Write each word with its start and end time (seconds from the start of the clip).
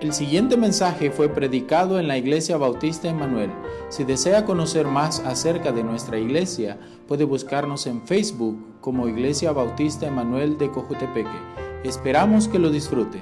El 0.00 0.12
siguiente 0.12 0.56
mensaje 0.56 1.10
fue 1.10 1.28
predicado 1.28 1.98
en 1.98 2.06
la 2.06 2.16
Iglesia 2.16 2.56
Bautista 2.56 3.08
Emanuel. 3.08 3.50
Si 3.88 4.04
desea 4.04 4.44
conocer 4.44 4.86
más 4.86 5.18
acerca 5.18 5.72
de 5.72 5.82
nuestra 5.82 6.20
iglesia, 6.20 6.78
puede 7.08 7.24
buscarnos 7.24 7.84
en 7.88 8.06
Facebook 8.06 8.80
como 8.80 9.08
Iglesia 9.08 9.50
Bautista 9.50 10.06
Emanuel 10.06 10.56
de 10.56 10.70
Cojutepeque. 10.70 11.28
Esperamos 11.82 12.46
que 12.46 12.60
lo 12.60 12.70
disfrute. 12.70 13.20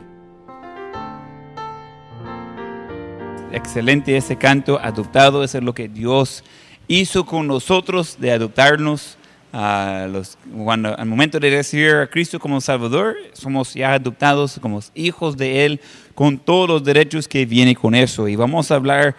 Excelente 3.53 4.15
ese 4.15 4.37
canto, 4.37 4.79
adoptado, 4.79 5.45
es 5.45 5.55
lo 5.55 5.73
que 5.73 5.89
Dios 5.89 6.45
hizo 6.89 7.25
con 7.25 7.47
nosotros 7.47 8.19
de 8.21 8.33
adoptarnos. 8.33 9.17
A 9.59 10.07
los, 10.07 10.37
cuando, 10.55 10.95
al 10.99 11.07
momento 11.07 11.41
de 11.41 11.49
recibir 11.49 11.95
a 11.95 12.07
Cristo 12.07 12.39
como 12.39 12.61
Salvador, 12.61 13.17
somos 13.33 13.73
ya 13.73 13.95
adoptados 13.95 14.59
como 14.61 14.81
hijos 14.95 15.35
de 15.35 15.65
Él, 15.65 15.81
con 16.15 16.37
todos 16.37 16.69
los 16.69 16.85
derechos 16.85 17.27
que 17.27 17.47
viene 17.47 17.75
con 17.75 17.95
eso. 17.95 18.29
Y 18.29 18.37
vamos 18.37 18.71
a 18.71 18.75
hablar 18.75 19.17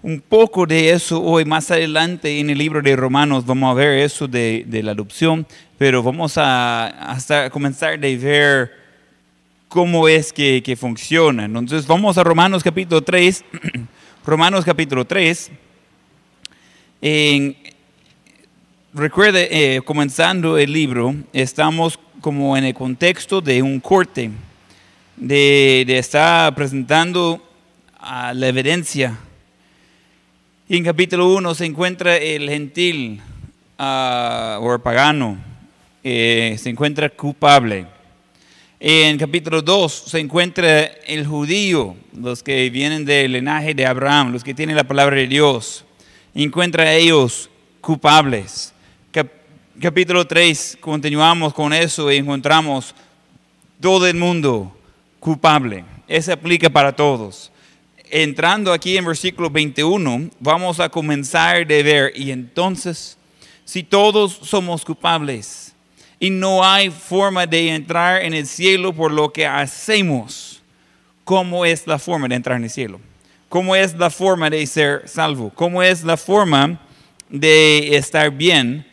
un 0.00 0.20
poco 0.20 0.64
de 0.64 0.90
eso 0.90 1.20
hoy, 1.20 1.44
más 1.44 1.72
adelante 1.72 2.38
en 2.38 2.50
el 2.50 2.58
libro 2.58 2.80
de 2.80 2.94
Romanos, 2.94 3.44
vamos 3.44 3.72
a 3.72 3.74
ver 3.74 3.98
eso 3.98 4.28
de, 4.28 4.64
de 4.64 4.80
la 4.84 4.92
adopción, 4.92 5.44
pero 5.76 6.04
vamos 6.04 6.38
a 6.38 6.86
hasta 7.10 7.50
comenzar 7.50 7.98
de 7.98 8.16
ver 8.16 8.70
cómo 9.66 10.06
es 10.06 10.32
que, 10.32 10.62
que 10.62 10.76
funciona. 10.76 11.46
Entonces 11.46 11.84
vamos 11.84 12.16
a 12.16 12.22
Romanos 12.22 12.62
capítulo 12.62 13.02
3, 13.02 13.44
Romanos 14.24 14.64
capítulo 14.64 15.04
3. 15.04 15.50
En, 17.02 17.56
recuerde, 18.92 19.48
eh, 19.50 19.80
comenzando 19.82 20.58
el 20.58 20.72
libro, 20.72 21.14
estamos 21.32 21.98
como 22.20 22.56
en 22.56 22.64
el 22.64 22.74
contexto 22.74 23.40
de 23.40 23.62
un 23.62 23.80
corte, 23.80 24.30
de, 25.16 25.84
de 25.86 25.98
estar 25.98 26.54
presentando 26.54 27.42
la 28.34 28.48
evidencia. 28.48 29.16
En 30.68 30.84
capítulo 30.84 31.28
1 31.34 31.54
se 31.54 31.66
encuentra 31.66 32.16
el 32.16 32.48
gentil 32.48 33.20
uh, 33.78 34.62
o 34.62 34.74
el 34.74 34.80
pagano, 34.80 35.38
eh, 36.02 36.56
se 36.58 36.70
encuentra 36.70 37.08
culpable. 37.10 37.86
En 38.78 39.18
capítulo 39.18 39.60
2 39.60 39.92
se 39.92 40.18
encuentra 40.18 40.84
el 41.06 41.26
judío, 41.26 41.96
los 42.16 42.42
que 42.42 42.70
vienen 42.70 43.04
del 43.04 43.32
linaje 43.32 43.74
de 43.74 43.84
Abraham, 43.84 44.32
los 44.32 44.42
que 44.42 44.54
tienen 44.54 44.76
la 44.76 44.84
palabra 44.84 45.16
de 45.16 45.26
Dios. 45.26 45.84
Encuentra 46.34 46.84
a 46.84 46.94
ellos 46.94 47.50
culpables. 47.80 48.72
Cap 49.80 49.94
capítulo 49.94 50.26
3, 50.26 50.76
continuamos 50.78 51.54
con 51.54 51.72
eso 51.72 52.12
y 52.12 52.16
encontramos 52.16 52.94
todo 53.80 54.06
el 54.06 54.14
mundo 54.14 54.76
culpable. 55.18 55.86
Eso 56.06 56.34
aplica 56.34 56.68
para 56.68 56.94
todos. 56.94 57.50
Entrando 58.10 58.74
aquí 58.74 58.98
en 58.98 59.06
versículo 59.06 59.48
21, 59.48 60.28
vamos 60.38 60.80
a 60.80 60.90
comenzar 60.90 61.66
de 61.66 61.82
ver, 61.82 62.12
y 62.14 62.30
entonces, 62.30 63.16
si 63.64 63.82
todos 63.82 64.40
somos 64.42 64.84
culpables 64.84 65.72
y 66.18 66.28
no 66.28 66.62
hay 66.62 66.90
forma 66.90 67.46
de 67.46 67.74
entrar 67.74 68.22
en 68.22 68.34
el 68.34 68.46
cielo 68.46 68.92
por 68.92 69.10
lo 69.10 69.32
que 69.32 69.46
hacemos, 69.46 70.60
¿cómo 71.24 71.64
es 71.64 71.86
la 71.86 71.98
forma 71.98 72.28
de 72.28 72.34
entrar 72.34 72.58
en 72.58 72.64
el 72.64 72.70
cielo? 72.70 73.00
¿Cómo 73.48 73.74
es 73.74 73.94
la 73.94 74.10
forma 74.10 74.50
de 74.50 74.66
ser 74.66 75.08
salvo? 75.08 75.50
¿Cómo 75.54 75.82
es 75.82 76.04
la 76.04 76.18
forma 76.18 76.78
de 77.30 77.96
estar 77.96 78.30
bien? 78.30 78.89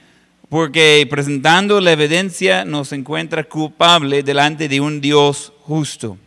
Porque 0.50 1.06
presentando 1.09 1.81
la 1.81 1.92
evidencia 1.92 2.64
nos 2.64 2.94
encuentra 2.94 3.44
culpable 3.44 4.23
delante 4.23 4.70
de 4.70 4.80
un 4.80 5.02
Dios 5.02 5.52
justo. 5.64 6.17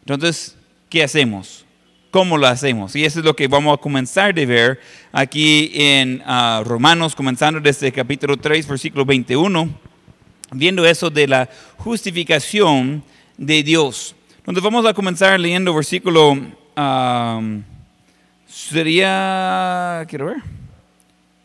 Entonces, 0.00 0.56
¿qué 0.88 1.04
hacemos? 1.04 1.64
¿Cómo 2.10 2.36
lo 2.36 2.48
hacemos? 2.48 2.96
Y 2.96 3.04
eso 3.04 3.20
es 3.20 3.24
lo 3.24 3.36
que 3.36 3.46
vamos 3.46 3.72
a 3.72 3.80
comenzar 3.80 4.34
de 4.34 4.46
ver 4.46 4.80
aquí 5.12 5.70
en 5.74 6.20
uh, 6.22 6.64
Romanos, 6.64 7.14
comenzando 7.14 7.60
desde 7.60 7.86
el 7.86 7.92
capítulo 7.92 8.36
3, 8.36 8.66
versículo 8.66 9.04
21, 9.04 9.70
viendo 10.50 10.84
eso 10.84 11.08
de 11.08 11.28
la 11.28 11.48
justificación 11.78 13.04
de 13.38 13.62
Dios. 13.62 14.16
Entonces 14.38 14.62
vamos 14.62 14.84
a 14.84 14.92
comenzar 14.92 15.38
leyendo 15.38 15.72
versículo, 15.72 16.36
sería, 18.46 20.04
quiero 20.08 20.26
ver, 20.26 20.36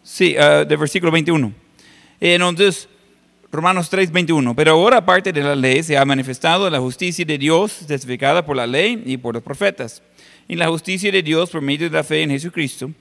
sí, 0.02 0.36
uh, 0.36 0.66
de 0.66 0.76
versículo 0.76 1.12
21. 1.12 1.67
Entonces, 2.20 2.90
Romanos 3.52 3.90
3, 3.90 4.12
21. 4.12 4.56
Pero 4.56 4.72
ahora, 4.72 4.98
aparte 4.98 5.32
de 5.32 5.42
la 5.42 5.56
ley, 5.56 5.84
se 5.84 5.98
ha 5.98 6.06
manifestado 6.06 6.70
la 6.70 6.80
justicia 6.80 7.24
de 7.26 7.38
Dios, 7.38 7.80
testificada 7.88 8.46
por 8.46 8.56
la 8.56 8.68
ley 8.68 9.04
y 9.06 9.18
por 9.18 9.36
los 9.36 9.44
profetas. 9.44 10.02
Y 10.48 10.56
la 10.56 10.68
justicia 10.68 11.12
de 11.12 11.24
Dios 11.24 11.50
por 11.50 11.62
medio 11.62 11.90
de 11.90 11.96
la 11.96 12.04
fe 12.04 12.24
en 12.24 12.32
Jesucristo, 12.32 12.92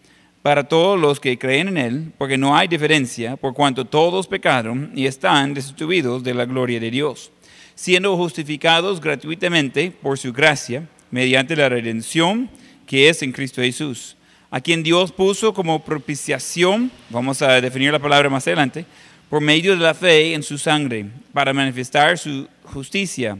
para 0.43 0.65
todos 0.65 1.01
los 1.01 1.19
que 1.19 1.39
creen 1.39 1.69
en 1.69 1.77
Él, 1.77 2.13
porque 2.19 2.39
no 2.39 2.57
hay 2.57 2.69
diferencia, 2.69 3.37
por 3.37 3.55
cuanto 3.55 3.85
todos 3.85 4.29
pecaron 4.29 4.93
y 4.95 5.07
están 5.07 5.55
destituidos 5.55 6.23
de 6.23 6.35
la 6.35 6.45
gloria 6.45 6.79
de 6.79 6.91
Dios, 6.91 7.33
siendo 7.75 8.17
justificados 8.17 9.01
gratuitamente 9.01 9.91
por 9.91 10.19
su 10.19 10.33
gracia, 10.33 10.89
mediante 11.11 11.57
la 11.57 11.69
redención 11.69 12.49
que 12.87 13.09
es 13.09 13.23
en 13.23 13.33
Cristo 13.33 13.61
Jesús, 13.61 14.17
a 14.57 14.61
quien 14.63 14.83
Dios 14.83 15.13
puso 15.13 15.53
como 15.53 15.85
propiciación, 15.85 16.91
vamos 17.11 17.43
a 17.43 17.61
definir 17.61 17.93
la 17.93 17.99
palabra 17.99 18.31
más 18.31 18.47
adelante, 18.47 18.87
por 19.29 19.43
medio 19.43 19.77
de 19.77 19.85
la 19.85 19.93
fe 19.93 20.33
en 20.33 20.43
su 20.43 20.57
sangre, 20.57 21.05
para 21.35 21.53
manifestar 21.53 22.17
su 22.17 22.49
justicia, 22.65 23.37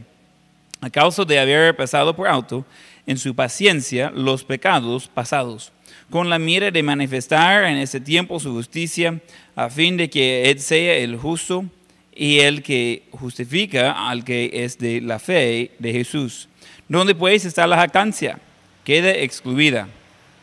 a 0.79 0.91
causa 0.91 1.25
de 1.25 1.39
haber 1.39 1.75
pasado 1.75 2.15
por 2.15 2.27
alto 2.27 2.63
en 3.07 3.17
su 3.17 3.33
paciencia 3.33 4.11
los 4.13 4.43
pecados 4.43 5.07
pasados, 5.07 5.71
con 6.11 6.29
la 6.29 6.37
mira 6.37 6.69
de 6.69 6.83
manifestar 6.83 7.65
en 7.65 7.77
ese 7.77 7.99
tiempo 7.99 8.39
su 8.39 8.53
justicia, 8.53 9.19
a 9.55 9.71
fin 9.71 9.97
de 9.97 10.11
que 10.11 10.51
Él 10.51 10.59
sea 10.59 10.97
el 10.97 11.17
justo 11.17 11.65
y 12.13 12.41
el 12.41 12.61
que 12.61 13.07
justifica 13.09 14.07
al 14.07 14.23
que 14.23 14.51
es 14.53 14.77
de 14.77 15.01
la 15.01 15.17
fe 15.17 15.71
de 15.79 15.93
Jesús. 15.93 16.47
¿Dónde 16.87 17.15
pues 17.15 17.43
está 17.43 17.65
la 17.65 17.77
jactancia? 17.77 18.37
Queda 18.83 19.09
excluida. 19.15 19.87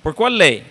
¿Por 0.04 0.15
cuál 0.15 0.37
ley? 0.37 0.62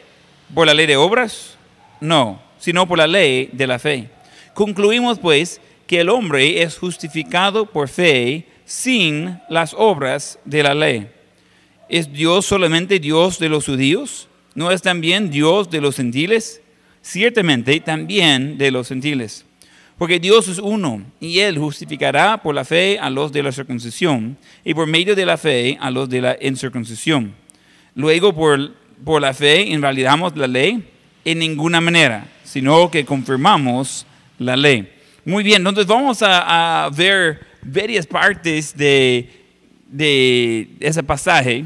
¿Por 0.54 0.68
la 0.68 0.76
ley 0.76 0.86
de 0.86 0.96
obras? 0.96 1.58
No, 2.00 2.40
sino 2.60 2.88
por 2.88 3.00
la 3.00 3.08
ley 3.08 3.50
de 3.52 3.66
la 3.66 3.80
fe. 3.80 4.08
Concluimos 4.54 5.18
pues 5.18 5.60
que 5.88 6.02
el 6.02 6.10
hombre 6.10 6.62
es 6.62 6.78
justificado 6.78 7.66
por 7.66 7.90
fe 7.90 8.46
sin 8.64 9.40
las 9.50 9.74
obras 9.76 10.38
de 10.46 10.62
la 10.62 10.76
ley. 10.76 11.10
¿Es 11.90 12.14
Dios 12.14 12.46
solamente 12.46 13.00
Dios 13.00 13.40
de 13.40 13.50
los 13.50 13.66
judíos? 13.66 14.28
¿No 14.54 14.70
es 14.70 14.84
también 14.84 15.32
Dios 15.32 15.68
de 15.72 15.82
los 15.82 15.96
gentiles? 15.96 16.62
Ciertamente 17.02 17.80
también 17.80 18.60
de 18.60 18.70
los 18.70 18.90
gentiles. 18.90 19.48
Porque 19.98 20.20
Dios 20.20 20.48
es 20.48 20.60
uno 20.60 21.02
y 21.20 21.40
Él 21.40 21.58
justificará 21.58 22.40
por 22.40 22.54
la 22.54 22.66
fe 22.66 23.00
a 23.00 23.10
los 23.10 23.32
de 23.32 23.42
la 23.42 23.52
circuncisión 23.52 24.38
y 24.64 24.76
por 24.76 24.86
medio 24.86 25.16
de 25.16 25.26
la 25.26 25.38
fe 25.38 25.76
a 25.82 25.90
los 25.90 26.08
de 26.08 26.22
la 26.22 26.38
incircuncisión. 26.40 27.34
Luego 27.96 28.34
por, 28.34 28.83
por 29.04 29.22
la 29.22 29.34
fe 29.34 29.62
invalidamos 29.62 30.36
la 30.36 30.48
ley 30.48 30.84
en 31.26 31.40
ninguna 31.40 31.82
manera, 31.82 32.26
sino 32.44 32.90
que 32.90 33.06
confirmamos 33.06 34.06
la 34.40 34.56
ley. 34.56 34.90
Muy 35.26 35.44
bien, 35.44 35.58
entonces 35.58 35.88
vamos 35.88 36.20
a, 36.22 36.90
ver 36.96 37.46
varias 37.62 38.06
partes 38.06 38.76
de, 38.76 39.30
de, 39.88 40.68
ese 40.80 41.02
pasaje, 41.02 41.66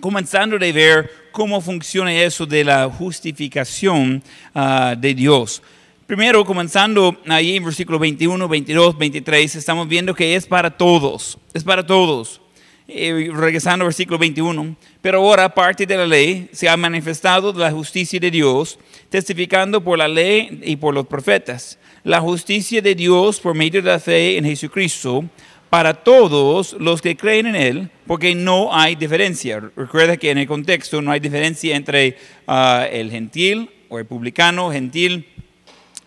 comenzando 0.00 0.58
de 0.58 0.72
ver 0.72 1.10
cómo 1.30 1.60
funciona 1.60 2.12
eso 2.12 2.44
de 2.44 2.64
la 2.64 2.88
justificación 2.88 4.22
uh, 4.54 4.98
de 4.98 5.14
Dios. 5.14 5.62
Primero, 6.06 6.44
comenzando 6.44 7.16
ahí 7.28 7.56
en 7.56 7.64
versículo 7.64 7.98
21, 7.98 8.48
22, 8.48 8.98
23, 8.98 9.56
estamos 9.56 9.88
viendo 9.88 10.14
que 10.14 10.34
es 10.34 10.46
para 10.46 10.70
todos, 10.70 11.38
es 11.52 11.62
para 11.62 11.84
todos. 11.86 12.40
Eh, 12.88 13.30
regresando 13.34 13.82
al 13.82 13.88
versículo 13.88 14.16
21, 14.16 14.76
pero 15.02 15.18
ahora, 15.18 15.46
aparte 15.46 15.84
de 15.84 15.96
la 15.96 16.06
ley, 16.06 16.48
se 16.52 16.68
ha 16.68 16.76
manifestado 16.76 17.52
la 17.52 17.72
justicia 17.72 18.20
de 18.20 18.30
Dios, 18.30 18.78
testificando 19.10 19.82
por 19.82 19.98
la 19.98 20.06
ley 20.06 20.60
y 20.62 20.76
por 20.76 20.94
los 20.94 21.04
profetas, 21.04 21.80
la 22.04 22.20
justicia 22.20 22.80
de 22.80 22.94
Dios 22.94 23.40
por 23.40 23.56
medio 23.56 23.82
de 23.82 23.90
la 23.90 23.98
fe 23.98 24.36
en 24.36 24.44
Jesucristo, 24.44 25.24
para 25.68 25.94
todos 25.94 26.76
los 26.78 27.02
que 27.02 27.16
creen 27.16 27.48
en 27.48 27.56
Él, 27.56 27.90
porque 28.06 28.36
no 28.36 28.72
hay 28.72 28.94
diferencia. 28.94 29.60
Recuerda 29.74 30.16
que 30.16 30.30
en 30.30 30.38
el 30.38 30.46
contexto 30.46 31.02
no 31.02 31.10
hay 31.10 31.18
diferencia 31.18 31.74
entre 31.74 32.16
uh, 32.46 32.84
el 32.88 33.10
gentil 33.10 33.68
o 33.88 33.98
el 33.98 34.06
publicano, 34.06 34.70
gentil, 34.70 35.26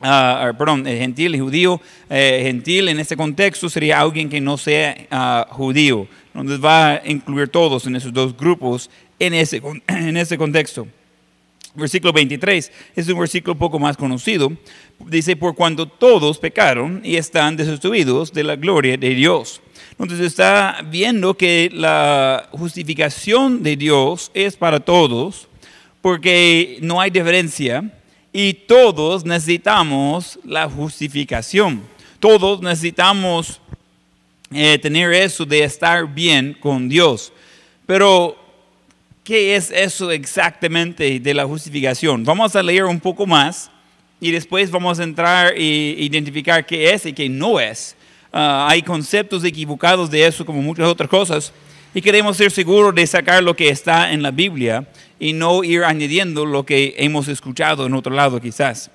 Uh, 0.01 0.55
perdón, 0.57 0.87
el 0.87 0.97
gentil 0.97 1.35
y 1.35 1.39
judío, 1.39 1.81
eh, 2.09 2.39
gentil 2.43 2.87
en 2.87 3.01
este 3.01 3.17
contexto 3.17 3.69
sería 3.69 3.99
alguien 3.99 4.29
que 4.29 4.39
no 4.39 4.57
sea 4.57 4.95
uh, 5.11 5.53
judío. 5.53 6.07
Entonces 6.41 6.63
va 6.63 6.91
a 6.91 7.01
incluir 7.05 7.47
todos 7.49 7.85
en 7.85 7.95
esos 7.95 8.13
dos 8.13 8.35
grupos 8.35 8.89
en 9.19 9.33
ese, 9.33 9.61
en 9.87 10.17
ese 10.17 10.37
contexto. 10.37 10.87
Versículo 11.75 12.11
23 12.11 12.71
es 12.95 13.07
un 13.09 13.19
versículo 13.19 13.55
poco 13.55 13.77
más 13.77 13.95
conocido. 13.95 14.51
Dice, 15.07 15.35
por 15.35 15.55
cuando 15.55 15.87
todos 15.87 16.39
pecaron 16.39 17.01
y 17.03 17.15
están 17.15 17.55
destituidos 17.55 18.33
de 18.33 18.43
la 18.43 18.55
gloria 18.55 18.97
de 18.97 19.13
Dios. 19.13 19.61
Entonces 19.91 20.19
está 20.19 20.83
viendo 20.89 21.35
que 21.35 21.69
la 21.73 22.49
justificación 22.51 23.61
de 23.61 23.75
Dios 23.75 24.31
es 24.33 24.55
para 24.55 24.79
todos, 24.79 25.47
porque 26.01 26.79
no 26.81 26.99
hay 26.99 27.11
diferencia 27.11 27.91
y 28.31 28.53
todos 28.53 29.25
necesitamos 29.25 30.39
la 30.43 30.69
justificación. 30.69 31.81
Todos 32.19 32.61
necesitamos 32.61 33.61
eh, 34.51 34.79
tener 34.79 35.13
eso 35.13 35.45
de 35.45 35.63
estar 35.63 36.07
bien 36.13 36.57
con 36.59 36.89
Dios. 36.89 37.31
Pero, 37.85 38.35
¿qué 39.23 39.55
es 39.55 39.71
eso 39.71 40.11
exactamente 40.11 41.19
de 41.19 41.33
la 41.33 41.45
justificación? 41.45 42.23
Vamos 42.23 42.55
a 42.55 42.63
leer 42.63 42.85
un 42.85 42.99
poco 42.99 43.25
más 43.25 43.69
y 44.19 44.31
después 44.31 44.71
vamos 44.71 44.99
a 44.99 45.03
entrar 45.03 45.53
e 45.55 45.95
identificar 45.99 46.65
qué 46.65 46.93
es 46.93 47.05
y 47.05 47.13
qué 47.13 47.29
no 47.29 47.59
es. 47.59 47.95
Ah, 48.31 48.67
hay 48.69 48.81
conceptos 48.81 49.43
equivocados 49.43 50.09
de 50.11 50.25
eso 50.25 50.45
como 50.45 50.61
muchas 50.61 50.85
otras 50.85 51.09
cosas 51.09 51.53
y 51.93 52.01
queremos 52.01 52.37
ser 52.37 52.51
seguros 52.51 52.93
de 52.93 53.07
sacar 53.07 53.41
lo 53.41 53.55
que 53.55 53.69
está 53.69 54.11
en 54.11 54.21
la 54.21 54.31
Biblia 54.31 54.87
y 55.19 55.33
no 55.33 55.63
ir 55.63 55.83
añadiendo 55.83 56.45
lo 56.45 56.63
que 56.65 56.93
hemos 56.97 57.27
escuchado 57.27 57.85
en 57.85 57.93
otro 57.93 58.13
lado 58.13 58.39
quizás. 58.39 58.91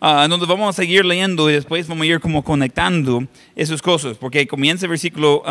Uh, 0.00 0.28
donde 0.28 0.46
vamos 0.46 0.68
a 0.68 0.72
seguir 0.72 1.04
leyendo 1.04 1.50
y 1.50 1.54
después 1.54 1.88
vamos 1.88 2.04
a 2.04 2.06
ir 2.06 2.20
como 2.20 2.44
conectando 2.44 3.26
esas 3.56 3.82
cosas, 3.82 4.16
porque 4.16 4.46
comienza 4.46 4.86
el 4.86 4.90
versículo 4.90 5.42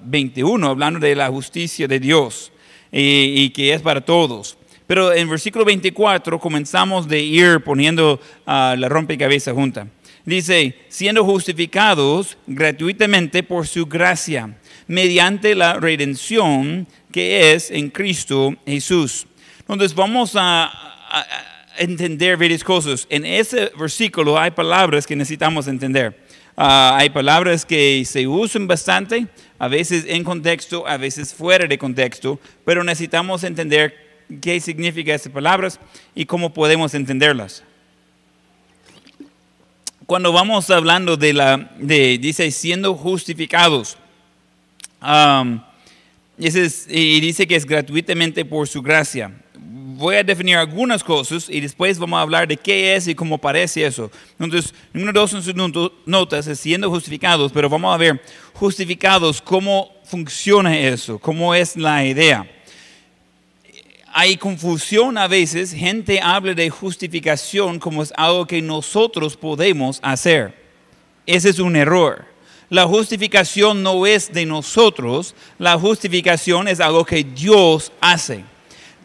21 0.00 0.64
ah, 0.64 0.70
hablando 0.70 1.00
de 1.00 1.16
la 1.16 1.26
justicia 1.26 1.88
de 1.88 1.98
Dios 1.98 2.52
y, 2.92 3.50
que 3.50 3.72
es 3.72 3.82
para 3.82 4.00
todos. 4.00 4.56
Pero 4.86 5.12
en 5.12 5.28
versículo 5.28 5.64
24 5.64 6.38
comenzamos 6.38 7.08
de 7.08 7.20
ir 7.20 7.64
poniendo 7.64 8.20
uh, 8.46 8.76
la 8.76 8.88
rompecabezas 8.88 9.52
junta. 9.52 9.88
Dice, 10.24 10.76
siendo 10.88 11.24
justificados 11.24 12.38
gratuitamente 12.46 13.42
por 13.42 13.66
su 13.66 13.86
gracia, 13.86 14.56
mediante 14.86 15.56
la 15.56 15.80
redención 15.80 16.86
que 17.10 17.54
es 17.54 17.72
en 17.72 17.90
Cristo 17.90 18.54
Jesús. 18.64 19.26
Entonces 19.58 19.92
vamos 19.96 20.36
a 20.36 20.70
entender 21.78 22.36
varias 22.36 22.64
cosas. 22.64 23.06
En 23.10 23.24
ese 23.24 23.70
versículo 23.78 24.38
hay 24.38 24.50
palabras 24.50 25.06
que 25.06 25.16
necesitamos 25.16 25.68
entender. 25.68 26.18
Ah, 26.56 26.96
hay 26.98 27.10
palabras 27.10 27.66
que 27.66 28.02
se 28.06 28.26
usan 28.26 28.66
bastante, 28.66 29.26
a 29.58 29.68
veces 29.68 30.04
en 30.08 30.24
contexto, 30.24 30.86
a 30.86 30.96
veces 30.96 31.34
fuera 31.34 31.66
de 31.66 31.76
contexto, 31.76 32.40
pero 32.64 32.82
necesitamos 32.82 33.44
entender 33.44 33.94
qué 34.40 34.58
significan 34.60 35.14
esas 35.14 35.32
palabras 35.32 35.78
y 36.14 36.24
cómo 36.24 36.54
podemos 36.54 36.94
entenderlas. 36.94 37.62
Cuando 40.06 40.32
vamos 40.32 40.70
hablando 40.70 41.16
de 41.16 41.32
la, 41.32 41.70
de, 41.78 42.16
dice, 42.18 42.50
siendo 42.50 42.94
justificados, 42.94 43.98
y 46.38 47.20
dice 47.20 47.46
que 47.46 47.56
es 47.56 47.66
gratuitamente 47.66 48.44
por 48.44 48.66
su 48.68 48.82
gracia 48.82 49.32
voy 49.96 50.16
a 50.16 50.22
definir 50.22 50.56
algunas 50.56 51.02
cosas 51.02 51.48
y 51.48 51.60
después 51.60 51.98
vamos 51.98 52.18
a 52.18 52.22
hablar 52.22 52.46
de 52.46 52.56
qué 52.56 52.94
es 52.94 53.08
y 53.08 53.14
cómo 53.14 53.38
parece 53.38 53.84
eso. 53.84 54.10
Entonces, 54.38 54.74
número 54.92 55.20
dos 55.20 55.32
en 55.32 55.42
sus 55.42 55.54
notas 56.04 56.46
es 56.46 56.60
siendo 56.60 56.90
justificados, 56.90 57.50
pero 57.52 57.68
vamos 57.68 57.94
a 57.94 57.96
ver 57.96 58.22
justificados, 58.52 59.40
cómo 59.40 59.90
funciona 60.04 60.78
eso, 60.78 61.18
cómo 61.18 61.54
es 61.54 61.76
la 61.76 62.04
idea. 62.04 62.48
Hay 64.12 64.36
confusión 64.36 65.18
a 65.18 65.28
veces, 65.28 65.72
gente 65.72 66.20
habla 66.20 66.54
de 66.54 66.70
justificación 66.70 67.78
como 67.78 68.02
es 68.02 68.12
algo 68.16 68.46
que 68.46 68.62
nosotros 68.62 69.36
podemos 69.36 69.98
hacer. 70.02 70.54
Ese 71.26 71.50
es 71.50 71.58
un 71.58 71.76
error. 71.76 72.24
La 72.68 72.86
justificación 72.86 73.82
no 73.82 74.06
es 74.06 74.32
de 74.32 74.44
nosotros, 74.44 75.34
la 75.58 75.78
justificación 75.78 76.66
es 76.66 76.80
algo 76.80 77.04
que 77.04 77.22
Dios 77.24 77.92
hace. 78.00 78.44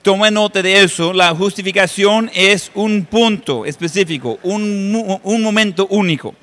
Tome 0.01 0.31
nota 0.31 0.63
de 0.63 0.81
eso, 0.81 1.13
la 1.13 1.29
justificación 1.35 2.31
es 2.33 2.71
un 2.73 3.05
punto 3.05 3.67
específico, 3.67 4.39
un, 4.41 5.19
un 5.23 5.41
momento 5.43 5.85
único. 5.91 6.33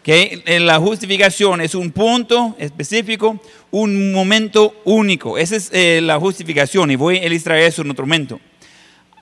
¿Okay? 0.00 0.42
La 0.58 0.78
justificación 0.78 1.62
es 1.62 1.74
un 1.74 1.90
punto 1.90 2.54
específico, 2.58 3.40
un 3.70 4.12
momento 4.12 4.74
único. 4.84 5.38
Esa 5.38 5.56
es 5.56 5.70
eh, 5.72 6.00
la 6.02 6.20
justificación 6.20 6.90
y 6.90 6.96
voy 6.96 7.16
a 7.16 7.26
ilustrar 7.26 7.58
eso 7.60 7.80
en 7.80 7.92
otro 7.92 8.04
momento. 8.04 8.38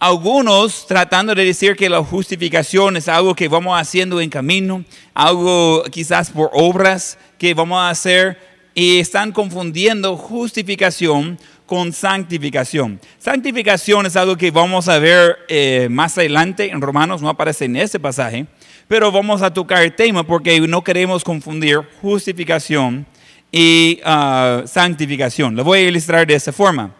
Algunos 0.00 0.88
tratando 0.88 1.32
de 1.32 1.44
decir 1.44 1.76
que 1.76 1.88
la 1.88 2.02
justificación 2.02 2.96
es 2.96 3.06
algo 3.06 3.36
que 3.36 3.46
vamos 3.46 3.80
haciendo 3.80 4.20
en 4.20 4.30
camino, 4.30 4.84
algo 5.14 5.84
quizás 5.92 6.30
por 6.30 6.50
obras 6.54 7.18
que 7.38 7.54
vamos 7.54 7.78
a 7.78 7.90
hacer 7.90 8.36
y 8.74 8.98
están 8.98 9.30
confundiendo 9.30 10.16
justificación 10.16 11.38
con 11.70 11.92
santificación. 11.92 12.98
Santificación 13.20 14.04
es 14.04 14.16
algo 14.16 14.36
que 14.36 14.50
vamos 14.50 14.88
a 14.88 14.98
ver 14.98 15.38
eh, 15.46 15.86
más 15.88 16.18
adelante 16.18 16.68
en 16.68 16.80
Romanos, 16.80 17.22
no 17.22 17.28
aparece 17.28 17.66
en 17.66 17.76
ese 17.76 18.00
pasaje, 18.00 18.44
pero 18.88 19.12
vamos 19.12 19.40
a 19.40 19.54
tocar 19.54 19.84
el 19.84 19.94
tema 19.94 20.24
porque 20.24 20.60
no 20.62 20.82
queremos 20.82 21.22
confundir 21.22 21.78
justificación 22.02 23.06
y 23.52 24.00
ah, 24.04 24.64
santificación. 24.66 25.54
Lo 25.54 25.62
voy 25.62 25.78
a 25.78 25.82
ilustrar 25.82 26.26
de 26.26 26.34
esa 26.34 26.52
forma. 26.52 26.92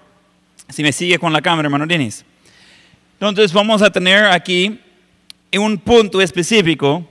Si 0.69 0.85
me 0.85 0.93
sigue 0.93 1.19
con 1.19 1.33
la 1.33 1.43
cámara, 1.43 1.67
hermano 1.67 1.85
Denis. 1.85 2.25
Entonces 3.15 3.53
vamos 3.53 3.83
a 3.83 3.91
tener 3.91 4.27
aquí 4.27 4.79
un 5.53 5.79
punto 5.79 6.21
específico. 6.21 7.05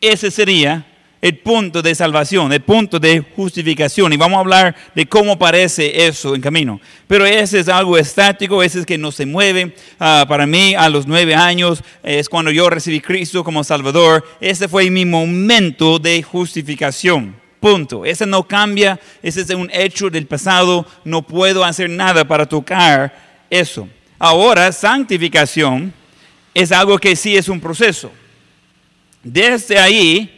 Ese 0.00 0.30
sería 0.30 0.86
el 1.24 1.38
punto 1.38 1.80
de 1.80 1.94
salvación, 1.94 2.52
el 2.52 2.60
punto 2.60 3.00
de 3.00 3.24
justificación. 3.34 4.12
Y 4.12 4.18
vamos 4.18 4.36
a 4.36 4.40
hablar 4.40 4.76
de 4.94 5.06
cómo 5.06 5.38
parece 5.38 6.04
eso 6.06 6.34
en 6.34 6.42
camino. 6.42 6.78
Pero 7.06 7.24
ese 7.24 7.60
es 7.60 7.68
algo 7.70 7.96
estático, 7.96 8.62
ese 8.62 8.80
es 8.80 8.84
que 8.84 8.98
no 8.98 9.10
se 9.10 9.24
mueve. 9.24 9.74
Ah, 9.98 10.26
para 10.28 10.46
mí, 10.46 10.74
a 10.74 10.86
los 10.90 11.06
nueve 11.06 11.34
años, 11.34 11.82
es 12.02 12.28
cuando 12.28 12.50
yo 12.50 12.68
recibí 12.68 13.00
Cristo 13.00 13.42
como 13.42 13.64
Salvador. 13.64 14.22
Ese 14.38 14.68
fue 14.68 14.90
mi 14.90 15.06
momento 15.06 15.98
de 15.98 16.22
justificación. 16.22 17.34
Punto. 17.58 18.04
Ese 18.04 18.26
no 18.26 18.46
cambia, 18.46 19.00
ese 19.22 19.40
es 19.40 19.48
un 19.48 19.70
hecho 19.72 20.10
del 20.10 20.26
pasado. 20.26 20.84
No 21.06 21.22
puedo 21.22 21.64
hacer 21.64 21.88
nada 21.88 22.28
para 22.28 22.44
tocar 22.44 23.46
eso. 23.48 23.88
Ahora, 24.18 24.70
santificación 24.72 25.90
es 26.52 26.70
algo 26.70 26.98
que 26.98 27.16
sí 27.16 27.34
es 27.34 27.48
un 27.48 27.60
proceso. 27.60 28.12
Desde 29.22 29.78
ahí, 29.78 30.33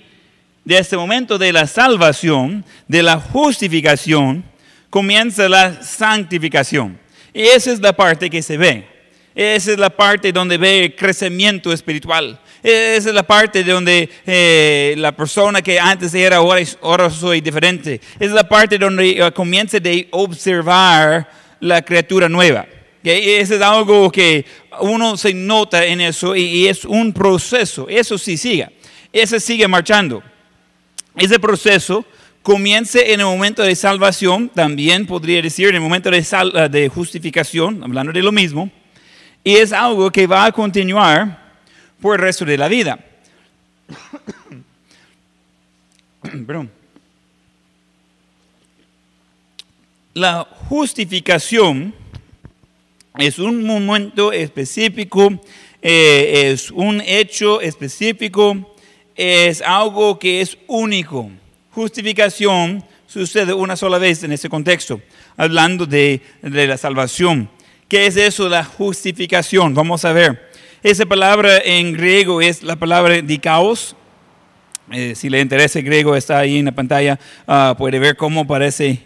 de 0.66 0.78
este 0.78 0.96
momento 0.96 1.38
de 1.38 1.52
la 1.52 1.68
salvación, 1.68 2.64
de 2.88 3.00
la 3.00 3.20
justificación, 3.20 4.44
comienza 4.90 5.48
la 5.48 5.80
santificación. 5.80 6.98
Y 7.32 7.42
esa 7.42 7.70
es 7.70 7.80
la 7.80 7.92
parte 7.92 8.28
que 8.28 8.42
se 8.42 8.56
ve. 8.56 8.84
Esa 9.32 9.70
es 9.70 9.78
la 9.78 9.90
parte 9.90 10.32
donde 10.32 10.58
ve 10.58 10.86
el 10.86 10.96
crecimiento 10.96 11.72
espiritual. 11.72 12.40
Esa 12.64 13.10
es 13.10 13.14
la 13.14 13.22
parte 13.22 13.62
donde 13.62 14.10
eh, 14.26 14.94
la 14.98 15.12
persona 15.12 15.62
que 15.62 15.78
antes 15.78 16.12
era, 16.14 16.38
ahora, 16.38 16.60
ahora 16.82 17.10
soy 17.10 17.40
diferente. 17.40 18.00
Esa 18.16 18.24
es 18.24 18.32
la 18.32 18.48
parte 18.48 18.76
donde 18.76 19.22
uh, 19.22 19.32
comienza 19.32 19.78
de 19.78 20.08
observar 20.10 21.30
la 21.60 21.80
criatura 21.82 22.28
nueva. 22.28 22.66
Eso 23.04 23.54
es 23.54 23.62
algo 23.62 24.10
que 24.10 24.44
uno 24.80 25.16
se 25.16 25.32
nota 25.32 25.84
en 25.84 26.00
eso 26.00 26.34
y, 26.34 26.42
y 26.42 26.66
es 26.66 26.84
un 26.84 27.12
proceso. 27.12 27.86
Eso 27.88 28.18
sí 28.18 28.36
sigue. 28.36 28.68
Eso 29.12 29.38
sigue 29.38 29.68
marchando. 29.68 30.24
Ese 31.16 31.38
proceso 31.38 32.04
comience 32.42 33.12
en 33.12 33.20
el 33.20 33.26
momento 33.26 33.62
de 33.62 33.74
salvación, 33.74 34.50
también 34.50 35.06
podría 35.06 35.40
decir 35.40 35.68
en 35.68 35.76
el 35.76 35.80
momento 35.80 36.10
de, 36.10 36.18
eh, 36.18 36.68
de 36.70 36.88
justificación, 36.88 37.82
hablando 37.82 38.12
de 38.12 38.22
lo 38.22 38.30
mismo, 38.30 38.70
y 39.42 39.56
es 39.56 39.72
algo 39.72 40.10
que 40.10 40.26
va 40.26 40.44
a 40.44 40.52
continuar 40.52 41.56
por 42.00 42.16
el 42.16 42.22
resto 42.22 42.44
de 42.44 42.58
la 42.58 42.68
vida. 42.68 42.98
La 50.12 50.46
justificación 50.68 51.94
es 53.18 53.38
un 53.38 53.64
momento 53.64 54.32
específico, 54.32 55.40
eh, 55.82 56.50
es 56.52 56.70
un 56.70 57.02
hecho 57.02 57.60
específico 57.60 58.75
es 59.16 59.62
algo 59.62 60.18
que 60.18 60.40
es 60.40 60.56
único. 60.66 61.30
Justificación 61.70 62.84
sucede 63.06 63.52
una 63.52 63.76
sola 63.76 63.98
vez 63.98 64.22
en 64.22 64.32
ese 64.32 64.48
contexto, 64.48 65.00
hablando 65.36 65.86
de, 65.86 66.20
la 66.42 66.76
salvación. 66.76 67.48
¿Qué 67.88 68.06
es 68.06 68.16
eso, 68.16 68.48
la 68.48 68.64
justificación? 68.64 69.74
Vamos 69.74 70.04
a 70.04 70.12
ver. 70.12 70.50
Esa 70.82 71.06
palabra 71.06 71.58
en 71.64 71.92
griego 71.92 72.40
es 72.40 72.62
la 72.62 72.76
palabra 72.76 73.20
dikaos. 73.22 73.96
Eh, 74.92 75.14
si 75.16 75.28
le 75.28 75.40
interesa 75.40 75.80
el 75.80 75.84
griego, 75.84 76.14
está 76.14 76.38
ahí 76.38 76.58
en 76.58 76.66
la 76.66 76.72
pantalla. 76.72 77.18
Ah, 77.46 77.74
puede 77.76 77.98
ver 77.98 78.16
cómo 78.16 78.46
parece 78.46 79.00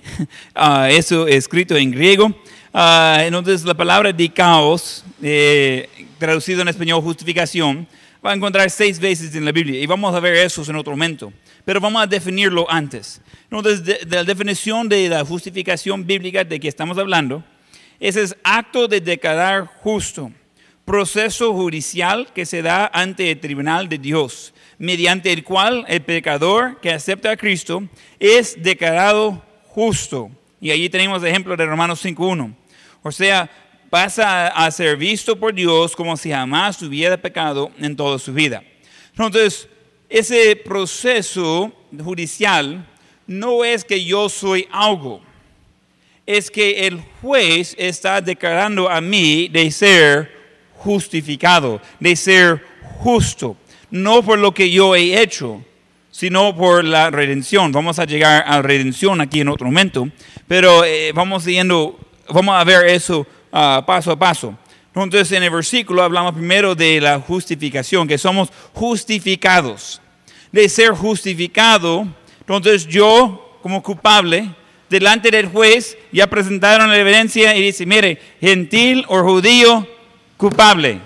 uh, 0.55 0.85
eso 0.89 1.27
escrito 1.27 1.77
en 1.77 1.91
griego. 1.91 2.35
Ah, 2.73 3.23
entonces, 3.23 3.65
la 3.65 3.75
palabra 3.75 4.13
dikaos, 4.13 5.05
eh, 5.23 5.89
traducido 6.19 6.63
en 6.63 6.69
español 6.69 7.01
justificación, 7.03 7.87
va 8.25 8.33
a 8.33 8.35
encontrar 8.35 8.71
seis 8.71 8.99
veces 8.99 9.35
en 9.35 9.45
la 9.45 9.53
Biblia 9.53 9.81
y 9.81 9.87
vamos 9.87 10.15
a 10.15 10.21
ver 10.21 10.35
eso 10.35 10.63
en 10.69 10.77
otro 10.77 10.93
momento. 10.93 11.33
Pero 11.65 11.81
vamos 11.81 12.03
a 12.03 12.07
definirlo 12.07 12.71
antes. 12.71 13.21
Entonces, 13.45 13.85
de, 13.85 14.01
de 14.07 14.17
la 14.17 14.25
definición 14.25 14.89
de 14.89 15.09
la 15.09 15.25
justificación 15.25 16.07
bíblica 16.07 16.45
de 16.45 16.61
que 16.61 16.69
estamos 16.69 16.99
hablando, 16.99 17.43
ese 17.99 18.23
es 18.23 18.37
acto 18.43 18.89
de 18.89 19.01
declarar 19.01 19.67
justo, 19.83 20.33
proceso 20.85 21.53
judicial 21.53 22.29
que 22.35 22.47
se 22.47 22.63
da 22.63 22.91
ante 22.93 23.31
el 23.31 23.41
tribunal 23.41 23.89
de 23.89 23.99
Dios, 23.99 24.55
mediante 24.79 25.33
el 25.33 25.45
cual 25.45 25.85
el 25.87 26.01
pecador 26.03 26.81
que 26.81 26.91
acepta 26.91 27.31
a 27.31 27.37
Cristo 27.37 27.83
es 28.19 28.63
declarado 28.63 29.43
justo. 29.67 30.31
Y 30.61 30.71
allí 30.71 30.89
tenemos 30.89 31.23
el 31.23 31.29
ejemplo 31.29 31.57
de 31.57 31.67
Romanos 31.67 32.05
5.1. 32.05 32.55
O 33.03 33.13
sea, 33.13 33.51
pasa 33.91 34.47
a 34.47 34.71
ser 34.71 34.97
visto 34.97 35.37
por 35.37 35.53
Dios 35.53 35.97
como 35.97 36.17
si 36.17 36.31
jamás 36.31 36.81
hubiera 36.81 37.17
pecado 37.17 37.73
en 37.79 37.97
toda 37.97 38.19
su 38.19 38.33
vida. 38.33 38.63
Entonces, 39.11 39.69
ese 40.09 40.57
proceso 40.57 41.73
judicial 42.03 42.87
no 43.27 43.65
es 43.65 43.85
que 43.85 44.05
yo 44.05 44.29
soy 44.29 44.67
algo, 44.71 45.21
es 46.25 46.51
que 46.51 46.87
el 46.87 47.03
juez 47.21 47.75
está 47.77 48.21
declarando 48.21 48.89
a 48.89 49.01
mí 49.01 49.49
de 49.49 49.71
ser 49.73 50.31
justificado, 50.77 51.81
de 51.99 52.15
ser 52.15 52.65
justo, 52.99 53.57
no 53.91 54.23
por 54.23 54.39
lo 54.39 54.55
que 54.55 54.71
yo 54.71 54.95
he 54.95 55.21
hecho, 55.21 55.65
sino 56.11 56.55
por 56.57 56.85
la 56.85 57.11
redención. 57.11 57.73
Vamos 57.73 57.99
a 57.99 58.05
llegar 58.05 58.45
a 58.47 58.57
la 58.57 58.63
redención 58.63 59.21
aquí 59.21 59.41
en 59.41 59.49
otro 59.49 59.67
momento, 59.67 60.09
pero 60.47 60.85
eh, 60.85 61.13
vamos 61.13 61.45
siguiendo, 61.45 61.99
vamos 62.29 62.55
a 62.55 62.65
ver 62.65 62.87
eso 62.87 63.27
uh, 63.53 63.85
paso 63.85 64.13
a 64.13 64.19
paso. 64.19 64.55
Entonces, 64.95 65.33
en 65.33 65.43
el 65.43 65.51
versículo 65.51 66.03
hablamos 66.03 66.35
primero 66.35 66.75
de 66.75 67.01
la 67.01 67.21
justificación, 67.21 68.09
que 68.09 68.19
somos 68.19 68.51
justificados. 68.75 70.01
De 70.51 70.69
ser 70.69 70.91
justificado, 70.91 72.09
entonces 72.41 72.87
yo, 72.87 73.59
como 73.63 73.83
culpable, 73.83 74.51
delante 74.89 75.31
del 75.31 75.47
juez, 75.47 75.97
ya 76.11 76.27
presentaron 76.27 76.91
la 76.91 76.99
evidencia 76.99 77.55
y 77.55 77.63
dice, 77.63 77.87
mire, 77.87 78.21
gentil 78.41 79.05
o 79.07 79.23
judío, 79.23 79.87
culpable. 80.37 81.01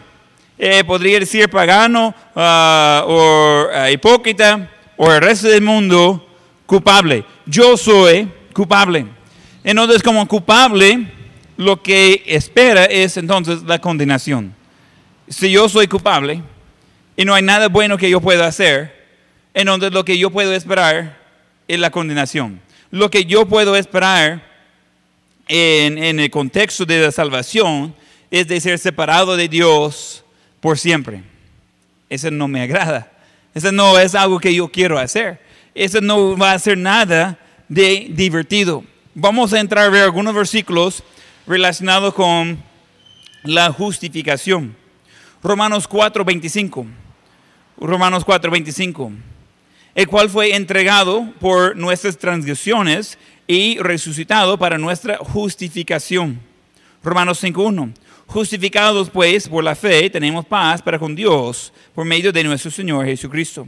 Eh, 0.57 0.83
podría 0.85 1.21
decir 1.21 1.51
pagano 1.51 2.15
uh, 2.35 2.41
o 3.07 3.67
uh, 3.67 3.93
hipócrita 3.93 4.71
o 4.97 5.13
el 5.13 5.21
resto 5.21 5.49
del 5.49 5.61
mundo, 5.61 6.27
culpable. 6.65 7.25
Yo 7.45 7.77
soy 7.77 8.31
culpable. 8.55 9.05
Entonces, 9.63 10.03
como 10.03 10.27
culpable, 10.27 11.13
lo 11.57 11.83
que 11.83 12.23
espera 12.27 12.85
es 12.85 13.17
entonces 13.17 13.63
la 13.63 13.79
condenación. 13.79 14.55
Si 15.29 15.51
yo 15.51 15.69
soy 15.69 15.87
culpable 15.87 16.43
y 17.17 17.25
no 17.25 17.35
hay 17.35 17.43
nada 17.43 17.69
bueno 17.69 17.97
que 17.97 18.11
yo 18.11 18.21
pueda 18.21 18.47
hacer, 18.47 19.05
entonces 19.55 19.93
lo 19.93 20.05
que 20.05 20.19
yo 20.19 20.31
puedo 20.31 20.53
esperar 20.53 21.19
es 21.69 21.79
la 21.79 21.91
condenación. 21.91 22.61
Lo 22.91 23.11
que 23.11 23.25
yo 23.25 23.47
puedo 23.47 23.77
esperar 23.77 24.43
en, 25.49 26.21
el 26.21 26.31
contexto 26.31 26.85
de 26.85 27.03
la 27.03 27.13
salvación 27.13 27.95
es 28.31 28.49
de 28.49 28.61
ser 28.61 28.79
separado 28.79 29.37
de 29.37 29.49
Dios 29.49 30.25
por 30.61 30.79
siempre. 30.79 31.23
Eso 32.09 32.31
no 32.31 32.49
me 32.49 32.63
agrada. 32.63 33.11
Eso 33.55 33.71
no 33.71 33.99
es 33.99 34.15
algo 34.15 34.41
que 34.41 34.55
yo 34.55 34.69
quiero 34.69 34.99
hacer. 34.99 35.41
Eso 35.75 36.01
no 36.01 36.37
va 36.37 36.53
a 36.53 36.59
ser 36.59 36.77
nada 36.79 37.39
de 37.69 38.09
divertido. 38.11 38.85
Vamos 39.15 39.53
a 39.53 39.61
entrar 39.61 39.87
a 39.87 39.91
ver 39.91 40.03
algunos 40.03 40.35
versículos 40.35 41.03
relacionado 41.47 42.15
con 42.15 42.63
la 43.43 43.71
justificación. 43.73 44.77
Romanos 45.43 45.89
4:25. 45.89 46.87
Romanos 47.79 48.25
4:25. 48.25 49.13
El 49.95 50.09
cual 50.09 50.29
fue 50.29 50.55
entregado 50.57 51.33
por 51.41 51.77
nuestras 51.77 52.19
transgresiones 52.19 53.19
y 53.47 53.79
resucitado 53.79 54.59
para 54.59 54.79
nuestra 54.79 55.19
justificación. 55.19 56.41
Romanos 57.03 57.39
5:1. 57.43 57.93
Justificados 58.27 59.11
pues 59.11 59.49
por 59.49 59.63
la 59.63 59.75
fe 59.75 60.09
tenemos 60.09 60.47
paz 60.47 60.81
para 60.81 60.99
con 60.99 61.15
Dios 61.15 61.73
por 61.95 62.07
medio 62.07 62.33
de 62.33 62.43
nuestro 62.43 62.71
Señor 62.71 63.05
Jesucristo. 63.05 63.67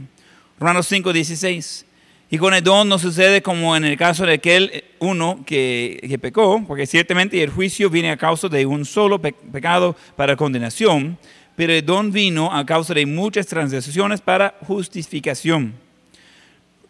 Romanos 0.59 0.87
5:16. 0.87 1.86
Y 2.29 2.37
con 2.37 2.53
el 2.53 2.61
don 2.61 2.89
no 2.89 2.99
sucede 2.99 3.41
como 3.41 3.77
en 3.77 3.85
el 3.85 3.97
caso 3.97 4.25
de 4.25 4.33
aquel 4.33 4.83
uno 4.99 5.43
que, 5.45 6.05
que 6.07 6.19
pecó, 6.19 6.61
porque 6.67 6.85
ciertamente 6.85 7.41
el 7.41 7.49
juicio 7.49 7.89
viene 7.89 8.11
a 8.11 8.17
causa 8.17 8.49
de 8.49 8.65
un 8.65 8.83
solo 8.83 9.21
pe 9.21 9.31
pecado 9.31 9.95
para 10.17 10.35
condenación, 10.35 11.17
pero 11.55 11.71
el 11.71 11.85
don 11.85 12.11
vino 12.11 12.53
a 12.53 12.65
causa 12.65 12.93
de 12.93 13.05
muchas 13.05 13.47
transgresiones 13.47 14.19
para 14.19 14.55
justificación. 14.67 15.73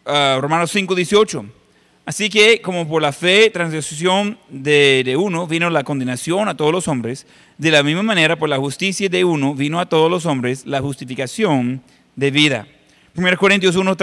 Uh, 0.04 0.40
Romanos 0.40 0.72
5, 0.72 0.94
18. 0.96 1.46
Así 2.04 2.28
que 2.28 2.60
como 2.60 2.88
por 2.88 3.00
la 3.00 3.12
fe, 3.12 3.50
transgresión 3.50 4.38
de, 4.48 5.02
de 5.04 5.16
uno, 5.16 5.46
vino 5.46 5.70
la 5.70 5.84
condenación 5.84 6.48
a 6.48 6.56
todos 6.56 6.72
los 6.72 6.88
hombres, 6.88 7.26
de 7.58 7.70
la 7.70 7.84
misma 7.84 8.02
manera 8.02 8.36
por 8.36 8.48
la 8.48 8.56
justicia 8.56 9.08
de 9.08 9.24
uno 9.24 9.54
vino 9.54 9.78
a 9.78 9.86
todos 9.86 10.10
los 10.10 10.26
hombres 10.26 10.66
la 10.66 10.80
justificación 10.80 11.80
de 12.16 12.30
vida. 12.32 12.66
1 13.14 13.36
Corintios 13.36 13.76
1, 13.76 13.96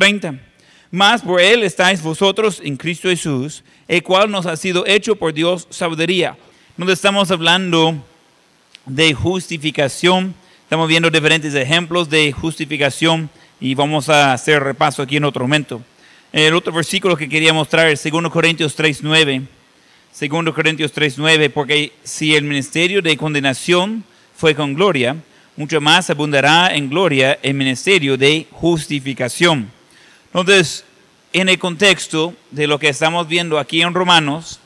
30. 0.95 1.05
Más 1.05 1.21
por 1.21 1.41
Él 1.41 1.63
estáis 1.63 2.01
vosotros 2.01 2.61
en 2.63 2.77
Cristo 2.77 3.09
Jesús, 3.09 3.63
el 3.87 4.01
cual 4.01 4.31
nos 4.31 4.45
ha 4.45 4.55
sido 4.55 4.85
hecho 4.87 5.15
por 5.15 5.33
Dios 5.33 5.67
sabiduría. 5.69 6.37
Donde 6.77 6.93
estamos 6.93 7.31
hablando 7.31 7.95
de 8.85 9.13
justificación, 9.13 10.33
estamos 10.63 10.87
viendo 10.87 11.09
diferentes 11.09 11.53
ejemplos 11.53 12.09
de 12.09 12.31
justificación 12.31 13.29
y 13.59 13.75
vamos 13.75 14.09
a 14.09 14.33
hacer 14.33 14.63
repaso 14.63 15.01
aquí 15.01 15.17
en 15.17 15.25
otro 15.25 15.43
momento. 15.43 15.81
El 16.31 16.53
otro 16.53 16.73
versículo 16.73 17.15
que 17.15 17.29
quería 17.29 17.53
mostrar 17.53 17.87
es 17.87 18.03
2 18.03 18.29
Corintios 18.29 18.77
3.9. 18.77 19.45
2 20.17 20.53
Corintios 20.53 20.93
3.9, 20.93 21.49
porque 21.49 21.91
si 22.03 22.35
el 22.35 22.43
ministerio 22.43 23.01
de 23.01 23.17
condenación 23.17 24.03
fue 24.35 24.55
con 24.55 24.73
gloria, 24.73 25.15
mucho 25.57 25.79
más 25.81 26.09
abundará 26.09 26.73
en 26.73 26.89
gloria 26.89 27.37
el 27.41 27.53
ministerio 27.53 28.17
de 28.17 28.47
justificación. 28.51 29.71
Entonces, 30.33 30.84
en 31.35 31.49
el 31.49 31.59
contexto 31.59 32.33
de 32.51 32.65
lo 32.65 32.79
que 32.79 32.87
estamos 32.87 33.27
viendo 33.27 33.59
aquí 33.59 33.81
en 33.81 33.93
Romanos, 33.93 34.61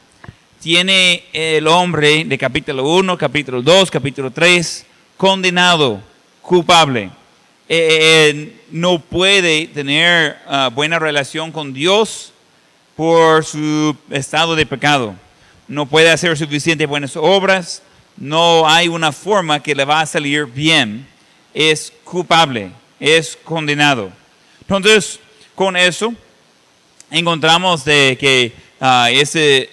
tiene 0.61 1.23
el 1.33 1.65
hombre 1.65 2.23
de 2.25 2.37
capítulo 2.37 2.87
1, 2.87 3.17
capítulo 3.17 3.63
2, 3.63 3.89
capítulo 3.89 4.29
3, 4.29 4.85
condenado, 5.17 5.99
culpable. 6.43 7.09
No 8.69 8.99
puede 8.99 9.65
tener 9.65 10.37
uh, 10.45 10.69
buena 10.69 10.99
relación 10.99 11.51
con 11.51 11.73
Dios 11.73 12.33
por 12.95 13.43
su 13.43 13.97
estado 14.11 14.55
de 14.55 14.67
pecado. 14.67 15.15
No 15.67 15.87
puede 15.87 16.11
hacer 16.11 16.37
suficientes 16.37 16.87
buenas 16.87 17.15
obras. 17.15 17.81
No 18.15 18.69
hay 18.69 18.89
una 18.89 19.11
forma 19.11 19.63
que 19.63 19.73
le 19.73 19.85
va 19.85 20.01
a 20.01 20.05
salir 20.05 20.45
bien. 20.45 21.07
Es 21.51 21.91
culpable, 22.03 22.69
es 22.99 23.35
condenado. 23.43 24.11
Entonces, 24.61 25.19
con 25.55 25.75
eso, 25.75 26.13
encontramos 27.11 27.83
de 27.85 28.17
que 28.19 28.53
uh, 28.81 29.07
ese, 29.09 29.69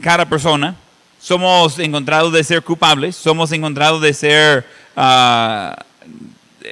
cada 0.00 0.28
persona 0.28 0.76
somos 1.20 1.78
encontrados 1.78 2.32
de 2.32 2.44
ser 2.44 2.62
culpables, 2.62 3.16
somos 3.16 3.50
encontrados 3.52 4.00
de 4.02 4.12
ser 4.12 4.66
uh, 4.96 5.74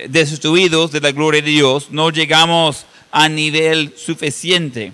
destituidos 0.08 0.92
de 0.92 1.00
la 1.00 1.12
gloria 1.12 1.40
de 1.40 1.50
Dios, 1.50 1.88
no 1.90 2.10
llegamos 2.10 2.86
a 3.10 3.28
nivel 3.28 3.94
suficiente. 3.96 4.92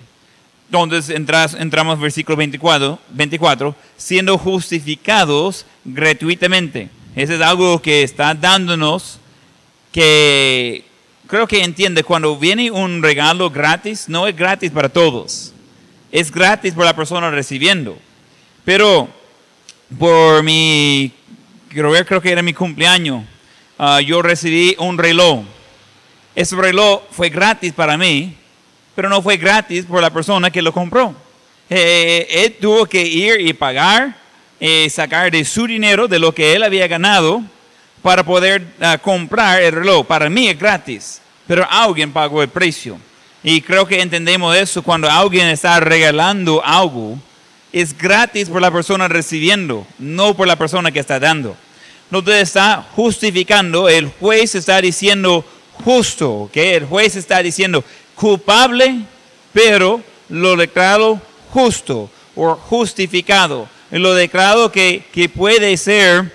Entonces 0.71 1.09
entras, 1.09 1.55
entramos 1.55 1.99
versículo 1.99 2.37
24, 2.37 2.99
24, 3.09 3.75
siendo 3.97 4.37
justificados 4.37 5.65
gratuitamente. 5.83 6.89
Eso 7.15 7.33
es 7.33 7.41
algo 7.41 7.81
que 7.81 8.03
está 8.03 8.35
dándonos 8.35 9.19
que 9.91 10.85
creo 11.29 11.47
que 11.47 11.63
entiende, 11.63 12.03
cuando 12.03 12.35
viene 12.35 12.71
un 12.71 13.03
regalo 13.03 13.49
gratis, 13.51 14.09
no 14.09 14.27
es 14.27 14.35
gratis 14.35 14.71
para 14.71 14.89
todos. 14.89 15.53
Es 16.11 16.31
gratis 16.31 16.73
por 16.73 16.85
la 16.85 16.95
persona 16.95 17.29
recibiendo. 17.29 17.97
Pero 18.65 19.07
por 19.97 20.41
mi, 20.43 21.11
creo 21.69 22.21
que 22.21 22.31
era 22.31 22.41
mi 22.41 22.53
cumpleaños, 22.53 23.23
uh, 23.77 23.99
yo 23.99 24.23
recibí 24.23 24.75
un 24.79 24.97
reloj. 24.97 25.43
Ese 26.35 26.55
reloj 26.55 27.03
fue 27.11 27.29
gratis 27.29 27.73
para 27.73 27.95
mí, 27.95 28.35
pero 28.95 29.07
no 29.07 29.21
fue 29.21 29.37
gratis 29.37 29.85
por 29.85 30.01
la 30.01 30.09
persona 30.09 30.49
que 30.49 30.63
lo 30.63 30.73
compró. 30.73 31.13
Eh, 31.69 32.27
él 32.27 32.57
tuvo 32.59 32.87
que 32.87 33.03
ir 33.05 33.39
y 33.41 33.53
pagar, 33.53 34.15
eh, 34.59 34.89
sacar 34.89 35.29
de 35.29 35.45
su 35.45 35.67
dinero, 35.67 36.07
de 36.07 36.17
lo 36.17 36.33
que 36.33 36.55
él 36.55 36.63
había 36.63 36.87
ganado, 36.87 37.43
para 38.01 38.23
poder 38.23 38.61
uh, 38.79 38.99
comprar 39.01 39.61
el 39.61 39.73
reloj. 39.73 40.05
Para 40.05 40.29
mí 40.29 40.47
es 40.47 40.57
gratis, 40.57 41.21
pero 41.47 41.67
alguien 41.69 42.11
pagó 42.11 42.41
el 42.41 42.49
precio. 42.49 42.97
Y 43.43 43.61
creo 43.61 43.85
que 43.85 44.01
entendemos 44.01 44.55
eso 44.55 44.83
cuando 44.83 45.09
alguien 45.09 45.47
está 45.47 45.79
regalando 45.79 46.63
algo, 46.63 47.17
es 47.71 47.97
gratis 47.97 48.49
por 48.49 48.61
la 48.61 48.71
persona 48.71 49.07
recibiendo, 49.07 49.85
no 49.97 50.33
por 50.35 50.47
la 50.47 50.55
persona 50.55 50.91
que 50.91 50.99
está 50.99 51.19
dando. 51.19 51.55
donde 52.09 52.41
está 52.41 52.87
justificando, 52.95 53.87
el 53.87 54.07
juez 54.19 54.55
está 54.55 54.81
diciendo 54.81 55.45
justo, 55.83 56.49
que 56.51 56.75
el 56.75 56.85
juez 56.85 57.15
está 57.15 57.41
diciendo 57.43 57.83
culpable, 58.15 59.01
pero 59.53 60.01
lo 60.27 60.55
declarado 60.55 61.21
justo 61.51 62.09
o 62.35 62.55
justificado, 62.55 63.69
lo 63.91 64.15
declarado 64.15 64.71
que, 64.71 65.03
que 65.13 65.29
puede 65.29 65.77
ser 65.77 66.31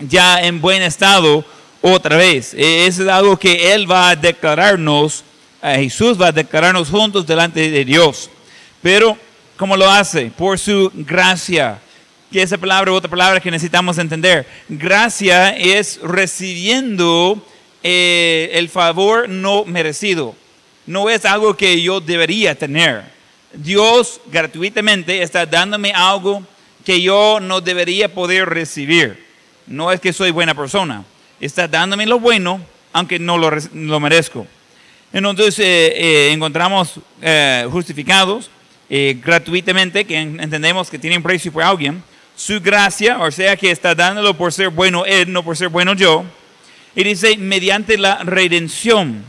ya 0.00 0.40
en 0.40 0.60
buen 0.60 0.82
estado 0.82 1.44
otra 1.80 2.16
vez. 2.16 2.54
E, 2.54 2.86
es 2.86 3.00
algo 3.00 3.36
que 3.36 3.72
Él 3.72 3.90
va 3.90 4.10
a 4.10 4.16
declararnos, 4.16 5.24
a 5.62 5.74
Jesús 5.74 6.20
va 6.20 6.28
a 6.28 6.32
declararnos 6.32 6.88
juntos 6.88 7.26
delante 7.26 7.70
de 7.70 7.84
Dios. 7.84 8.30
Pero, 8.82 9.16
¿cómo 9.56 9.76
lo 9.76 9.88
hace? 9.88 10.26
Por 10.36 10.58
su 10.58 10.90
gracia. 10.94 11.78
Que 12.32 12.42
esa 12.42 12.56
palabra, 12.56 12.92
otra 12.92 13.10
palabra 13.10 13.40
que 13.40 13.50
necesitamos 13.50 13.98
entender. 13.98 14.46
Gracia 14.68 15.50
es 15.50 16.00
recibiendo 16.02 17.44
eh, 17.82 18.50
el 18.54 18.68
favor 18.68 19.28
no 19.28 19.64
merecido. 19.64 20.34
No 20.86 21.10
es 21.10 21.24
algo 21.24 21.56
que 21.56 21.80
yo 21.82 22.00
debería 22.00 22.54
tener. 22.54 23.04
Dios 23.52 24.20
gratuitamente 24.30 25.22
está 25.22 25.44
dándome 25.44 25.92
algo 25.92 26.42
que 26.84 27.02
yo 27.02 27.38
no 27.40 27.60
debería 27.60 28.12
poder 28.12 28.48
recibir. 28.48 29.29
No 29.70 29.90
es 29.90 30.00
que 30.00 30.12
soy 30.12 30.30
buena 30.32 30.54
persona. 30.54 31.04
Está 31.40 31.66
dándome 31.66 32.04
lo 32.04 32.18
bueno, 32.20 32.60
aunque 32.92 33.18
no 33.18 33.38
lo, 33.38 33.50
lo 33.72 34.00
merezco. 34.00 34.46
Entonces 35.12 35.58
eh, 35.58 35.92
eh, 35.96 36.32
encontramos 36.32 37.00
eh, 37.22 37.66
justificados 37.70 38.50
gratuitamente, 39.22 40.04
que 40.04 40.16
en- 40.18 40.40
entendemos 40.40 40.90
que 40.90 40.98
tienen 40.98 41.22
precio 41.22 41.52
por 41.52 41.62
alguien, 41.62 42.02
su 42.36 42.60
gracia, 42.60 43.18
o 43.20 43.30
sea 43.30 43.56
que 43.56 43.70
está 43.70 43.94
dándolo 43.94 44.34
por 44.36 44.52
ser 44.52 44.68
bueno 44.70 45.04
él, 45.06 45.32
no 45.32 45.44
por 45.44 45.56
ser 45.56 45.68
bueno 45.68 45.94
yo. 45.94 46.24
Y 46.96 47.04
dice, 47.04 47.36
mediante 47.36 47.96
la 47.96 48.18
redención. 48.24 49.22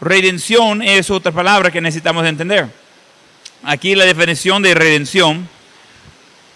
Redención 0.00 0.80
es 0.82 1.10
otra 1.10 1.32
palabra 1.32 1.70
que 1.72 1.80
necesitamos 1.80 2.24
entender. 2.24 2.68
Aquí 3.64 3.94
la 3.96 4.04
definición 4.04 4.62
de 4.62 4.74
redención. 4.74 5.48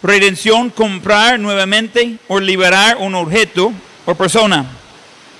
Redención, 0.04 0.68
comprar 0.68 1.40
nuevamente 1.40 2.18
o 2.28 2.38
liberar 2.38 2.98
un 2.98 3.14
objeto 3.14 3.72
o 4.04 4.14
persona. 4.14 4.66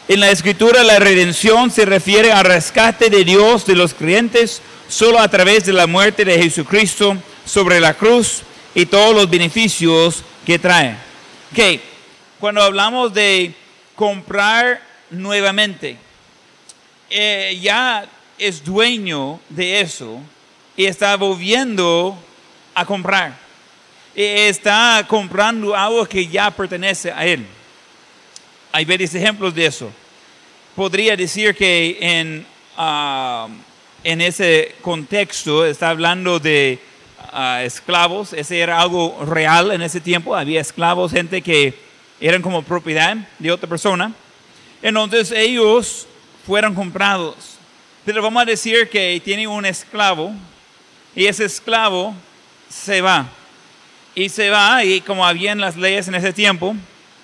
En 0.09 0.21
la 0.21 0.31
escritura 0.31 0.83
la 0.83 0.99
redención 0.99 1.71
se 1.71 1.85
refiere 1.85 2.33
al 2.33 2.47
rescate 2.47 3.11
de 3.11 3.27
Dios 3.27 3.67
de 3.67 3.77
los 3.77 3.93
creyentes 3.93 4.63
solo 4.89 5.19
a 5.19 5.29
través 5.29 5.67
de 5.67 5.75
la 5.75 5.87
muerte 5.87 6.25
de 6.25 6.43
Jesucristo 6.43 7.15
sobre 7.45 7.79
la 7.79 7.93
cruz 7.93 8.41
y 8.75 8.87
todos 8.87 9.15
los 9.15 9.29
beneficios 9.29 10.23
que 10.47 10.59
trae. 10.59 10.97
Ok, 11.53 11.79
cuando 12.41 12.63
hablamos 12.63 13.13
de 13.13 13.53
comprar 13.95 14.81
nuevamente, 15.11 15.99
eh, 17.11 17.59
ya 17.61 18.07
es 18.39 18.65
dueño 18.65 19.41
de 19.51 19.83
eso 19.83 20.23
y 20.75 20.87
está 20.87 21.15
volviendo 21.19 22.17
a 22.75 22.87
comprar. 22.87 23.44
Eh, 24.15 24.49
Está 24.49 25.05
comprando 25.09 25.75
algo 25.75 26.07
que 26.07 26.27
ya 26.27 26.51
pertenece 26.51 27.11
a 27.11 27.27
él. 27.27 27.45
Hay 28.71 28.85
varios 28.85 29.15
ejemplos 29.15 29.55
de 29.55 29.67
eso. 29.67 29.91
Podría 30.77 31.17
decir 31.17 31.55
que 31.55 31.99
en, 32.01 32.47
ah, 32.77 33.49
en 34.05 34.21
ese 34.21 34.75
contexto 34.83 35.65
está 35.67 35.91
hablando 35.91 36.39
de 36.39 36.79
ah, 37.33 37.63
esclavos. 37.65 38.33
Ese 38.33 38.61
era 38.61 38.81
algo 38.81 39.25
real 39.25 39.73
en 39.73 39.83
ese 39.83 40.01
tiempo. 40.01 40.37
Había 40.37 40.61
esclavos, 40.61 41.13
gente 41.13 41.43
que 41.43 41.75
eran 42.21 42.43
como 42.43 42.63
propiedad 42.63 43.17
de 43.39 43.51
otra 43.51 43.69
persona. 43.69 44.13
Entonces 44.81 45.33
ellos 45.33 46.07
fueron 46.47 46.75
comprados. 46.75 47.59
Pero 48.05 48.23
vamos 48.23 48.43
a 48.43 48.47
decir 48.47 48.89
que 48.89 49.21
tiene 49.25 49.47
un 49.47 49.65
esclavo 49.65 50.33
y 51.17 51.27
ese 51.27 51.47
esclavo 51.47 52.15
se 52.69 53.01
va. 53.01 53.29
Y 54.15 54.29
se 54.29 54.49
va 54.51 54.85
y 54.85 55.01
como 55.01 55.27
habían 55.27 55.61
las 55.61 55.77
leyes 55.77 56.07
en 56.09 56.15
ese 56.15 56.33
tiempo, 56.33 56.77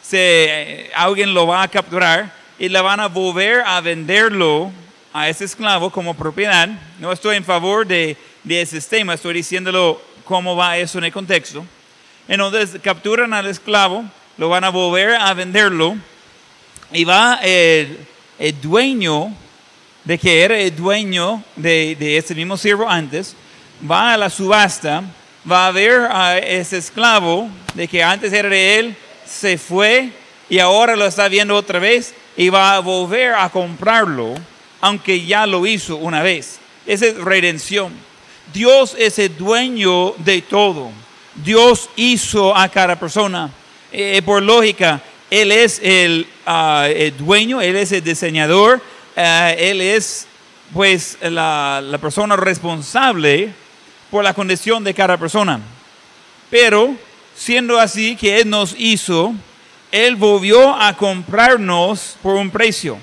se, 0.03 0.91
alguien 0.95 1.33
lo 1.35 1.47
va 1.47 1.63
a 1.63 1.69
capturar 1.69 2.33
y 2.59 2.69
le 2.69 2.81
van 2.81 2.99
a 2.99 3.07
volver 3.07 3.63
a 3.65 3.81
venderlo 3.81 4.73
a 5.13 5.29
ese 5.29 5.45
esclavo 5.45 5.91
como 5.91 6.15
propiedad. 6.15 6.69
No 6.99 7.13
estoy 7.13 7.37
en 7.37 7.45
favor 7.45 7.87
de, 7.87 8.17
de 8.43 8.61
ese 8.63 8.81
sistema, 8.81 9.15
estoy 9.15 9.35
diciéndolo 9.35 10.03
cómo 10.25 10.57
va 10.57 10.79
eso 10.79 10.99
en 10.99 11.05
el 11.05 11.13
contexto. 11.13 11.65
Entonces 12.27 12.81
capturan 12.83 13.33
al 13.35 13.47
esclavo, 13.47 14.05
lo 14.37 14.49
van 14.49 14.65
a 14.65 14.71
volver 14.71 15.15
a 15.15 15.33
venderlo 15.35 15.97
y 16.93 17.05
va 17.05 17.39
el, 17.43 17.99
el 18.39 18.61
dueño 18.61 19.33
de 20.05 20.19
que 20.19 20.43
era 20.43 20.59
el 20.59 20.75
dueño 20.75 21.43
de, 21.57 21.97
de 21.99 22.17
ese 22.17 22.35
mismo 22.35 22.57
siervo 22.57 22.89
antes, 22.89 23.37
va 23.89 24.15
a 24.15 24.17
la 24.17 24.31
subasta, 24.31 25.05
va 25.49 25.67
a 25.67 25.71
ver 25.71 26.09
a 26.11 26.39
ese 26.39 26.79
esclavo 26.79 27.49
de 27.75 27.89
que 27.89 28.03
antes 28.03 28.33
era 28.33 28.49
de 28.49 28.79
él, 28.79 28.97
se 29.27 29.59
fue 29.59 30.11
y 30.49 30.59
ahora 30.59 30.97
lo 30.97 31.07
está 31.07 31.29
viendo 31.29 31.55
otra 31.55 31.79
vez 31.79 32.15
y 32.37 32.49
va 32.49 32.75
a 32.75 32.81
volver 32.81 33.35
a 33.35 33.49
comprarlo, 33.49 34.35
aunque 34.81 35.25
ya 35.25 35.47
lo 35.47 35.67
hizo 35.67 35.97
una 35.97 36.23
vez. 36.23 36.59
Esa 36.87 37.07
es 37.07 37.17
redención. 37.17 37.93
Dios 38.53 38.97
es 38.99 39.19
el 39.19 39.37
dueño 39.37 40.15
de 40.19 40.43
todo. 40.43 40.91
Dios 41.37 41.89
hizo 41.97 42.57
a 42.57 42.69
cada 42.69 42.99
persona. 42.99 43.51
Eh, 43.93 44.23
por 44.25 44.43
lógica, 44.43 45.01
Él 45.31 45.53
es 45.53 45.81
el, 45.83 46.27
ah, 46.47 46.89
el 46.89 47.17
dueño, 47.17 47.61
Él 47.61 47.77
es 47.77 47.93
el 47.93 48.03
diseñador, 48.03 48.81
ah, 49.17 49.53
Él 49.53 49.81
es 49.81 50.27
pues 50.73 51.19
la 51.21 51.99
persona 52.01 52.37
responsable 52.37 53.53
por 54.11 54.25
la 54.25 54.35
condición 54.35 54.83
de 54.85 54.95
cada 54.95 55.17
persona. 55.17 55.61
Pero 56.51 56.95
siendo 57.35 57.79
así 57.79 58.17
que 58.17 58.41
Él 58.41 58.51
nos 58.51 58.75
hizo, 58.79 59.33
Él 59.93 60.17
volvió 60.17 60.75
a 60.75 60.97
comprarnos 60.97 62.17
por 62.23 62.35
un 62.35 62.51
precio, 62.51 62.99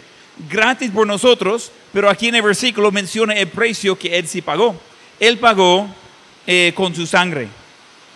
gratis 0.49 0.91
por 0.91 1.07
nosotros, 1.07 1.71
pero 1.93 2.09
aquí 2.09 2.27
en 2.27 2.35
el 2.35 2.41
versículo 2.41 2.91
menciona 2.91 3.33
el 3.33 3.47
precio 3.47 3.97
que 3.97 4.17
Él 4.17 4.27
sí 4.27 4.41
pagó. 4.41 4.75
Él 5.19 5.37
pagó 5.37 5.87
eh, 6.45 6.73
con 6.75 6.93
su 6.93 7.07
sangre. 7.07 7.47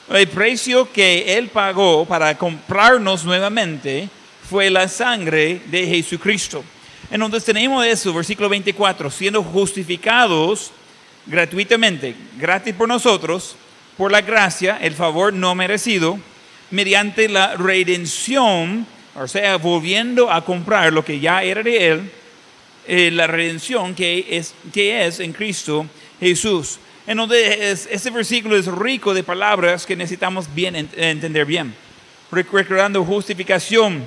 El 0.10 0.28
precio 0.28 0.92
que 0.92 1.38
Él 1.38 1.48
pagó 1.48 2.06
para 2.06 2.38
comprarnos 2.38 3.24
nuevamente 3.24 4.10
fue 4.50 4.70
la 4.70 4.88
sangre 4.88 5.62
de 5.68 5.88
Jesucristo. 5.88 6.64
Entonces 7.10 7.44
tenemos 7.44 7.86
eso, 7.86 8.14
versículo 8.14 8.50
24, 8.50 9.10
siendo 9.10 9.42
justificados 9.42 10.72
gratuitamente, 11.26 12.16
gratis 12.38 12.74
por 12.74 12.88
nosotros, 12.88 13.56
por 13.98 14.12
la 14.12 14.22
gracia, 14.22 14.78
el 14.82 14.94
favor 14.94 15.34
no 15.34 15.54
merecido, 15.56 16.20
mediante 16.72 17.28
la 17.30 17.56
redención, 17.56 18.88
o 19.16 19.28
sea, 19.28 19.58
volviendo 19.58 20.32
a 20.32 20.44
comprar 20.44 20.92
lo 20.94 21.04
que 21.04 21.20
ya 21.20 21.44
era 21.44 21.62
de 21.62 21.88
Él, 21.90 22.12
eh, 22.88 23.12
la 23.12 23.28
redención 23.28 23.94
que 23.94 24.26
es, 24.30 24.54
que 24.74 25.06
es 25.06 25.20
en 25.20 25.34
Cristo 25.34 25.86
Jesús. 26.20 26.80
Entonces, 27.06 27.88
este 27.92 28.10
versículo 28.10 28.56
es 28.58 28.68
rico 28.68 29.14
de 29.14 29.24
palabras 29.24 29.86
que 29.86 29.96
necesitamos 29.96 30.54
bien 30.54 30.76
ent- 30.76 30.98
entender 30.98 31.46
bien. 31.46 31.74
Rec- 32.32 32.50
Recordando 32.52 33.04
justificación, 33.04 34.04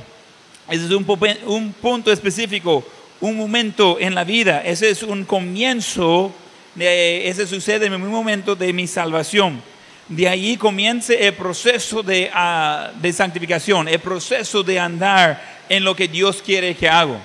ese 0.70 0.85
es 0.87 0.90
un, 0.90 1.07
un 1.46 1.72
punto 1.74 2.11
específico, 2.11 2.85
un 3.20 3.37
momento 3.37 3.98
en 4.00 4.14
la 4.14 4.24
vida, 4.24 4.62
ese 4.64 4.90
es 4.90 5.03
un 5.03 5.24
comienzo, 5.24 6.33
de, 6.74 7.28
ese 7.28 7.46
sucede 7.46 7.87
en 7.87 7.92
el 7.92 7.98
momento 7.98 8.54
de 8.56 8.72
mi 8.72 8.87
salvación. 8.87 9.62
De 10.08 10.28
ahí 10.28 10.56
comienza 10.56 11.14
el 11.14 11.32
proceso 11.32 12.02
de, 12.02 12.30
ah, 12.34 12.90
de 13.00 13.12
santificación, 13.12 13.88
el 13.88 14.00
proceso 14.00 14.62
de 14.62 14.78
andar 14.78 15.62
en 15.68 15.82
lo 15.82 15.96
que 15.96 16.08
Dios 16.08 16.42
quiere 16.44 16.74
que 16.74 16.88
haga. 16.88 17.18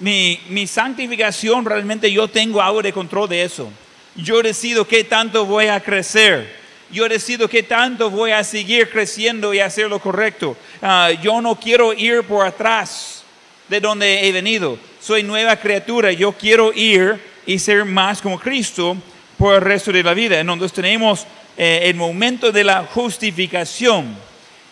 Mi, 0.00 0.40
mi 0.48 0.66
santificación 0.66 1.64
realmente 1.64 2.10
yo 2.10 2.26
tengo 2.28 2.62
algo 2.62 2.82
de 2.82 2.92
control 2.92 3.28
de 3.28 3.42
eso. 3.42 3.70
Yo 4.16 4.42
decido 4.42 4.86
qué 4.86 5.04
tanto 5.04 5.44
voy 5.44 5.66
a 5.66 5.80
crecer. 5.80 6.64
Yo 6.90 7.08
decido 7.08 7.48
qué 7.48 7.62
tanto 7.62 8.10
voy 8.10 8.30
a 8.30 8.44
seguir 8.44 8.88
creciendo 8.88 9.52
y 9.52 9.60
hacer 9.60 9.88
lo 9.88 9.98
correcto. 9.98 10.56
Ah, 10.80 11.10
yo 11.22 11.40
no 11.42 11.58
quiero 11.58 11.92
ir 11.92 12.22
por 12.22 12.46
atrás 12.46 13.24
de 13.68 13.80
donde 13.80 14.26
he 14.26 14.32
venido. 14.32 14.78
Soy 15.00 15.22
nueva 15.22 15.56
criatura. 15.56 16.12
Yo 16.12 16.32
quiero 16.32 16.72
ir 16.72 17.20
y 17.46 17.58
ser 17.58 17.84
más 17.84 18.20
como 18.20 18.38
Cristo 18.38 18.96
por 19.36 19.54
el 19.54 19.60
resto 19.60 19.92
de 19.92 20.02
la 20.02 20.14
vida. 20.14 20.38
Entonces 20.38 20.72
tenemos 20.72 21.26
eh, 21.56 21.80
el 21.84 21.94
momento 21.94 22.50
de 22.50 22.64
la 22.64 22.84
justificación. 22.84 24.16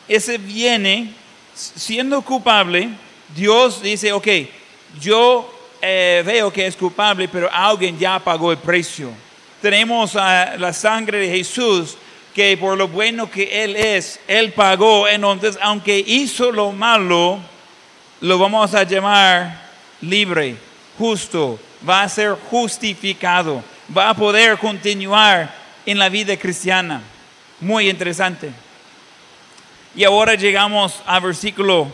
Ese 0.08 0.38
viene 0.38 1.12
siendo 1.54 2.22
culpable. 2.22 2.88
Dios 3.34 3.82
dice, 3.82 4.12
ok, 4.12 4.28
yo 5.00 5.52
eh, 5.80 6.22
veo 6.24 6.52
que 6.52 6.66
es 6.66 6.76
culpable, 6.76 7.28
pero 7.28 7.48
alguien 7.52 7.98
ya 7.98 8.18
pagó 8.18 8.52
el 8.52 8.58
precio. 8.58 9.10
Tenemos 9.60 10.16
ah, 10.16 10.54
la 10.58 10.72
sangre 10.72 11.18
de 11.18 11.28
Jesús, 11.36 11.96
que 12.34 12.56
por 12.56 12.76
lo 12.76 12.88
bueno 12.88 13.30
que 13.30 13.64
Él 13.64 13.76
es, 13.76 14.20
Él 14.26 14.52
pagó. 14.52 15.06
Entonces, 15.06 15.58
aunque 15.62 15.98
hizo 15.98 16.50
lo 16.50 16.72
malo, 16.72 17.38
lo 18.20 18.38
vamos 18.38 18.74
a 18.74 18.82
llamar 18.84 19.70
libre, 20.00 20.56
justo, 20.98 21.58
va 21.88 22.02
a 22.02 22.08
ser 22.08 22.36
justificado, 22.50 23.62
va 23.96 24.10
a 24.10 24.14
poder 24.14 24.58
continuar 24.58 25.52
en 25.84 25.98
la 25.98 26.08
vida 26.08 26.36
cristiana. 26.36 27.02
Muy 27.60 27.88
interesante. 27.88 28.50
Y 29.94 30.04
ahora 30.04 30.34
llegamos 30.34 31.02
al 31.06 31.20
versículo 31.20 31.88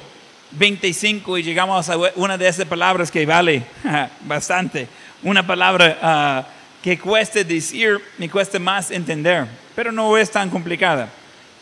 25 0.53 1.38
y 1.38 1.42
llegamos 1.42 1.88
a 1.88 1.96
una 2.14 2.38
de 2.38 2.48
esas 2.48 2.66
palabras 2.66 3.11
que 3.11 3.27
vale 3.27 3.62
bastante. 4.22 4.88
Una 5.22 5.46
palabra 5.46 5.98
ah, 6.01 6.46
que 6.83 6.98
cuesta 6.98 7.42
decir 7.42 7.98
y 8.18 8.29
cuesta 8.29 8.59
más 8.59 8.90
entender, 8.90 9.46
pero 9.74 9.90
no 9.90 10.16
es 10.16 10.31
tan 10.31 10.48
complicada. 10.48 11.09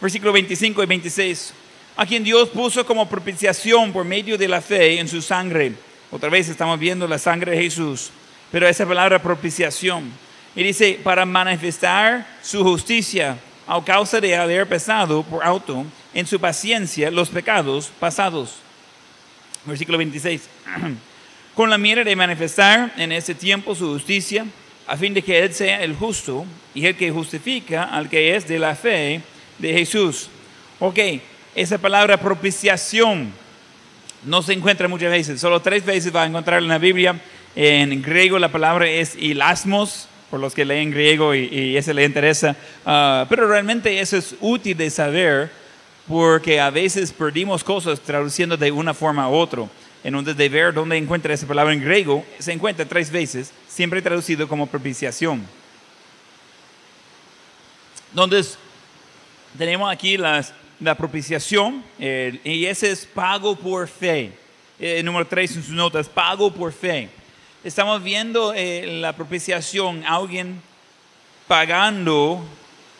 Versículo 0.01 0.33
25 0.33 0.83
y 0.83 0.87
26. 0.87 1.55
A 1.97 2.05
quien 2.05 2.23
Dios 2.23 2.51
puso 2.51 2.85
como 2.85 3.09
propiciación 3.09 3.93
por 3.93 4.05
medio 4.05 4.37
de 4.37 4.47
la 4.47 4.61
fe 4.61 5.01
en 5.01 5.09
su 5.09 5.23
sangre. 5.23 5.73
Otra 6.17 6.31
vez 6.31 6.49
estamos 6.49 6.81
viendo 6.81 7.07
la 7.07 7.19
sangre 7.19 7.53
de 7.53 7.63
Jesús, 7.63 8.11
pero 8.51 8.67
esa 8.67 8.87
palabra 8.87 9.21
propiciación. 9.21 10.11
Y 10.55 10.63
dice, 10.63 10.99
para 11.05 11.27
manifestar 11.27 12.27
su 12.41 12.65
justicia 12.65 13.37
a 13.67 13.85
causa 13.85 14.19
de 14.19 14.35
haber 14.35 14.67
pesado 14.67 15.23
por 15.23 15.45
auto 15.45 15.85
en 16.15 16.27
su 16.27 16.41
paciencia 16.41 17.11
los 17.11 17.29
pecados 17.29 17.93
pasados. 18.01 18.55
Versículo 19.67 19.99
26. 19.99 20.49
Con 21.55 21.69
la 21.69 21.77
mira 21.77 22.03
de 22.03 22.17
manifestar 22.17 22.95
en 22.97 23.13
ese 23.13 23.35
tiempo 23.35 23.75
su 23.75 23.93
justicia, 23.93 24.47
a 24.87 24.97
fin 24.97 25.13
de 25.13 25.21
que 25.21 25.39
Él 25.39 25.53
sea 25.53 25.83
el 25.83 25.95
justo 25.95 26.47
y 26.75 26.87
el 26.87 26.97
que 26.97 27.11
justifica 27.11 27.85
al 27.85 28.09
que 28.09 28.35
es 28.35 28.49
de 28.49 28.59
la 28.59 28.75
fe 28.75 29.21
de 29.59 29.73
Jesús. 29.75 30.31
Ok, 30.81 30.99
esa 31.55 31.77
palabra 31.77 32.17
propiciación 32.17 33.35
no 34.27 34.43
se 34.43 34.53
encuentra 34.53 34.89
muchas 34.89 35.11
veces, 35.11 35.41
solo 35.41 35.63
tres 35.63 35.85
veces 35.85 36.15
va 36.15 36.25
a 36.25 36.27
encontrar 36.27 36.63
en 36.63 36.69
la 36.69 36.79
Biblia. 36.79 37.19
En 37.55 38.03
griego 38.03 38.39
la 38.39 38.53
palabra 38.53 38.87
es 38.87 39.17
ilasmos, 39.17 40.09
por 40.31 40.41
los 40.41 40.55
que 40.55 40.65
leen 40.65 40.91
griego 40.91 41.35
y, 41.35 41.47
y 41.47 41.77
ese 41.77 41.95
le 41.95 42.05
interesa, 42.05 42.57
ah, 42.85 43.27
pero 43.29 43.49
realmente 43.49 44.01
eso 44.01 44.17
es 44.17 44.35
útil 44.41 44.77
de 44.77 44.91
saber 44.91 45.51
porque 46.09 46.61
a 46.61 46.71
veces 46.71 47.13
perdimos 47.13 47.65
cosas 47.65 48.01
traduciendo 48.01 48.57
de 48.57 48.71
una 48.71 48.95
forma 48.95 49.25
a 49.25 49.29
otra. 49.29 49.67
Entonces, 50.05 50.37
de 50.37 50.49
ver 50.49 50.73
dónde 50.73 50.97
encuentra 50.97 51.35
esa 51.35 51.49
palabra 51.49 51.73
en 51.73 51.83
griego, 51.83 52.25
se 52.39 52.53
encuentra 52.53 52.85
tres 52.85 53.11
veces, 53.11 53.53
siempre 53.67 54.01
traducido 54.01 54.47
como 54.47 54.69
propiciación. 54.69 55.45
Entonces, 58.11 58.57
tenemos 59.59 59.91
aquí 59.91 60.17
las, 60.17 60.53
la 60.81 60.95
propiciación, 60.95 61.83
eh, 61.99 62.39
y 62.45 62.67
ese 62.67 62.91
es 62.91 63.07
pago 63.07 63.57
por 63.57 63.89
fe. 63.89 64.33
Eh, 64.79 65.03
número 65.03 65.27
tres 65.27 65.57
en 65.57 65.63
sus 65.63 65.73
notas, 65.73 66.09
pago 66.09 66.53
por 66.53 66.73
fe. 66.73 67.09
Estamos 67.65 68.03
viendo 68.03 68.53
eh, 68.55 68.99
la 69.01 69.15
propiciación, 69.15 70.05
alguien 70.05 70.61
pagando 71.49 72.45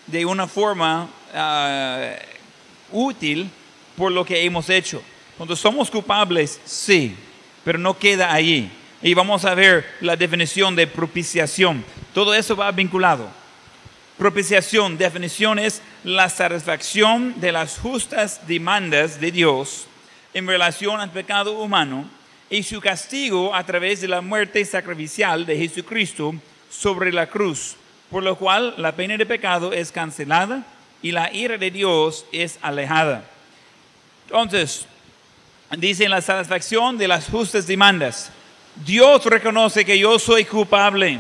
de 0.07 0.25
una 0.25 0.47
forma 0.47 1.09
ah, 1.35 2.15
útil 2.91 3.51
por 3.97 4.11
lo 4.11 4.25
que 4.25 4.45
hemos 4.45 4.71
hecho. 4.71 5.03
Cuando 5.37 5.55
somos 5.55 5.91
culpables, 5.91 6.61
sí, 6.65 7.15
pero 7.65 7.79
no 7.79 7.99
queda 7.99 8.33
ahí. 8.33 8.71
Y 9.03 9.13
vamos 9.13 9.45
a 9.45 9.55
ver 9.55 9.85
la 10.01 10.17
definición 10.17 10.75
de 10.75 10.87
propiciación. 10.87 11.85
Todo 12.15 12.33
eso 12.33 12.57
va 12.57 12.73
vinculado. 12.73 13.29
Propiciación, 14.17 14.97
definición 14.97 15.59
es 15.59 15.83
la 16.07 16.29
satisfacción 16.29 17.41
de 17.41 17.51
las 17.51 17.81
justas 17.81 18.47
demandas 18.47 19.21
de 19.21 19.33
Dios 19.33 19.89
en 20.35 20.47
relación 20.47 21.01
al 21.01 21.11
pecado 21.11 21.59
humano 21.59 22.09
y 22.49 22.63
su 22.63 22.81
castigo 22.81 23.53
a 23.53 23.67
través 23.67 24.03
de 24.03 24.07
la 24.07 24.21
muerte 24.21 24.65
sacrificial 24.65 25.45
de 25.45 25.59
Jesucristo 25.59 26.33
sobre 26.71 27.13
la 27.13 27.27
cruz, 27.27 27.75
por 28.09 28.23
lo 28.23 28.39
cual 28.39 28.75
la 28.77 28.95
pena 28.95 29.17
de 29.17 29.27
pecado 29.27 29.73
es 29.73 29.91
cancelada 29.91 30.65
y 31.03 31.11
la 31.11 31.33
ira 31.33 31.59
de 31.59 31.73
Dios 31.73 32.25
es 32.31 32.61
alejada. 32.63 33.25
Entonces, 34.27 34.87
dice 35.77 36.09
la 36.09 36.23
satisfacción 36.23 36.99
de 36.99 37.09
las 37.09 37.29
justas 37.29 37.67
demandas. 37.67 38.31
Dios 38.77 39.25
reconoce 39.25 39.85
que 39.85 39.99
yo 39.99 40.21
soy 40.21 40.45
culpable. 40.45 41.19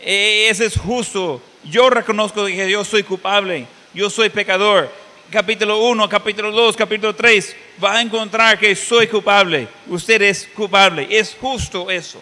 E, 0.00 0.48
ese 0.48 0.64
es 0.64 0.78
justo. 0.78 1.42
Yo 1.64 1.90
reconozco 1.90 2.46
que 2.46 2.70
yo 2.70 2.84
soy 2.84 3.02
culpable. 3.02 3.66
Yo 3.94 4.10
soy 4.10 4.30
pecador. 4.30 4.90
Capítulo 5.30 5.78
1, 5.78 6.08
capítulo 6.08 6.50
2, 6.50 6.76
capítulo 6.76 7.14
3. 7.14 7.56
Va 7.82 7.94
a 7.96 8.00
encontrar 8.00 8.58
que 8.58 8.74
soy 8.74 9.06
culpable. 9.06 9.68
Usted 9.86 10.22
es 10.22 10.48
culpable. 10.54 11.06
Es 11.10 11.36
justo 11.40 11.90
eso. 11.90 12.20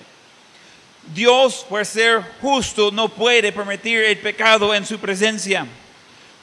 Dios, 1.14 1.66
por 1.68 1.84
ser 1.86 2.22
justo, 2.40 2.90
no 2.90 3.08
puede 3.08 3.50
permitir 3.50 4.00
el 4.00 4.18
pecado 4.18 4.74
en 4.74 4.84
su 4.84 4.98
presencia. 4.98 5.66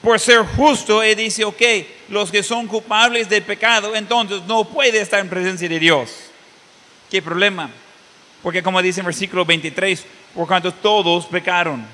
Por 0.02 0.20
ser 0.20 0.46
justo, 0.56 1.02
Él 1.02 1.16
dice, 1.16 1.46
ok, 1.46 1.62
los 2.10 2.32
que 2.32 2.44
son 2.44 2.68
culpables 2.68 3.30
del 3.30 3.44
pecado, 3.44 3.96
entonces 3.96 4.42
no 4.48 4.66
puede 4.66 5.00
estar 5.00 5.20
en 5.20 5.30
presencia 5.30 5.70
de 5.70 5.80
Dios. 5.80 6.12
¿Qué 7.10 7.22
problema? 7.22 7.70
Porque 8.44 8.62
como 8.62 8.82
dice 8.82 9.00
en 9.00 9.06
versículo 9.06 9.46
23, 9.46 10.06
por 10.36 10.48
cuanto 10.48 10.72
todos 10.74 11.26
pecaron, 11.26 11.86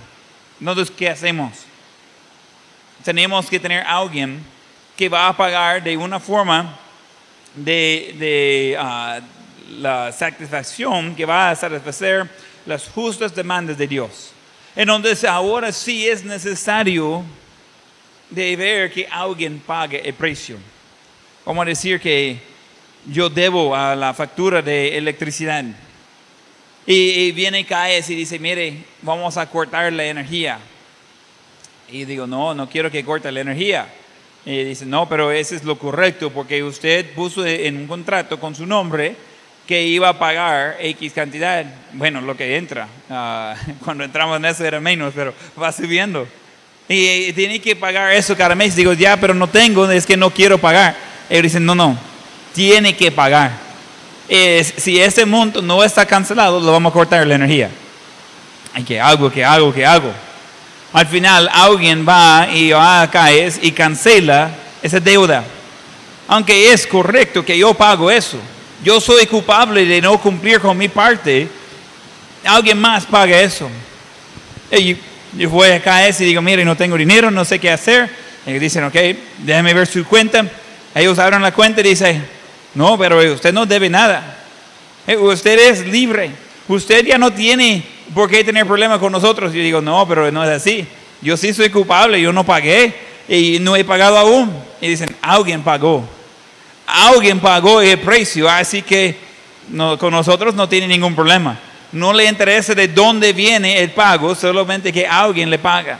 entonces, 0.71 0.95
¿qué 0.95 1.09
hacemos? 1.09 1.51
Tenemos 3.03 3.47
que 3.49 3.59
tener 3.59 3.85
alguien 3.85 4.43
que 4.95 5.09
va 5.09 5.27
a 5.27 5.35
pagar 5.35 5.83
de 5.83 5.97
una 5.97 6.19
forma 6.19 6.79
de, 7.55 8.15
de 8.17 8.77
ah, 8.79 9.19
la 9.79 10.11
satisfacción 10.11 11.15
que 11.15 11.25
va 11.25 11.49
a 11.49 11.55
satisfacer 11.55 12.29
las 12.65 12.87
justas 12.89 13.35
demandas 13.35 13.77
de 13.77 13.87
Dios. 13.87 14.31
Entonces, 14.75 15.23
ahora 15.23 15.71
sí 15.71 16.07
es 16.07 16.23
necesario 16.23 17.23
de 18.29 18.55
ver 18.55 18.91
que 18.91 19.07
alguien 19.09 19.59
pague 19.59 20.01
el 20.07 20.13
precio. 20.13 20.57
Como 21.43 21.63
decir 21.65 21.99
que 21.99 22.39
yo 23.05 23.29
debo 23.29 23.75
a 23.75 23.95
la 23.95 24.13
factura 24.13 24.61
de 24.61 24.97
electricidad. 24.97 25.65
Y, 26.85 27.31
viene 27.31 27.65
CAES 27.65 28.09
y 28.09 28.15
dice, 28.15 28.39
mire, 28.39 28.77
vamos 29.01 29.37
a 29.37 29.49
cortar 29.49 29.91
la 29.93 30.03
energía. 30.03 30.59
Y 31.89 32.05
digo, 32.05 32.27
no, 32.27 32.53
no 32.53 32.67
quiero 32.69 32.91
que 32.91 33.05
corte 33.05 33.31
la 33.31 33.41
energía. 33.41 33.87
Y 34.45 34.63
dice, 34.63 34.85
no, 34.85 35.07
pero 35.07 35.31
eso 35.31 35.55
es 35.55 35.63
lo 35.63 35.77
correcto, 35.77 36.29
porque 36.31 36.61
usted 36.61 37.13
puso 37.13 37.45
en 37.45 37.77
un 37.77 37.87
contrato 37.87 38.39
con 38.39 38.53
su 38.53 38.65
nombre 38.65 39.15
que 39.65 39.83
iba 39.83 40.09
a 40.09 40.19
pagar 40.19 40.75
X 40.81 41.13
cantidad. 41.13 41.65
Bueno, 41.93 42.19
lo 42.19 42.35
que 42.35 42.57
entra. 42.57 42.89
Ah, 43.09 43.55
cuando 43.83 44.03
entramos 44.03 44.37
en 44.37 44.45
eso 44.45 44.65
era 44.65 44.81
menos, 44.81 45.13
pero 45.15 45.33
va 45.61 45.71
subiendo. 45.71 46.27
Y, 46.89 47.31
tiene 47.31 47.59
que 47.59 47.77
pagar 47.77 48.11
eso 48.11 48.35
cada 48.35 48.55
mes. 48.55 48.75
Digo, 48.75 48.91
ya, 48.91 49.15
pero 49.15 49.33
no 49.33 49.47
tengo, 49.47 49.89
es 49.89 50.05
que 50.05 50.17
no 50.17 50.31
quiero 50.31 50.57
pagar. 50.57 50.97
Ellos 51.29 51.43
dicen, 51.43 51.65
no, 51.65 51.75
no, 51.75 51.97
tiene 52.53 52.93
que 52.97 53.09
pagar 53.09 53.62
si 54.77 54.99
ese 54.99 55.25
monto 55.25 55.61
no 55.61 55.83
está 55.83 56.05
cancelado, 56.05 56.59
lo 56.59 56.71
vamos 56.71 56.91
a 56.91 56.93
cortar 56.93 57.25
la 57.27 57.35
energía. 57.35 57.69
Hay 58.73 58.83
que 58.83 58.99
algo, 58.99 59.31
que 59.31 59.45
hago, 59.45 59.73
que 59.73 59.85
hago. 59.85 60.11
Al 60.91 61.07
final 61.07 61.49
alguien 61.51 62.05
va 62.07 62.47
y 62.51 62.71
va 62.71 63.01
acá 63.03 63.31
y 63.31 63.71
cancela 63.71 64.51
esa 64.81 64.99
deuda. 64.99 65.43
Aunque 66.27 66.71
es 66.71 66.87
correcto 66.87 67.43
que 67.45 67.57
yo 67.57 67.73
pago 67.73 68.09
eso. 68.09 68.39
Yo 68.83 68.99
soy 68.99 69.25
culpable 69.27 69.85
de 69.85 70.01
no 70.01 70.17
cumplir 70.19 70.59
con 70.59 70.77
mi 70.77 70.87
parte. 70.87 71.47
Alguien 72.43 72.79
más 72.79 73.05
paga 73.05 73.39
eso. 73.39 73.69
Y 74.71 74.97
yo 75.37 75.49
voy 75.49 75.69
acá 75.69 76.07
y 76.07 76.11
digo, 76.11 76.41
mire, 76.41 76.65
no 76.65 76.75
tengo 76.75 76.97
dinero, 76.97 77.29
no 77.31 77.45
sé 77.45 77.59
qué 77.59 77.71
hacer. 77.71 78.09
Ellos 78.45 78.61
dicen, 78.61 78.83
ok, 78.83 78.95
déjeme 79.39 79.73
ver 79.73 79.87
su 79.87 80.03
cuenta. 80.05 80.45
Ellos 80.93 81.17
abren 81.19 81.41
la 81.41 81.53
cuenta 81.53 81.81
y 81.81 81.83
dicen, 81.83 82.25
no, 82.75 82.97
pero 82.97 83.33
usted 83.33 83.53
no 83.53 83.65
debe 83.65 83.89
nada. 83.89 84.37
Eh, 85.05 85.17
usted 85.17 85.59
es 85.59 85.85
libre. 85.85 86.31
Usted 86.67 87.05
ya 87.05 87.17
no 87.17 87.31
tiene 87.31 87.83
por 88.13 88.29
qué 88.29 88.43
tener 88.43 88.65
problemas 88.65 88.99
con 88.99 89.11
nosotros. 89.11 89.53
Yo 89.53 89.61
digo, 89.61 89.81
no, 89.81 90.07
pero 90.07 90.31
no 90.31 90.43
es 90.43 90.49
así. 90.49 90.87
Yo 91.21 91.37
sí 91.37 91.53
soy 91.53 91.69
culpable, 91.69 92.21
yo 92.21 92.33
no 92.33 92.45
pagué 92.45 92.93
y 93.27 93.59
no 93.59 93.75
he 93.75 93.83
pagado 93.83 94.17
aún. 94.17 94.51
Y 94.81 94.87
dicen, 94.87 95.15
alguien 95.21 95.61
pagó. 95.61 96.03
Alguien 96.85 97.39
pagó 97.39 97.81
el 97.81 97.99
precio, 97.99 98.49
así 98.49 98.81
que 98.81 99.17
con 99.99 100.11
nosotros 100.11 100.53
no 100.53 100.67
tiene 100.67 100.87
ningún 100.87 101.15
problema. 101.15 101.57
No 101.91 102.11
le 102.11 102.25
interesa 102.25 102.73
de 102.73 102.87
dónde 102.87 103.33
viene 103.33 103.79
el 103.79 103.91
pago, 103.91 104.35
solamente 104.35 104.91
que 104.91 105.07
alguien 105.07 105.49
le 105.49 105.59
paga. 105.59 105.99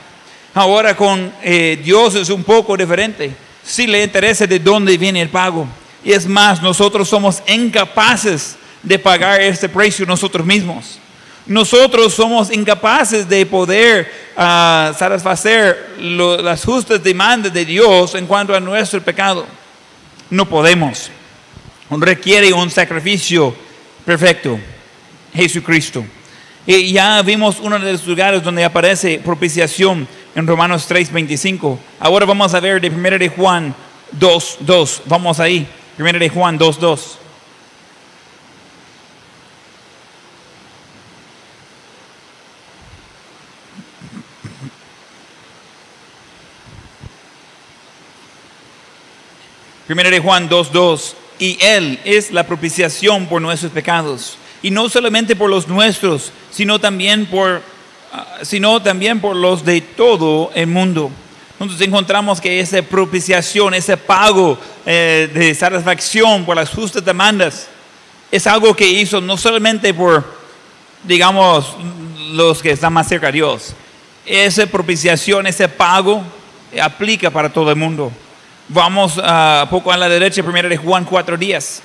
Ahora 0.56 0.96
con 0.96 1.32
eh, 1.42 1.80
Dios 1.84 2.16
es 2.16 2.30
un 2.30 2.44
poco 2.44 2.76
diferente. 2.76 3.32
Sí 3.64 3.88
le 3.88 4.04
interesa 4.04 4.46
de 4.46 4.60
dónde 4.60 4.98
viene 4.98 5.22
el 5.22 5.30
pago. 5.30 5.68
Y 6.04 6.12
es 6.12 6.28
más, 6.28 6.62
nosotros 6.62 7.08
somos 7.08 7.42
incapaces 7.48 8.58
de 8.82 9.00
pagar 9.00 9.42
este 9.42 9.70
precio 9.70 10.06
nosotros 10.06 10.46
mismos. 10.46 11.00
Nosotros 11.46 12.14
somos 12.14 12.52
incapaces 12.52 13.28
de 13.28 13.46
poder 13.46 14.10
ah, 14.38 14.94
satisfacer 14.98 15.96
las 16.00 16.64
justas 16.64 17.04
demandas 17.04 17.54
de 17.54 17.66
Dios 17.66 18.16
en 18.16 18.26
cuanto 18.26 18.56
a 18.56 18.60
nuestro 18.60 19.02
pecado. 19.02 19.46
No 20.30 20.48
podemos. 20.48 21.10
requiere 21.90 22.52
un 22.54 22.70
sacrificio 22.70 23.54
perfecto, 24.06 24.58
Jesucristo. 25.34 26.06
Y 26.66 26.94
ya 26.94 27.22
vimos 27.22 27.60
uno 27.62 27.78
de 27.78 27.92
los 27.92 28.08
lugares 28.08 28.42
donde 28.42 28.64
aparece 28.64 29.20
propiciación 29.20 30.08
en 30.34 30.48
Romanos 30.48 30.88
3:25. 30.88 31.78
Ahora 32.00 32.26
vamos 32.26 32.54
a 32.54 32.62
ver 32.62 32.80
de 32.80 32.90
1 32.90 33.20
de 33.20 33.28
Juan 33.28 33.76
2:2. 34.18 35.02
Vamos 35.06 35.42
ahí. 35.42 35.68
1 35.98 36.20
de 36.20 36.30
Juan 36.30 36.58
2:2. 36.58 37.18
Primero 49.86 50.10
de 50.10 50.20
Juan 50.20 50.50
2.2. 50.50 51.14
Y 51.40 51.58
Él 51.62 52.00
es 52.04 52.32
la 52.32 52.48
propiciación 52.48 53.28
por 53.28 53.42
nuestros 53.42 53.72
pecados. 53.72 54.38
Y 54.62 54.72
no 54.72 54.90
solamente 54.90 55.36
por 55.36 55.50
los 55.50 55.68
nuestros, 55.68 56.32
sino 56.52 56.80
también 56.80 57.26
por, 57.26 57.62
ah, 58.12 58.40
sino 58.44 58.82
también 58.82 59.20
por 59.20 59.36
los 59.36 59.66
de 59.66 59.82
todo 59.82 60.52
el 60.56 60.68
mundo. 60.68 61.12
Entonces 61.64 61.88
encontramos 61.88 62.42
que 62.42 62.60
esa 62.60 62.82
propiciación, 62.82 63.74
ese 63.74 63.98
pago 63.98 64.58
eh, 64.86 65.30
de 65.34 65.56
satisfacción 65.56 66.46
por 66.46 66.56
las 66.56 66.70
justas 66.70 67.04
demandas, 67.04 67.68
es 68.32 68.46
algo 68.48 68.76
que 68.76 68.88
hizo 68.88 69.22
no 69.22 69.38
solamente 69.38 69.94
por, 69.94 70.24
digamos, 71.04 71.76
los 72.32 72.62
que 72.62 72.72
están 72.72 72.94
más 72.94 73.08
cerca 73.08 73.28
de 73.28 73.34
Dios. 73.34 73.74
Esa 74.26 74.66
propiciación, 74.66 75.48
ese 75.48 75.68
pago, 75.70 76.24
aplica 76.82 77.30
para 77.30 77.52
todo 77.52 77.70
el 77.70 77.76
mundo. 77.76 78.12
Vamos 78.68 79.20
a 79.24 79.68
poco 79.70 79.92
a 79.92 79.98
la 79.98 80.10
derecha, 80.10 80.44
primero 80.44 80.68
de 80.68 80.78
Juan 80.78 81.06
4 81.06 81.38
días. 81.38 81.82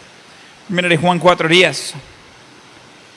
Primero 0.67 0.89
de 0.89 0.97
Juan 0.97 1.19
4 1.19 1.49
días. 1.49 1.95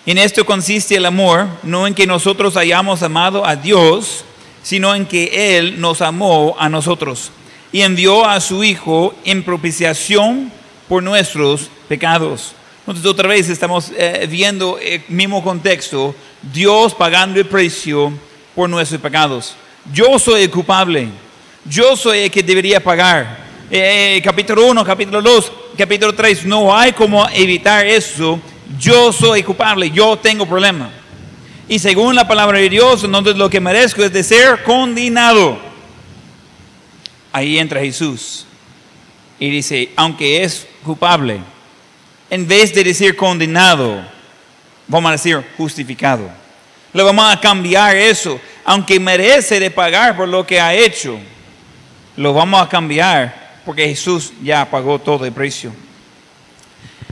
En 0.05 0.17
esto 0.17 0.45
consiste 0.45 0.95
el 0.95 1.05
amor, 1.05 1.47
no 1.63 1.87
en 1.87 1.93
que 1.93 2.07
nosotros 2.07 2.57
hayamos 2.57 3.03
amado 3.03 3.45
a 3.45 3.55
Dios, 3.55 4.25
sino 4.63 4.93
en 4.95 5.05
que 5.05 5.57
Él 5.57 5.79
nos 5.79 6.01
amó 6.01 6.55
a 6.59 6.69
nosotros 6.69 7.31
y 7.71 7.81
envió 7.81 8.25
a 8.25 8.39
su 8.39 8.63
Hijo 8.63 9.13
en 9.23 9.43
propiciación 9.43 10.51
por 10.87 11.01
nuestros 11.01 11.69
pecados. 11.87 12.53
Entonces 12.79 13.05
otra 13.05 13.29
vez 13.29 13.47
estamos 13.49 13.91
eh, 13.95 14.27
viendo 14.29 14.77
el 14.79 15.01
mismo 15.07 15.43
contexto, 15.43 16.13
Dios 16.41 16.93
pagando 16.93 17.39
el 17.39 17.45
precio 17.45 18.11
por 18.55 18.69
nuestros 18.69 18.99
pecados. 18.99 19.55
Yo 19.93 20.19
soy 20.19 20.43
el 20.43 20.51
culpable, 20.51 21.07
yo 21.65 21.95
soy 21.95 22.19
el 22.19 22.31
que 22.31 22.43
debería 22.43 22.83
pagar. 22.83 23.49
Eh, 23.69 24.21
capítulo 24.23 24.65
1, 24.65 24.83
capítulo 24.83 25.21
2, 25.21 25.51
capítulo 25.77 26.13
3, 26.13 26.45
no 26.45 26.75
hay 26.75 26.91
como 26.91 27.25
evitar 27.29 27.85
eso. 27.85 28.39
Yo 28.77 29.13
soy 29.13 29.43
culpable, 29.43 29.89
yo 29.91 30.17
tengo 30.17 30.45
problema. 30.45 30.89
Y 31.71 31.79
según 31.79 32.15
la 32.15 32.27
palabra 32.27 32.59
de 32.59 32.67
Dios, 32.67 33.01
entonces 33.05 33.37
lo 33.37 33.49
que 33.49 33.61
merezco 33.61 34.03
es 34.03 34.11
de 34.11 34.23
ser 34.23 34.61
condenado. 34.61 35.57
Ahí 37.31 37.57
entra 37.57 37.79
Jesús 37.79 38.45
y 39.39 39.49
dice, 39.49 39.89
aunque 39.95 40.43
es 40.43 40.67
culpable, 40.83 41.39
en 42.29 42.45
vez 42.45 42.73
de 42.73 42.83
decir 42.83 43.15
condenado, 43.15 44.05
vamos 44.85 45.07
a 45.07 45.11
decir 45.13 45.41
justificado. 45.55 46.29
Le 46.91 47.03
vamos 47.03 47.33
a 47.33 47.39
cambiar 47.39 47.95
eso, 47.95 48.37
aunque 48.65 48.99
merece 48.99 49.57
de 49.57 49.71
pagar 49.71 50.17
por 50.17 50.27
lo 50.27 50.45
que 50.45 50.59
ha 50.59 50.73
hecho, 50.73 51.17
lo 52.17 52.33
vamos 52.33 52.61
a 52.61 52.67
cambiar 52.67 53.61
porque 53.65 53.87
Jesús 53.87 54.33
ya 54.43 54.69
pagó 54.69 54.99
todo 54.99 55.23
el 55.23 55.31
precio. 55.31 55.71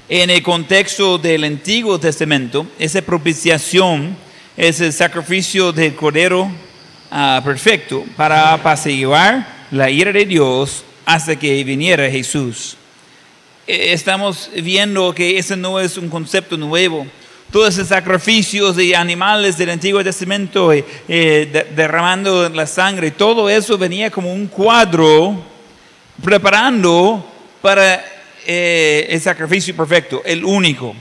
En 0.10 0.30
el 0.30 0.44
contexto 0.44 1.18
del 1.18 1.46
Antiguo 1.46 1.98
Testamento, 1.98 2.68
esa 2.78 3.02
propiciación 3.02 4.28
es 4.60 4.82
el 4.82 4.92
sacrificio 4.92 5.72
del 5.72 5.96
Cordero 5.96 6.52
ah, 7.10 7.42
perfecto 7.46 8.04
para 8.18 8.52
apaciguar 8.52 9.48
la 9.72 9.90
ira 9.90 10.12
de 10.12 10.26
Dios 10.26 10.84
hasta 11.06 11.38
que 11.38 11.64
viniera 11.64 12.10
Jesús. 12.12 12.76
E, 13.66 13.94
estamos 13.94 14.52
viendo 14.54 15.16
que 15.16 15.38
ese 15.38 15.56
no 15.56 15.80
es 15.80 15.98
un 15.98 16.10
concepto 16.10 16.58
nuevo. 16.58 17.08
Todos 17.50 17.76
esos 17.76 17.88
sacrificios 17.88 18.76
de 18.76 18.98
animales 18.98 19.58
del 19.58 19.70
Antiguo 19.70 20.04
Testamento, 20.04 20.74
eh, 20.74 20.84
eh, 21.08 21.68
derramando 21.74 22.50
la 22.50 22.68
sangre, 22.68 23.12
todo 23.12 23.50
eso 23.50 23.78
venía 23.78 24.12
como 24.12 24.34
un 24.34 24.48
cuadro 24.48 25.42
preparando 26.22 27.26
para 27.62 28.04
eh, 28.46 29.08
el 29.10 29.22
sacrificio 29.22 29.74
perfecto, 29.74 30.22
el 30.26 30.44
único. 30.44 30.94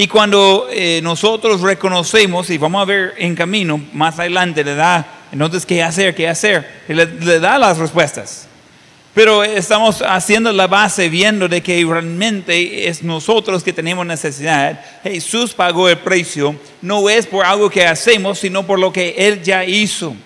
Y 0.00 0.08
cuando 0.08 0.66
eh, 0.70 1.00
nosotros 1.02 1.60
reconocemos, 1.60 2.48
y 2.48 2.56
vamos 2.56 2.80
a 2.80 2.86
ver 2.86 3.12
en 3.18 3.34
camino, 3.34 3.78
más 3.92 4.18
adelante 4.18 4.64
le 4.64 4.74
da, 4.74 5.06
entonces, 5.30 5.66
¿qué 5.66 5.82
hacer? 5.82 6.14
¿Qué 6.14 6.26
hacer? 6.26 6.84
Le, 6.88 7.04
le 7.04 7.38
da 7.38 7.58
las 7.58 7.76
respuestas. 7.76 8.48
Pero 9.12 9.44
estamos 9.44 10.00
haciendo 10.00 10.54
la 10.54 10.66
base 10.68 11.10
viendo 11.10 11.48
de 11.48 11.62
que 11.62 11.84
realmente 11.84 12.88
es 12.88 13.02
nosotros 13.02 13.62
que 13.62 13.74
tenemos 13.74 14.06
necesidad. 14.06 14.82
Jesús 15.02 15.52
pagó 15.52 15.86
el 15.86 15.98
precio, 15.98 16.56
no 16.80 17.10
es 17.10 17.26
por 17.26 17.44
algo 17.44 17.68
que 17.68 17.86
hacemos, 17.86 18.38
sino 18.38 18.66
por 18.66 18.78
lo 18.78 18.90
que 18.90 19.14
Él 19.18 19.42
ya 19.42 19.66
hizo. 19.66 20.16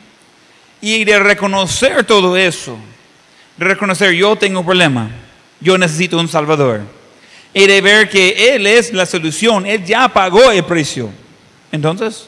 Y 0.81 1.03
de 1.03 1.19
reconocer 1.19 2.05
todo 2.05 2.37
eso, 2.37 2.79
de 3.57 3.65
reconocer 3.65 4.13
yo 4.13 4.37
tengo 4.37 4.61
un 4.61 4.67
problema, 4.67 5.11
yo 5.59 5.77
necesito 5.77 6.17
un 6.17 6.29
Salvador. 6.29 6.83
Y 7.55 7.67
de 7.67 7.81
ver 7.81 8.11
que 8.11 8.55
Él 8.55 8.67
es 8.67 8.93
la 8.93 9.07
solución, 9.07 9.64
Él 9.64 9.85
ya 9.85 10.09
pagó 10.09 10.51
el 10.51 10.64
precio. 10.64 11.11
Entonces, 11.71 12.27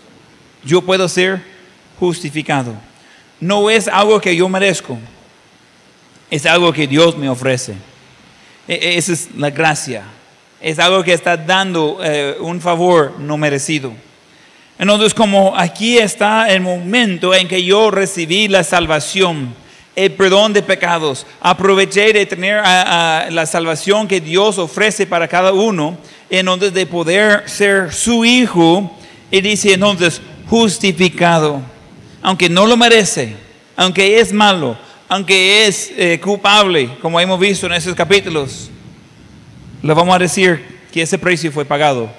yo 0.64 0.80
puedo 0.80 1.08
ser 1.08 1.42
justificado. 1.98 2.74
No 3.40 3.68
es 3.68 3.88
algo 3.88 4.20
que 4.20 4.34
yo 4.34 4.48
merezco, 4.48 4.98
es 6.30 6.46
algo 6.46 6.72
que 6.72 6.86
Dios 6.86 7.18
me 7.18 7.28
ofrece. 7.28 7.74
E, 8.68 8.74
e, 8.74 8.98
esa 8.98 9.12
es 9.12 9.28
la 9.36 9.50
gracia. 9.50 10.04
Es 10.60 10.78
algo 10.78 11.02
que 11.04 11.12
está 11.12 11.36
dando 11.36 11.98
eh, 12.02 12.36
un 12.40 12.60
favor 12.60 13.14
no 13.18 13.36
merecido. 13.36 13.92
Entonces, 14.78 15.14
como 15.14 15.56
aquí 15.56 15.98
está 15.98 16.48
el 16.50 16.60
momento 16.60 17.34
en 17.34 17.48
que 17.48 17.62
yo 17.62 17.90
recibí 17.90 18.48
la 18.48 18.64
salvación, 18.64 19.54
el 19.96 20.12
perdón 20.12 20.52
de 20.52 20.62
pecados. 20.62 21.26
Aproveché 21.40 22.12
de 22.12 22.26
tener 22.26 22.62
la 22.62 23.46
salvación 23.46 24.06
que 24.06 24.20
Dios 24.20 24.58
ofrece 24.58 25.06
para 25.06 25.26
cada 25.26 25.52
uno, 25.52 25.96
en 26.28 26.46
donde 26.46 26.70
de 26.70 26.86
poder 26.86 27.48
ser 27.48 27.92
su 27.92 28.24
hijo, 28.24 28.94
y 29.30 29.40
dice 29.40 29.72
entonces, 29.72 30.20
justificado, 30.48 31.62
aunque 32.22 32.48
no 32.48 32.66
lo 32.66 32.76
merece, 32.76 33.34
aunque 33.74 34.20
es 34.20 34.32
malo, 34.32 34.76
aunque 35.08 35.66
es 35.66 35.90
eh, 35.96 36.20
culpable, 36.22 36.90
como 37.00 37.18
hemos 37.18 37.40
visto 37.40 37.66
en 37.66 37.72
esos 37.72 37.94
capítulos, 37.94 38.70
le 39.82 39.94
vamos 39.94 40.14
a 40.14 40.18
decir 40.18 40.80
que 40.92 41.02
ese 41.02 41.18
precio 41.18 41.50
fue 41.50 41.64
pagado 41.64 42.10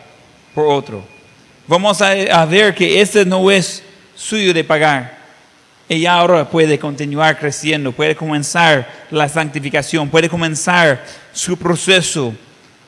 por 0.56 0.68
otro. 0.68 1.04
Vamos 1.68 2.02
a, 2.02 2.12
a 2.12 2.46
ver 2.46 2.74
que 2.74 3.02
ese 3.02 3.26
no 3.26 3.52
es 3.52 3.84
suyo 4.16 4.54
de 4.54 4.64
pagar 4.64 5.17
ella 5.90 6.14
ahora 6.14 6.50
puede 6.50 6.78
continuar 6.78 7.40
creciendo, 7.40 7.92
puede 7.92 8.16
comenzar 8.16 9.06
la 9.10 9.30
santificación, 9.30 10.10
puede 10.10 10.28
comenzar 10.28 11.06
su 11.32 11.58
proceso 11.58 12.36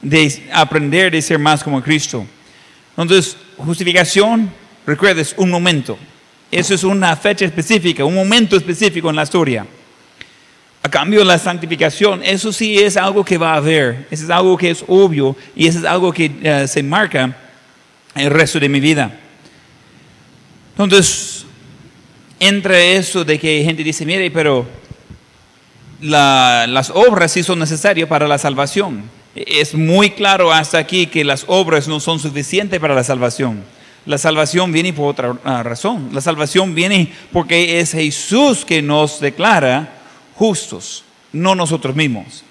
de 0.02 0.50
aprender 0.52 1.12
de 1.12 1.22
ser 1.22 1.40
más 1.40 1.64
como 1.64 1.82
Cristo. 1.82 2.26
Entonces, 2.98 3.38
justificación, 3.58 4.52
recuerdes, 4.86 5.34
un 5.38 5.50
momento. 5.50 5.98
Eso 6.52 6.74
es 6.74 6.84
una 6.84 7.16
fecha 7.16 7.46
específica, 7.46 8.04
un 8.04 8.16
momento 8.16 8.58
específico 8.58 9.10
en 9.10 9.16
la 9.16 9.24
historia. 9.24 9.66
A 10.82 10.90
cambio, 10.90 11.24
la 11.24 11.38
santificación, 11.38 12.22
eso 12.24 12.52
sí 12.52 12.80
es 12.80 12.98
algo 12.98 13.24
que 13.24 13.38
va 13.38 13.54
a 13.54 13.58
haber, 13.58 14.08
eso 14.10 14.24
es 14.24 14.30
algo 14.30 14.58
que 14.58 14.72
es 14.72 14.84
obvio 14.88 15.36
y 15.56 15.68
eso 15.68 15.80
es 15.80 15.86
algo 15.86 16.12
que 16.12 16.32
eh, 16.42 16.68
se 16.68 16.82
marca 16.84 17.36
el 18.16 18.30
resto 18.30 18.60
de 18.60 18.70
mi 18.70 18.80
vida. 18.80 19.12
Entonces, 20.78 21.39
entre 22.40 22.96
eso 22.96 23.24
de 23.24 23.40
que 23.40 23.64
gente 23.64 23.84
dice, 23.84 24.06
mire, 24.06 24.32
pero 24.32 24.66
las 26.02 26.90
obras 26.92 27.32
sí 27.32 27.44
son 27.44 27.60
necesarias 27.60 28.08
para 28.08 28.28
la 28.28 28.38
salvación. 28.38 29.04
Es 29.36 29.76
muy 29.76 30.12
claro 30.12 30.52
hasta 30.52 30.78
aquí 30.78 31.08
que 31.08 31.24
las 31.24 31.46
obras 31.48 31.88
no 31.88 32.00
son 32.00 32.20
suficientes 32.20 32.80
para 32.80 32.96
la 32.96 33.04
salvación. 33.04 33.64
La 34.06 34.18
salvación 34.18 34.72
viene 34.72 34.94
por 34.94 35.10
otra 35.10 35.36
ah, 35.44 35.62
razón. 35.62 36.10
La 36.14 36.22
salvación 36.22 36.74
viene 36.74 37.12
porque 37.32 37.80
es 37.80 37.92
Jesús 37.92 38.66
que 38.66 38.82
nos 38.82 39.20
declara 39.20 39.94
justos, 40.36 41.04
no 41.32 41.54
nosotros 41.54 41.96
mismos. 41.96 42.44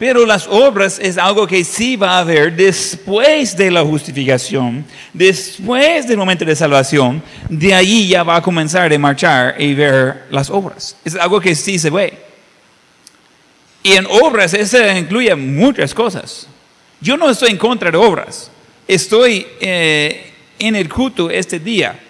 Pero 0.00 0.24
las 0.24 0.46
obras 0.48 0.98
es 0.98 1.18
algo 1.18 1.46
que 1.46 1.62
sí 1.62 1.94
va 1.94 2.12
a 2.12 2.18
haber 2.20 2.56
después 2.56 3.54
de 3.54 3.70
la 3.70 3.82
justificación, 3.84 4.82
después 5.12 6.08
del 6.08 6.16
momento 6.16 6.42
de 6.46 6.56
salvación, 6.56 7.22
de 7.50 7.74
ahí 7.74 8.08
ya 8.08 8.22
va 8.22 8.36
a 8.36 8.40
comenzar 8.42 8.90
a 8.90 8.98
marchar 8.98 9.60
y 9.60 9.74
ver 9.74 10.24
las 10.30 10.48
obras. 10.48 10.96
Es 11.04 11.16
algo 11.16 11.38
que 11.38 11.54
sí 11.54 11.78
se 11.78 11.90
ve. 11.90 12.18
Y 13.82 13.92
en 13.92 14.06
obras 14.06 14.54
eso 14.54 14.78
incluye 14.90 15.34
muchas 15.36 15.92
cosas. 15.92 16.46
Yo 16.98 17.18
no 17.18 17.28
estoy 17.28 17.50
en 17.50 17.58
contra 17.58 17.90
de 17.90 17.98
obras. 17.98 18.50
Estoy 18.88 19.46
eh, 19.60 20.32
en 20.58 20.76
el 20.76 20.88
culto 20.88 21.28
este 21.28 21.58
día. 21.60 22.00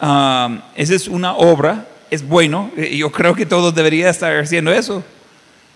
Um, 0.00 0.60
esa 0.76 0.94
es 0.94 1.08
una 1.08 1.34
obra, 1.34 1.84
es 2.12 2.24
bueno. 2.24 2.70
eh, 2.76 2.96
Yo 2.96 3.10
creo 3.10 3.34
que 3.34 3.44
todos 3.44 3.74
deberían 3.74 4.08
estar 4.08 4.38
haciendo 4.38 4.72
eso. 4.72 5.02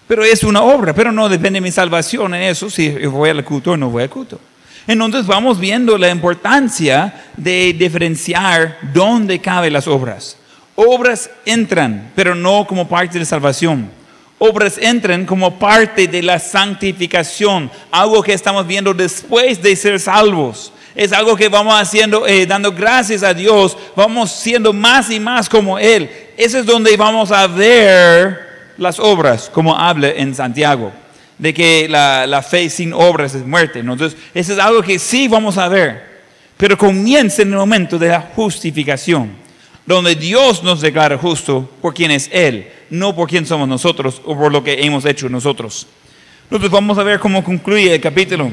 Pero 0.07 0.23
es 0.25 0.45
una 0.45 0.63
obra, 0.63 0.95
pero 0.95 1.13
no 1.13 1.29
depende 1.29 1.59
de 1.59 1.63
mi 1.63 1.71
salvación 1.71 2.35
en 2.35 2.43
eso, 2.43 2.69
si 2.69 2.91
voy 3.07 3.31
al 3.31 3.45
culto 3.45 3.73
o 3.73 3.77
no 3.77 3.89
voy 3.89 4.03
al 4.03 4.11
culto. 4.11 4.39
Entonces 4.87 5.27
vamos 5.27 5.59
viendo 5.59 5.97
la 5.97 6.11
importancia 6.11 7.25
de 7.37 7.73
diferenciar 7.73 8.79
dónde 8.93 9.39
caben 9.39 9.73
las 9.73 9.89
obras. 9.89 10.37
Obras 10.77 11.31
entran, 11.47 12.11
pero 12.15 12.35
no 12.35 12.67
como 12.67 12.87
parte 12.87 13.19
de 13.19 13.25
salvación. 13.25 13.89
Obras 14.39 14.77
entran 14.77 15.25
como 15.25 15.59
parte 15.59 16.07
de 16.07 16.23
la 16.23 16.39
santificación, 16.39 17.71
algo 17.91 18.23
que 18.23 18.35
estamos 18.35 18.67
viendo 18.67 18.93
después 18.93 19.63
de 19.63 19.75
ser 19.75 19.99
salvos. 19.99 20.71
Es 20.95 21.13
algo 21.13 21.35
que 21.35 21.49
vamos 21.49 21.81
haciendo, 21.81 22.27
eh, 22.27 22.45
dando 22.45 22.71
gracias 22.71 23.23
a 23.23 23.33
Dios, 23.33 23.77
vamos 23.97 24.31
siendo 24.33 24.73
más 24.73 25.11
y 25.11 25.19
más 25.19 25.49
como 25.49 25.79
Él. 25.79 26.11
Ese 26.37 26.59
es 26.59 26.67
donde 26.67 26.95
vamos 26.97 27.33
a 27.33 27.47
ver 27.47 28.54
las 28.79 28.99
obras, 28.99 29.51
como 29.53 29.77
habla 29.77 30.09
en 30.09 30.35
Santiago, 30.35 30.93
de 31.39 31.53
que 31.53 31.89
la, 31.89 32.27
la 32.27 32.43
fe 32.43 32.69
sin 32.71 32.93
obras 32.93 33.35
es 33.35 33.47
muerte. 33.47 33.81
Entonces, 33.81 34.17
eso 34.35 34.53
es 34.53 34.59
algo 34.59 34.83
que 34.83 34.99
sí 34.99 35.29
vamos 35.29 35.59
a 35.59 35.69
ver, 35.69 36.03
pero 36.57 36.79
comienza 36.79 37.43
en 37.43 37.49
el 37.49 37.59
momento 37.59 37.99
de 37.99 38.09
la 38.09 38.21
justificación, 38.21 39.33
donde 39.87 40.15
Dios 40.15 40.63
nos 40.63 40.81
declara 40.81 41.19
justo 41.19 41.71
por 41.81 41.95
quien 41.95 42.11
es 42.11 42.29
Él, 42.33 42.69
no 42.91 43.15
por 43.15 43.29
quién 43.29 43.47
somos 43.47 43.69
nosotros 43.69 44.23
o 44.25 44.37
por 44.37 44.53
lo 44.53 44.63
que 44.63 44.85
hemos 44.85 45.05
hecho 45.05 45.29
nosotros. 45.29 45.87
Entonces, 46.45 46.71
vamos 46.71 46.99
a 46.99 47.03
ver 47.03 47.19
cómo 47.19 47.43
concluye 47.43 47.95
el 47.95 48.01
capítulo. 48.01 48.51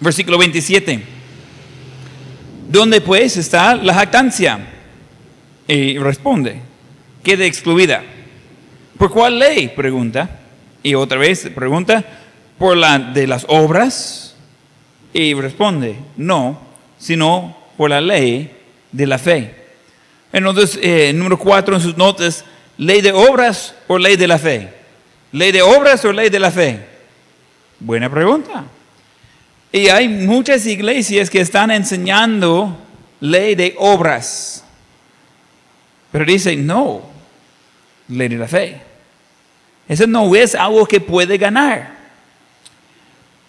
Versículo 0.00 0.38
27. 0.38 1.20
¿Dónde 2.68 3.00
pues 3.00 3.36
está 3.36 3.74
la 3.74 3.92
jactancia? 3.92 4.58
Y 5.66 5.98
responde, 5.98 6.60
queda 7.22 7.44
excluida. 7.44 8.02
¿Por 9.00 9.10
cuál 9.10 9.38
ley? 9.38 9.68
Pregunta. 9.68 10.28
Y 10.82 10.94
otra 10.94 11.16
vez 11.16 11.48
pregunta, 11.54 12.04
¿por 12.58 12.76
la 12.76 12.98
de 12.98 13.26
las 13.26 13.46
obras? 13.48 14.34
Y 15.14 15.32
responde, 15.32 15.96
no, 16.18 16.60
sino 16.98 17.56
por 17.78 17.88
la 17.88 18.02
ley 18.02 18.54
de 18.92 19.06
la 19.06 19.16
fe. 19.16 19.54
Entonces, 20.30 20.78
eh, 20.82 21.12
número 21.14 21.38
cuatro 21.38 21.76
en 21.76 21.80
sus 21.80 21.96
notas, 21.96 22.44
ley 22.76 23.00
de 23.00 23.10
obras 23.10 23.74
o 23.88 23.96
ley 23.96 24.16
de 24.16 24.28
la 24.28 24.38
fe. 24.38 24.68
¿Ley 25.32 25.50
de 25.50 25.62
obras 25.62 26.04
o 26.04 26.12
ley 26.12 26.28
de 26.28 26.38
la 26.38 26.50
fe? 26.50 26.80
Buena 27.78 28.10
pregunta. 28.10 28.64
Y 29.72 29.88
hay 29.88 30.10
muchas 30.10 30.66
iglesias 30.66 31.30
que 31.30 31.40
están 31.40 31.70
enseñando 31.70 32.76
ley 33.20 33.54
de 33.54 33.74
obras. 33.78 34.62
Pero 36.12 36.26
dicen, 36.26 36.66
no, 36.66 37.00
ley 38.08 38.28
de 38.28 38.36
la 38.36 38.46
fe. 38.46 38.89
Eso 39.90 40.06
no 40.06 40.32
es 40.36 40.54
algo 40.54 40.86
que 40.86 41.00
puede 41.00 41.36
ganar. 41.36 41.90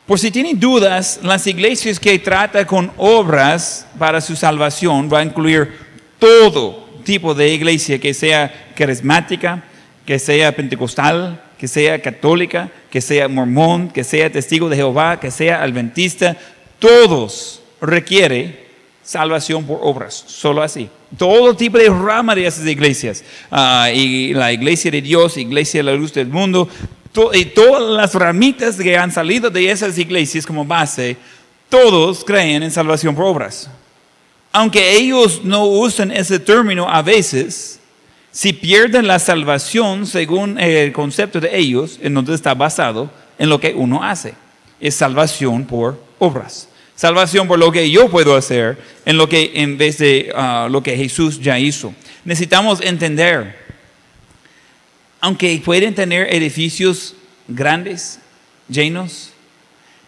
Por 0.08 0.18
si 0.18 0.32
tienen 0.32 0.60
dudas, 0.60 1.20
las 1.22 1.46
iglesias 1.46 2.00
que 2.00 2.18
tratan 2.18 2.66
con 2.66 2.92
obras 2.98 3.86
para 4.00 4.20
su 4.20 4.36
salvación 4.36 5.08
va 5.08 5.20
a 5.20 5.24
incluir 5.24 5.72
todo 6.18 6.90
tipo 7.04 7.36
de 7.36 7.54
iglesia, 7.54 8.00
que 8.00 8.16
sea 8.16 8.72
carismática, 8.76 9.64
que 10.04 10.18
sea 10.18 10.56
pentecostal, 10.56 11.40
que 11.60 11.68
sea 11.68 12.02
católica, 12.02 12.72
que 12.90 13.02
sea 13.02 13.28
mormón, 13.28 13.90
que 13.90 14.04
sea 14.04 14.32
testigo 14.32 14.68
de 14.68 14.78
Jehová, 14.78 15.20
que 15.20 15.30
sea 15.30 15.62
adventista, 15.62 16.36
todos 16.80 17.62
requiere 17.80 18.66
salvación 19.04 19.64
por 19.64 19.78
obras, 19.84 20.24
solo 20.26 20.64
así. 20.64 20.90
Todo 21.18 21.56
tipo 21.56 21.78
de 21.78 21.90
rama 21.90 22.34
de 22.36 22.46
esas 22.46 22.66
iglesias, 22.66 23.24
ah, 23.52 23.90
y 23.94 24.34
la 24.34 24.54
iglesia 24.54 24.90
de 24.92 25.02
Dios, 25.02 25.38
iglesia 25.38 25.80
de 25.80 25.92
la 25.92 25.94
luz 25.94 26.14
del 26.14 26.28
mundo, 26.28 26.70
y 27.34 27.46
todas 27.46 27.82
las 27.82 28.16
ramitas 28.16 28.78
que 28.78 28.98
han 28.98 29.12
salido 29.12 29.50
de 29.50 29.70
esas 29.70 29.98
iglesias 29.98 30.46
como 30.46 30.64
base, 30.64 31.18
todos 31.70 32.24
creen 32.24 32.64
en 32.64 32.72
salvación 32.72 33.16
por 33.16 33.26
obras. 33.26 33.70
Aunque 34.52 34.98
ellos 34.98 35.42
no 35.44 35.66
usan 35.66 36.12
ese 36.12 36.40
término 36.40 36.90
a 36.90 37.02
veces, 37.02 37.80
si 38.32 38.54
pierden 38.54 39.08
la 39.08 39.20
salvación 39.20 40.06
según 40.06 40.58
el 40.60 40.94
concepto 40.94 41.40
de 41.40 41.58
ellos, 41.58 42.00
en 42.02 42.14
donde 42.14 42.34
está 42.34 42.54
basado 42.54 43.10
en 43.38 43.50
lo 43.50 43.60
que 43.60 43.74
uno 43.74 44.04
hace, 44.04 44.34
es 44.80 44.96
salvación 44.96 45.66
por 45.66 46.02
obras. 46.20 46.68
Salvación 47.02 47.48
por 47.48 47.58
lo 47.58 47.72
que 47.72 47.90
yo 47.90 48.10
puedo 48.10 48.36
hacer 48.36 48.78
en 49.06 49.18
lo 49.18 49.28
que 49.28 49.54
en 49.56 49.76
vez 49.76 49.98
de 49.98 50.32
ah, 50.36 50.68
lo 50.70 50.84
que 50.84 50.96
Jesús 50.96 51.40
ya 51.42 51.58
hizo. 51.58 51.96
Necesitamos 52.24 52.80
entender, 52.80 53.56
aunque 55.20 55.60
pueden 55.66 55.96
tener 55.96 56.32
edificios 56.32 57.16
grandes, 57.48 58.20
llenos, 58.70 59.32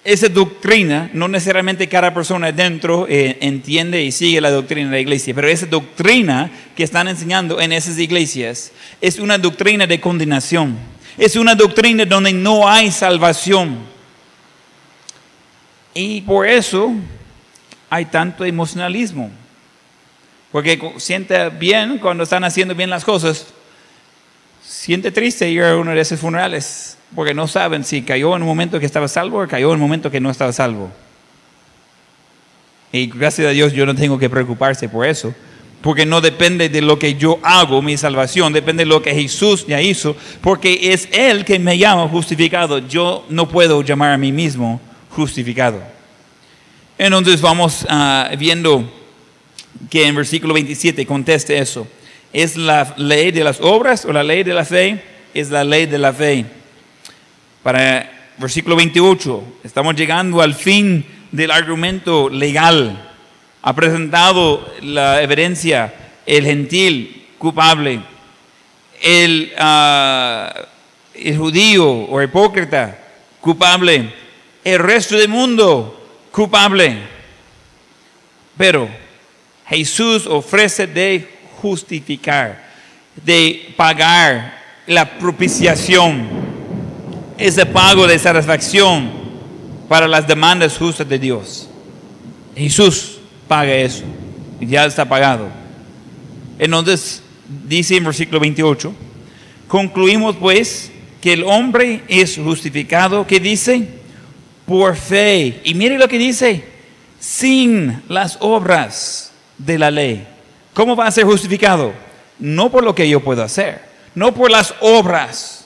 esa 0.04 0.30
doctrina, 0.30 1.10
no 1.14 1.28
necesariamente 1.28 1.90
cada 1.90 2.14
persona 2.14 2.52
dentro 2.52 3.08
eh, 3.10 3.40
entiende 3.42 4.04
y 4.04 4.12
sigue 4.12 4.40
la 4.40 4.52
doctrina 4.52 4.86
de 4.92 4.98
la 4.98 5.02
iglesia, 5.02 5.34
pero 5.34 5.48
esa 5.48 5.66
doctrina 5.66 6.52
que 6.76 6.84
están 6.84 7.08
enseñando 7.08 7.60
en 7.60 7.72
esas 7.72 7.98
iglesias 7.98 8.72
es 9.02 9.18
una 9.18 9.40
doctrina 9.40 9.88
de 9.88 10.00
condenación. 10.00 10.78
Es 11.18 11.38
una 11.38 11.56
doctrina 11.56 12.06
donde 12.06 12.34
no 12.34 12.70
hay 12.70 12.92
salvación. 12.92 13.93
Y 15.94 16.22
por 16.22 16.48
eso 16.48 16.94
hay 17.90 18.06
tanto 18.06 18.44
emocionalismo. 18.44 19.30
Porque 20.52 20.80
siente 20.98 21.50
bien 21.50 21.98
cuando 22.00 22.24
están 22.24 22.44
haciendo 22.44 22.76
bien 22.76 22.90
las 22.90 23.04
cosas. 23.04 23.48
Siente 24.64 25.12
triste 25.12 25.50
ir 25.50 25.64
a 25.64 25.78
uno 25.78 25.92
de 25.92 26.02
esos 26.02 26.20
funerales. 26.20 26.98
Porque 27.16 27.34
no 27.34 27.48
saben 27.48 27.84
si 27.84 28.02
cayó 28.02 28.36
en 28.36 28.42
un 28.42 28.48
momento 28.48 28.80
que 28.80 28.86
estaba 28.86 29.08
salvo 29.08 29.42
o 29.42 29.48
cayó 29.48 29.70
en 29.70 29.76
un 29.76 29.82
momento 29.82 30.10
que 30.10 30.20
no 30.20 30.32
estaba 30.32 30.52
salvo. 30.52 30.92
Y 32.92 33.08
gracias 33.08 33.48
a 33.48 33.52
Dios 33.52 33.74
yo 33.74 33.86
no 33.86 33.96
tengo 33.96 34.18
que 34.18 34.30
preocuparse 34.30 34.90
por 34.90 35.06
eso. 35.06 35.34
Porque 35.82 36.06
no 36.06 36.22
depende 36.22 36.70
de 36.70 36.82
lo 36.82 36.98
que 36.98 37.16
yo 37.16 37.40
hago, 37.44 37.82
mi 37.82 37.98
salvación, 37.98 38.54
depende 38.54 38.84
de 38.84 38.90
lo 38.90 39.02
que 39.02 39.14
Jesús 39.14 39.68
ya 39.68 39.82
hizo. 39.82 40.16
Porque 40.42 40.94
es 40.94 41.10
Él 41.12 41.46
que 41.46 41.60
me 41.60 41.78
llama 41.78 42.08
justificado. 42.08 42.80
Yo 42.80 43.26
no 43.30 43.50
puedo 43.50 43.82
llamar 43.82 44.14
a 44.14 44.18
mí 44.18 44.32
mismo 44.32 44.80
justificado. 45.16 45.82
Entonces 46.98 47.42
vamos 47.42 47.86
ah, 47.90 48.30
viendo 48.38 48.92
que 49.90 50.06
en 50.06 50.16
versículo 50.16 50.54
27 50.54 51.06
conteste 51.06 51.58
eso. 51.58 51.88
¿Es 52.32 52.56
la 52.56 52.94
ley 52.98 53.32
de 53.32 53.44
las 53.44 53.62
obras 53.62 54.06
o 54.06 54.14
la 54.14 54.24
ley 54.24 54.44
de 54.44 54.54
la 54.54 54.66
fe? 54.66 55.04
Es 55.34 55.50
la 55.50 55.64
ley 55.64 55.86
de 55.86 55.98
la 55.98 56.14
fe. 56.14 56.46
Para 57.62 58.34
versículo 58.38 58.76
28, 58.76 59.44
estamos 59.64 59.96
llegando 59.96 60.42
al 60.42 60.54
fin 60.54 61.06
del 61.32 61.52
argumento 61.52 62.30
legal. 62.30 63.12
Ha 63.62 63.76
presentado 63.76 64.68
la 64.82 65.22
evidencia, 65.22 65.94
el 66.26 66.46
gentil 66.46 67.28
culpable, 67.38 68.02
el, 69.02 69.54
ah, 69.58 70.54
el 71.14 71.38
judío 71.38 71.88
o 71.88 72.22
hipócrita 72.22 73.00
culpable, 73.44 74.23
el 74.64 74.80
resto 74.80 75.18
del 75.18 75.30
mundo 75.30 76.00
culpable. 76.32 76.98
Pero 78.58 78.88
Jesús 79.68 80.28
ofrece 80.28 80.88
de 80.88 81.28
justificar, 81.62 82.64
de 83.24 83.74
pagar 83.76 84.62
la 84.88 85.18
propiciación, 85.18 86.28
ese 87.38 87.66
pago 87.66 88.06
de 88.06 88.20
satisfacción 88.20 89.12
para 89.88 90.08
las 90.08 90.28
demandas 90.28 90.78
justas 90.78 91.08
de 91.08 91.20
Dios. 91.20 91.70
Jesús 92.56 93.20
paga 93.48 93.74
eso, 93.74 94.04
ya 94.62 94.86
está 94.86 95.06
pagado. 95.06 95.48
Entonces, 96.60 97.22
dice 97.68 97.98
en 97.98 98.04
versículo 98.04 98.40
28, 98.40 98.94
concluimos 99.68 100.36
pues 100.36 100.92
que 101.22 101.34
el 101.34 101.44
hombre 101.44 102.04
es 102.08 102.38
justificado, 102.38 103.26
¿qué 103.26 103.40
dice? 103.40 104.03
Por 104.66 104.96
fe. 104.96 105.62
Y 105.64 105.74
mire 105.74 105.98
lo 105.98 106.08
que 106.08 106.18
dice, 106.18 106.64
sin 107.20 108.02
las 108.10 108.38
obras 108.40 109.32
de 109.58 109.78
la 109.78 109.92
ley. 109.92 110.28
¿Cómo 110.74 110.96
va 110.96 111.08
a 111.08 111.12
ser 111.12 111.26
justificado? 111.26 111.94
No 112.40 112.72
por 112.72 112.84
lo 112.84 112.96
que 112.96 113.08
yo 113.08 113.20
puedo 113.20 113.44
hacer, 113.44 113.82
no 114.16 114.34
por 114.34 114.50
las 114.50 114.74
obras, 114.82 115.66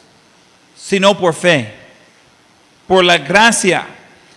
sino 0.75 1.17
por 1.17 1.33
fe, 1.33 1.71
por 2.87 3.03
la 3.03 3.17
gracia, 3.17 3.87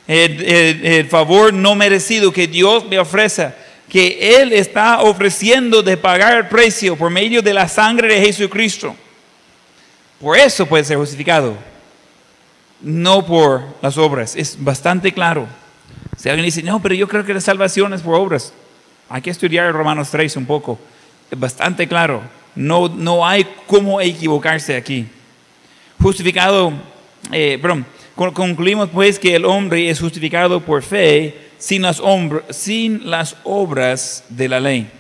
el, 0.07 0.43
el- 0.85 1.07
favor 1.07 1.53
no 1.53 1.75
merecido 1.75 2.33
que 2.33 2.47
Dios 2.47 2.85
me 2.87 2.99
ofrece, 2.99 3.53
que 3.89 4.37
Él 4.41 4.53
está 4.53 5.01
ofreciendo 5.03 5.83
de 5.83 5.97
pagar 5.97 6.37
el 6.37 6.49
precio 6.49 6.97
por 6.97 7.11
medio 7.11 7.43
de 7.43 7.53
la 7.55 7.69
sangre 7.69 8.15
de 8.15 8.27
Jesucristo. 8.27 8.95
Por 10.21 10.37
eso 10.39 10.67
puede 10.67 10.85
ser 10.85 10.97
justificado. 10.97 11.57
No 12.83 13.24
por 13.26 13.62
las 13.83 13.99
obras. 13.99 14.37
Es 14.37 14.57
bastante 14.62 15.12
claro. 15.12 15.47
Si 16.16 16.28
alguien 16.28 16.45
dice, 16.45 16.62
no, 16.62 16.81
pero 16.83 16.95
yo 16.95 17.09
creo 17.09 17.24
que 17.24 17.35
la 17.35 17.41
salvación 17.41 17.95
es 17.95 18.03
por 18.03 18.14
obras, 18.14 18.53
hay 19.09 19.22
que 19.22 19.31
estudiar 19.31 19.72
Romanos 19.72 20.11
3 20.11 20.37
un 20.37 20.47
poco. 20.47 20.78
Es 21.31 21.39
bastante 21.39 21.89
claro. 21.89 22.22
No, 22.55 22.89
no 22.89 23.26
hay 23.26 23.47
cómo 23.66 24.01
equivocarse 24.01 24.76
aquí. 24.76 25.07
Justificado, 26.01 26.72
eh, 27.33 27.59
perdón, 27.61 27.87
concluimos 28.14 28.89
pues 28.91 29.18
que 29.18 29.35
el 29.35 29.45
hombre 29.45 29.89
es 29.91 30.01
justificado 30.01 30.61
por 30.61 30.83
fe 30.83 31.51
sin 31.59 31.83
las, 31.83 32.03
sin 32.51 33.11
las 33.11 33.37
obras 33.45 34.24
de 34.28 34.49
la 34.49 34.61
ley. 34.61 34.91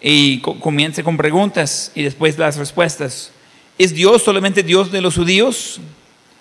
Y 0.00 0.40
comience 0.40 1.04
con 1.04 1.16
preguntas 1.16 1.92
y 1.94 2.02
después 2.02 2.38
las 2.38 2.56
respuestas. 2.56 3.30
¿Es 3.78 3.94
Dios 3.94 4.22
solamente 4.22 4.62
Dios 4.62 4.90
de 4.90 5.00
los 5.00 5.14
judíos? 5.14 5.80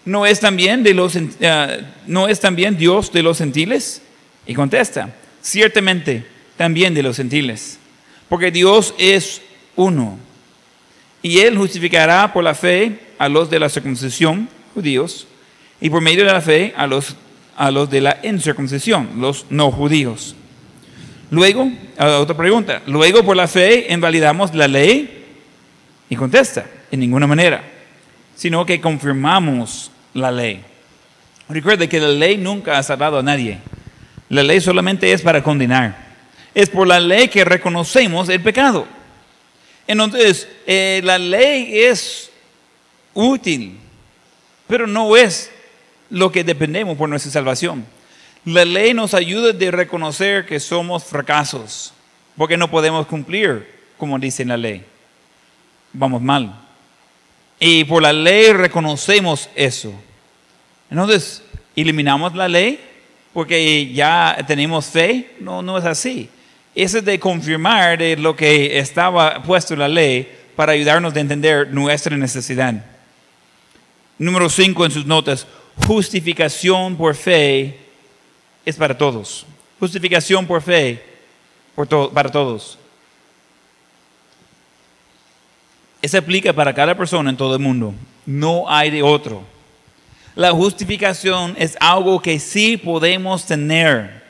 ¿No 0.05 0.25
es 0.25 0.39
también, 0.39 0.83
de 0.83 0.93
los, 0.93 1.15
eh, 1.15 1.85
¿no 2.07 2.27
es 2.27 2.39
también 2.39 2.77
Dios 2.77 3.11
de 3.11 3.21
los 3.21 3.37
gentiles? 3.37 4.01
Y 4.47 4.55
contesta, 4.55 5.13
ciertamente 5.41 6.25
también 6.57 6.93
de 6.93 7.03
los 7.03 7.17
gentiles, 7.17 7.77
porque 8.27 8.51
Dios 8.51 8.95
es 8.97 9.41
uno. 9.75 10.17
Y 11.21 11.39
Él 11.39 11.57
justificará 11.57 12.33
por 12.33 12.43
la 12.43 12.55
fe 12.55 12.99
a 13.19 13.29
los 13.29 13.49
de 13.49 13.59
la 13.59 13.69
circuncisión, 13.69 14.49
judíos, 14.73 15.27
y 15.79 15.89
por 15.89 16.01
medio 16.01 16.25
de 16.25 16.33
la 16.33 16.41
fe 16.41 16.73
a 16.75 16.87
los, 16.87 17.15
a 17.55 17.69
los 17.69 17.89
de 17.89 18.01
la 18.01 18.19
incircuncisión, 18.23 19.09
los 19.17 19.45
no 19.49 19.71
judíos. 19.71 20.35
Luego, 21.29 21.71
otra 21.97 22.35
pregunta, 22.35 22.81
luego 22.87 23.23
por 23.23 23.37
la 23.37 23.47
fe 23.47 23.87
invalidamos 23.89 24.53
la 24.53 24.67
ley 24.67 25.25
y 26.09 26.15
contesta, 26.15 26.65
en 26.91 26.99
ninguna 26.99 27.25
manera, 27.25 27.63
sino 28.41 28.65
que 28.65 28.81
confirmamos 28.81 29.91
la 30.15 30.31
ley. 30.31 30.63
Recuerde 31.47 31.87
que 31.87 31.99
la 31.99 32.07
ley 32.07 32.37
nunca 32.37 32.75
ha 32.75 32.81
salvado 32.81 33.19
a 33.19 33.21
nadie. 33.21 33.59
La 34.29 34.41
ley 34.41 34.59
solamente 34.59 35.13
es 35.13 35.21
para 35.21 35.43
condenar. 35.43 35.95
Es 36.55 36.67
por 36.67 36.87
la 36.87 36.99
ley 36.99 37.27
que 37.27 37.45
reconocemos 37.45 38.29
el 38.29 38.41
pecado. 38.41 38.87
Entonces, 39.85 40.47
eh, 40.65 41.01
la 41.03 41.19
ley 41.19 41.81
es 41.81 42.31
útil, 43.13 43.77
pero 44.65 44.87
no 44.87 45.15
es 45.15 45.51
lo 46.09 46.31
que 46.31 46.43
dependemos 46.43 46.97
por 46.97 47.09
nuestra 47.09 47.31
salvación. 47.31 47.85
La 48.43 48.65
ley 48.65 48.95
nos 48.95 49.13
ayuda 49.13 49.51
de 49.51 49.69
reconocer 49.69 50.47
que 50.47 50.59
somos 50.59 51.03
fracasos, 51.03 51.93
porque 52.35 52.57
no 52.57 52.71
podemos 52.71 53.05
cumplir 53.05 53.67
como 53.99 54.17
dice 54.17 54.43
la 54.45 54.57
ley. 54.57 54.83
Vamos 55.93 56.23
mal. 56.23 56.70
Y 57.63 57.83
por 57.83 58.01
la 58.01 58.11
ley 58.11 58.53
reconocemos 58.53 59.47
eso. 59.53 59.93
Entonces, 60.89 61.43
eliminamos 61.75 62.33
la 62.33 62.47
ley 62.47 62.79
porque 63.31 63.93
ya 63.93 64.35
tenemos 64.47 64.87
fe. 64.87 65.35
No, 65.39 65.61
no 65.61 65.77
es 65.77 65.85
así. 65.85 66.27
Eso 66.73 66.97
es 66.97 67.05
de 67.05 67.19
confirmar 67.19 67.99
de 67.99 68.17
lo 68.17 68.35
que 68.35 68.79
estaba 68.79 69.43
puesto 69.43 69.75
en 69.75 69.81
la 69.81 69.87
ley 69.87 70.27
para 70.55 70.71
ayudarnos 70.71 71.15
a 71.15 71.19
entender 71.19 71.71
nuestra 71.71 72.17
necesidad. 72.17 72.83
Número 74.17 74.49
5 74.49 74.85
en 74.85 74.91
sus 74.91 75.05
notas, 75.05 75.45
justificación 75.85 76.97
por 76.97 77.13
fe 77.13 77.77
es 78.65 78.75
para 78.75 78.97
todos. 78.97 79.45
Justificación 79.79 80.47
por 80.47 80.63
fe 80.63 80.99
para 82.11 82.31
todos. 82.31 82.79
Eso 86.01 86.17
aplica 86.17 86.53
para 86.53 86.73
cada 86.73 86.95
persona 86.95 87.29
en 87.29 87.37
todo 87.37 87.55
el 87.55 87.61
mundo. 87.61 87.93
No 88.25 88.65
hay 88.67 88.89
de 88.89 89.03
otro. 89.03 89.43
La 90.35 90.51
justificación 90.51 91.55
es 91.57 91.77
algo 91.79 92.21
que 92.21 92.39
sí 92.39 92.77
podemos 92.77 93.45
tener, 93.45 94.21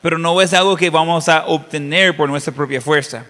pero 0.00 0.18
no 0.18 0.40
es 0.40 0.54
algo 0.54 0.76
que 0.76 0.90
vamos 0.90 1.28
a 1.28 1.46
obtener 1.46 2.16
por 2.16 2.28
nuestra 2.28 2.54
propia 2.54 2.80
fuerza. 2.80 3.24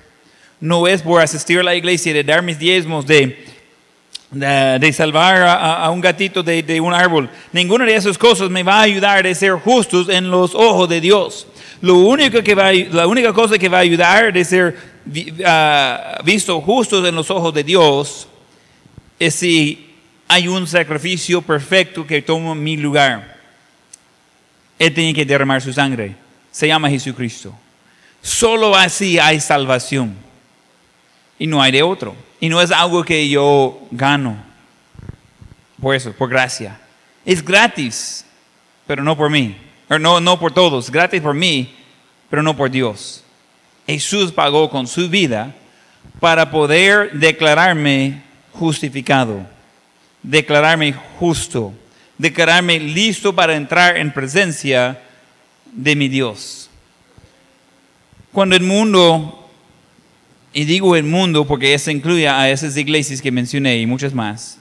No 0.60 0.86
es 0.86 1.02
por 1.02 1.20
asistir 1.20 1.58
a 1.58 1.62
la 1.62 1.74
iglesia, 1.74 2.12
de 2.12 2.22
dar 2.22 2.42
mis 2.42 2.58
diezmos, 2.58 3.06
de 3.06 3.50
de, 4.30 4.92
salvar 4.92 5.42
a, 5.42 5.90
un 5.90 6.00
gatito 6.00 6.42
de, 6.42 6.80
un 6.80 6.94
árbol. 6.94 7.28
Ninguna 7.52 7.84
de 7.84 7.94
esas 7.94 8.16
cosas 8.16 8.50
me 8.50 8.62
va 8.62 8.78
a 8.78 8.82
ayudar 8.82 9.26
a 9.26 9.34
ser 9.34 9.54
justos 9.54 10.08
en 10.08 10.30
los 10.30 10.54
ojos 10.54 10.88
de 10.88 11.00
Dios. 11.00 11.46
Lo 11.80 11.96
único 11.96 12.42
que 12.42 12.54
va, 12.54 12.72
la 12.72 13.06
única 13.06 13.32
cosa 13.32 13.58
que 13.58 13.68
va 13.68 13.78
a 13.78 13.80
ayudar 13.80 14.36
a 14.36 14.44
ser 14.44 14.76
uh, 15.06 16.22
visto 16.24 16.60
justos 16.60 17.06
en 17.08 17.14
los 17.14 17.30
ojos 17.30 17.54
de 17.54 17.64
Dios 17.64 18.28
es 19.18 19.34
si 19.34 19.90
hay 20.28 20.46
un 20.46 20.66
sacrificio 20.66 21.42
perfecto 21.42 22.06
que 22.06 22.22
toma 22.22 22.54
mi 22.54 22.76
lugar. 22.76 23.38
Él 24.78 24.94
tiene 24.94 25.14
que 25.14 25.24
derramar 25.24 25.60
su 25.60 25.72
sangre. 25.72 26.14
Se 26.50 26.66
llama 26.66 26.88
Jesucristo. 26.90 27.54
Solo 28.22 28.74
así 28.76 29.18
hay 29.18 29.40
salvación. 29.40 30.14
Y 31.38 31.46
no 31.46 31.62
hay 31.62 31.72
de 31.72 31.82
otro. 31.82 32.14
Y 32.40 32.48
no 32.48 32.60
es 32.60 32.70
algo 32.70 33.02
que 33.02 33.28
yo 33.28 33.80
gano. 33.90 34.36
Por 35.80 35.94
eso, 35.94 36.12
por 36.12 36.28
gracia. 36.28 36.78
Es 37.24 37.44
gratis, 37.44 38.24
pero 38.86 39.02
no 39.02 39.16
por 39.16 39.30
mí. 39.30 39.56
No, 39.98 40.20
no 40.20 40.38
por 40.38 40.52
todos. 40.52 40.90
Gratis 40.90 41.20
por 41.20 41.34
mí, 41.34 41.74
pero 42.28 42.42
no 42.42 42.56
por 42.56 42.70
Dios. 42.70 43.24
Jesús 43.86 44.30
pagó 44.30 44.70
con 44.70 44.86
su 44.86 45.08
vida 45.08 45.54
para 46.20 46.50
poder 46.50 47.12
declararme 47.12 48.22
justificado, 48.52 49.46
declararme 50.22 50.94
justo, 51.18 51.72
declararme 52.16 52.78
listo 52.78 53.34
para 53.34 53.56
entrar 53.56 53.96
en 53.96 54.12
presencia 54.12 55.00
de 55.72 55.96
mi 55.96 56.08
Dios. 56.08 56.70
Cuando 58.32 58.54
el 58.54 58.62
mundo 58.62 59.40
y 60.52 60.64
digo 60.64 60.96
el 60.96 61.04
mundo 61.04 61.46
porque 61.46 61.74
eso 61.74 61.90
incluye 61.90 62.28
a 62.28 62.50
esas 62.50 62.76
iglesias 62.76 63.22
que 63.22 63.30
mencioné 63.30 63.78
y 63.78 63.86
muchas 63.86 64.14
más. 64.14 64.58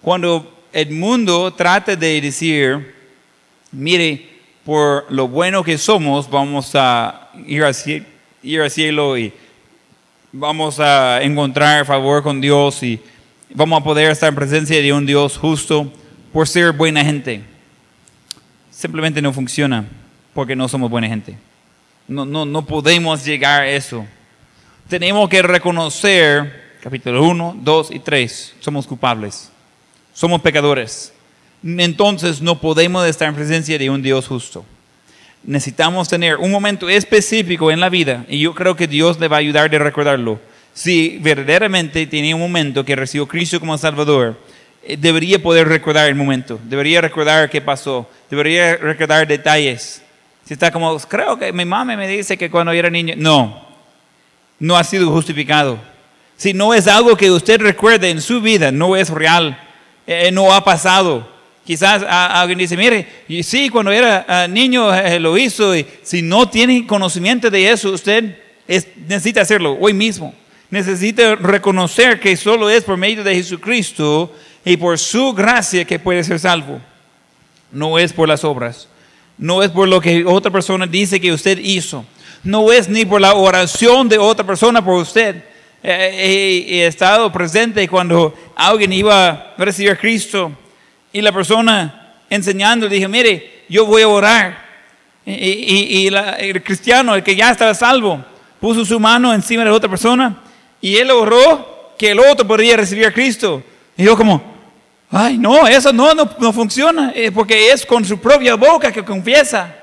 Cuando 0.00 0.66
el 0.72 0.90
mundo 0.90 1.52
trata 1.54 1.96
de 1.96 2.20
decir, 2.20 2.94
mire, 3.70 4.31
por 4.64 5.06
lo 5.10 5.28
bueno 5.28 5.64
que 5.64 5.78
somos, 5.78 6.30
vamos 6.30 6.72
a 6.74 7.30
ir 7.46 7.64
al, 7.64 7.74
ir 8.42 8.60
al 8.60 8.70
cielo 8.70 9.18
y 9.18 9.32
vamos 10.32 10.80
a 10.80 11.22
encontrar 11.22 11.84
favor 11.84 12.22
con 12.22 12.40
Dios 12.40 12.82
y 12.82 13.00
vamos 13.54 13.80
a 13.80 13.84
poder 13.84 14.10
estar 14.10 14.28
en 14.28 14.34
presencia 14.34 14.80
de 14.80 14.92
un 14.92 15.04
Dios 15.06 15.36
justo 15.36 15.92
por 16.32 16.48
ser 16.48 16.72
buena 16.72 17.04
gente. 17.04 17.42
Simplemente 18.70 19.20
no 19.20 19.32
funciona 19.32 19.84
porque 20.34 20.56
no 20.56 20.68
somos 20.68 20.90
buena 20.90 21.08
gente. 21.08 21.36
No, 22.08 22.24
no, 22.24 22.44
no 22.44 22.64
podemos 22.64 23.24
llegar 23.24 23.62
a 23.62 23.68
eso 23.68 24.06
tenemos 24.92 25.26
que 25.30 25.40
reconocer, 25.40 26.76
capítulo 26.82 27.24
1, 27.24 27.56
2 27.62 27.90
y 27.92 27.98
3, 27.98 28.56
somos 28.60 28.86
culpables, 28.86 29.50
somos 30.12 30.40
pecadores. 30.42 31.14
Entonces 31.64 32.40
no 32.40 32.60
podemos 32.60 33.06
estar 33.06 33.28
en 33.28 33.34
presencia 33.34 33.78
de 33.78 33.90
un 33.90 34.02
Dios 34.02 34.26
justo. 34.26 34.64
Necesitamos 35.44 36.08
tener 36.08 36.36
un 36.36 36.50
momento 36.50 36.88
específico 36.88 37.70
en 37.70 37.80
la 37.80 37.88
vida 37.88 38.24
y 38.28 38.40
yo 38.40 38.54
creo 38.54 38.76
que 38.76 38.86
Dios 38.86 39.18
le 39.18 39.28
va 39.28 39.36
a 39.36 39.40
ayudar 39.40 39.74
a 39.74 39.78
recordarlo. 39.78 40.40
Si 40.74 41.18
verdaderamente 41.20 42.06
tenía 42.06 42.34
un 42.34 42.40
momento 42.40 42.84
que 42.84 42.96
recibió 42.96 43.26
Cristo 43.26 43.60
como 43.60 43.76
Salvador, 43.76 44.38
eh, 44.84 44.96
debería 44.96 45.40
poder 45.40 45.68
recordar 45.68 46.08
el 46.08 46.14
momento, 46.14 46.58
debería 46.64 47.00
recordar 47.00 47.50
qué 47.50 47.60
pasó, 47.60 48.08
debería 48.30 48.76
recordar 48.76 49.26
detalles. 49.26 50.02
Si 50.44 50.54
está 50.54 50.70
como, 50.70 50.98
creo 51.00 51.38
que 51.38 51.52
mi 51.52 51.64
mamá 51.64 51.96
me 51.96 52.08
dice 52.08 52.36
que 52.36 52.50
cuando 52.50 52.72
era 52.72 52.90
niño, 52.90 53.14
no, 53.16 53.64
no 54.58 54.76
ha 54.76 54.84
sido 54.84 55.10
justificado. 55.10 55.78
Si 56.36 56.52
no 56.54 56.74
es 56.74 56.88
algo 56.88 57.16
que 57.16 57.30
usted 57.30 57.60
recuerde 57.60 58.10
en 58.10 58.20
su 58.20 58.40
vida, 58.40 58.72
no 58.72 58.96
es 58.96 59.10
real, 59.10 59.58
eh, 60.06 60.30
no 60.32 60.52
ha 60.52 60.64
pasado. 60.64 61.31
Quizás 61.64 62.02
alguien 62.08 62.58
dice, 62.58 62.76
mire, 62.76 63.06
sí, 63.42 63.68
cuando 63.68 63.92
era 63.92 64.24
ah, 64.28 64.48
niño 64.48 64.92
eh, 64.92 65.20
lo 65.20 65.38
hizo, 65.38 65.76
y 65.76 65.86
si 66.02 66.20
no 66.20 66.48
tiene 66.48 66.86
conocimiento 66.86 67.50
de 67.50 67.70
eso, 67.70 67.90
usted 67.90 68.36
necesita 69.06 69.42
hacerlo 69.42 69.76
hoy 69.80 69.92
mismo. 69.92 70.34
Necesita 70.70 71.36
reconocer 71.36 72.18
que 72.18 72.36
solo 72.36 72.68
es 72.68 72.82
por 72.82 72.96
medio 72.96 73.22
de 73.22 73.34
Jesucristo 73.34 74.34
y 74.64 74.76
por 74.76 74.98
su 74.98 75.32
gracia 75.32 75.84
que 75.84 75.98
puede 75.98 76.24
ser 76.24 76.40
salvo. 76.40 76.80
No 77.70 77.98
es 77.98 78.12
por 78.12 78.28
las 78.28 78.42
obras, 78.42 78.88
no 79.38 79.62
es 79.62 79.70
por 79.70 79.88
lo 79.88 80.00
que 80.00 80.24
otra 80.24 80.50
persona 80.50 80.86
dice 80.86 81.20
que 81.20 81.32
usted 81.32 81.58
hizo 81.58 82.04
no 82.42 82.72
es 82.72 82.88
ni 82.88 83.04
por 83.04 83.20
la 83.20 83.34
oración 83.34 84.08
de 84.08 84.18
otra 84.18 84.44
persona 84.44 84.84
por 84.84 84.94
usted. 84.94 85.44
he 85.82 86.86
estado 86.86 87.30
presente 87.32 87.86
cuando 87.88 88.34
alguien 88.54 88.92
iba 88.92 89.28
a 89.28 89.54
recibir 89.58 89.92
a 89.92 89.96
Cristo 89.96 90.52
y 91.12 91.20
la 91.20 91.32
persona 91.32 92.14
enseñando 92.30 92.88
dije, 92.88 93.08
mire, 93.08 93.64
yo 93.68 93.86
voy 93.86 94.02
a 94.02 94.08
orar. 94.08 94.72
Y, 95.24 96.06
el 96.06 96.62
cristiano, 96.62 97.14
el 97.14 97.22
que 97.22 97.36
ya 97.36 97.50
estaba 97.50 97.74
salvo, 97.74 98.24
puso 98.60 98.84
su 98.84 98.98
mano 98.98 99.32
encima 99.32 99.62
de 99.62 99.70
la 99.70 99.76
otra 99.76 99.88
persona 99.88 100.36
y 100.80 100.96
él 100.96 101.10
oró 101.10 101.94
que 101.96 102.10
el 102.10 102.18
otro 102.18 102.46
podría 102.46 102.76
recibir 102.76 103.06
a 103.06 103.12
Cristo. 103.12 103.62
Y 103.96 104.04
yo 104.04 104.16
como, 104.16 104.52
Ay, 105.14 105.36
no, 105.36 105.68
eso 105.68 105.92
no, 105.92 106.14
no, 106.14 106.28
no 106.38 106.52
funciona, 106.54 107.12
eh, 107.14 107.30
porque 107.30 107.70
es 107.70 107.84
con 107.84 108.02
su 108.02 108.18
propia 108.18 108.54
boca 108.54 108.90
que 108.90 109.04
confiesa. 109.04 109.76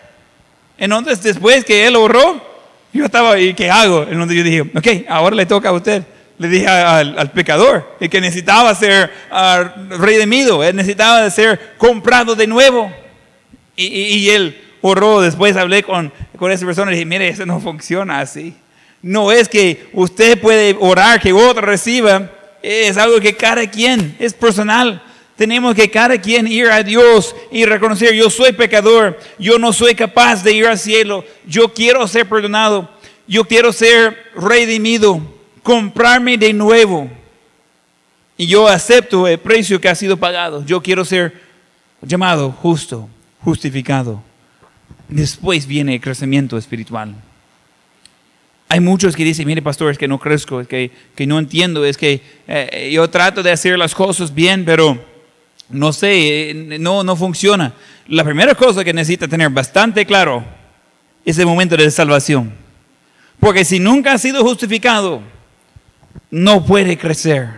Entonces, 0.76 1.22
después 1.22 1.64
que 1.64 1.86
él 1.86 1.96
oró, 1.96 2.42
yo 2.92 3.06
estaba, 3.06 3.40
¿y 3.40 3.54
qué 3.54 3.70
hago? 3.70 4.08
Entonces 4.10 4.36
yo 4.36 4.44
dije, 4.44 4.62
ok, 4.62 5.06
ahora 5.08 5.36
le 5.36 5.46
toca 5.46 5.70
a 5.70 5.74
usted. 5.74 6.04
Le 6.40 6.48
dije 6.48 6.68
al, 6.68 7.20
al 7.20 7.32
pecador 7.32 7.98
que 8.00 8.22
necesitaba 8.22 8.74
ser 8.74 9.12
uh, 9.30 9.98
redimido, 9.98 10.64
él 10.64 10.76
necesitaba 10.76 11.30
ser 11.30 11.76
comprado 11.78 12.34
de 12.34 12.48
nuevo. 12.48 12.92
Y, 13.76 13.86
y, 13.86 14.04
y 14.16 14.30
él 14.30 14.62
oró, 14.82 15.22
después 15.22 15.56
hablé 15.58 15.84
con, 15.84 16.12
con 16.38 16.52
esa 16.52 16.66
persona 16.66 16.92
y 16.92 16.96
dije, 16.96 17.06
mire, 17.06 17.28
eso 17.28 17.46
no 17.46 17.60
funciona 17.60 18.22
así. 18.22 18.56
No 19.02 19.32
es 19.32 19.48
que 19.48 19.90
usted 19.94 20.40
puede 20.40 20.76
orar 20.80 21.20
que 21.22 21.34
otro 21.34 21.62
reciba, 21.62 22.32
es 22.62 22.98
algo 22.98 23.20
que 23.20 23.36
cada 23.36 23.70
quien 23.70 24.16
es 24.20 24.34
personal. 24.34 25.02
Tenemos 25.36 25.74
que 25.74 25.90
cada 25.90 26.20
quien 26.20 26.48
ir 26.48 26.68
a 26.68 26.84
Dios 26.84 27.34
y 27.52 27.64
reconocer, 27.64 28.14
yo 28.14 28.30
soy 28.30 28.52
pecador, 28.52 29.18
yo 29.38 29.58
no 29.58 29.72
soy 29.72 29.96
capaz 29.96 30.44
de 30.44 30.52
ir 30.52 30.68
al 30.68 30.78
cielo, 30.78 31.24
yo 31.46 31.74
quiero 31.74 32.06
ser 32.08 32.28
perdonado, 32.28 32.90
yo 33.26 33.46
quiero 33.46 33.72
ser 33.72 34.18
redimido, 34.36 35.22
comprarme 35.70 36.36
de 36.36 36.52
nuevo. 36.52 37.08
Y 38.36 38.48
yo 38.48 38.68
acepto 38.68 39.28
el 39.28 39.38
precio 39.38 39.80
que 39.80 39.88
ha 39.88 39.94
sido 39.94 40.18
pagado. 40.18 40.66
Yo 40.66 40.82
quiero 40.82 41.06
ser 41.06 41.32
llamado 42.02 42.52
justo, 42.52 43.08
justificado. 43.44 44.20
Después 45.08 45.68
viene 45.68 45.94
el 45.94 46.02
crecimiento 46.02 46.58
espiritual. 46.58 47.14
Hay 48.68 48.80
muchos 48.80 49.16
que 49.16 49.24
dicen, 49.24 49.46
mire 49.46 49.62
pastor, 49.62 49.92
es 49.92 50.00
que 50.00 50.08
no 50.08 50.18
crezco, 50.18 50.60
es 50.60 50.68
que, 50.68 50.90
que 51.14 51.28
no 51.28 51.38
entiendo, 51.38 51.86
es 51.86 51.98
que 51.98 52.20
eh, 52.48 52.90
yo 52.92 53.08
trato 53.08 53.44
de 53.44 53.52
hacer 53.52 53.78
las 53.78 53.94
cosas 53.94 54.34
bien, 54.34 54.66
pero 54.66 55.00
no 55.70 55.94
sé, 55.94 56.50
eh, 56.50 56.80
no, 56.80 57.04
no 57.04 57.16
funciona. 57.16 57.74
La 58.08 58.24
primera 58.24 58.56
cosa 58.56 58.84
que 58.84 58.92
necesita 58.92 59.28
tener 59.28 59.52
bastante 59.52 60.04
claro 60.04 60.44
es 61.24 61.38
el 61.38 61.46
momento 61.46 61.78
de 61.78 61.92
salvación. 61.92 62.54
Porque 63.40 63.64
si 63.64 63.80
nunca 63.80 64.14
ha 64.14 64.18
sido 64.18 64.44
justificado, 64.44 65.22
no 66.32 66.66
puede 66.66 66.98
crecer 66.98 67.50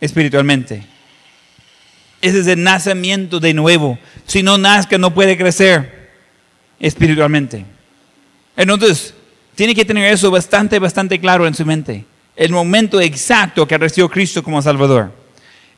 espiritualmente. 0.00 0.84
Ese 2.20 2.40
es 2.40 2.46
el 2.46 2.62
nacimiento 2.62 3.40
de 3.40 3.54
nuevo. 3.54 3.98
Si 4.26 4.42
no 4.42 4.58
nazca, 4.58 4.98
no 4.98 5.14
puede 5.14 5.36
crecer 5.36 6.10
espiritualmente. 6.80 7.64
Entonces, 8.56 9.14
tiene 9.54 9.74
que 9.74 9.84
tener 9.84 10.12
eso 10.12 10.30
bastante, 10.30 10.78
bastante 10.78 11.18
claro 11.20 11.46
en 11.46 11.54
su 11.54 11.64
mente. 11.64 12.04
El 12.36 12.52
momento 12.52 13.00
exacto 13.00 13.66
que 13.66 13.78
recibió 13.78 14.08
Cristo 14.08 14.42
como 14.42 14.62
Salvador. 14.62 15.12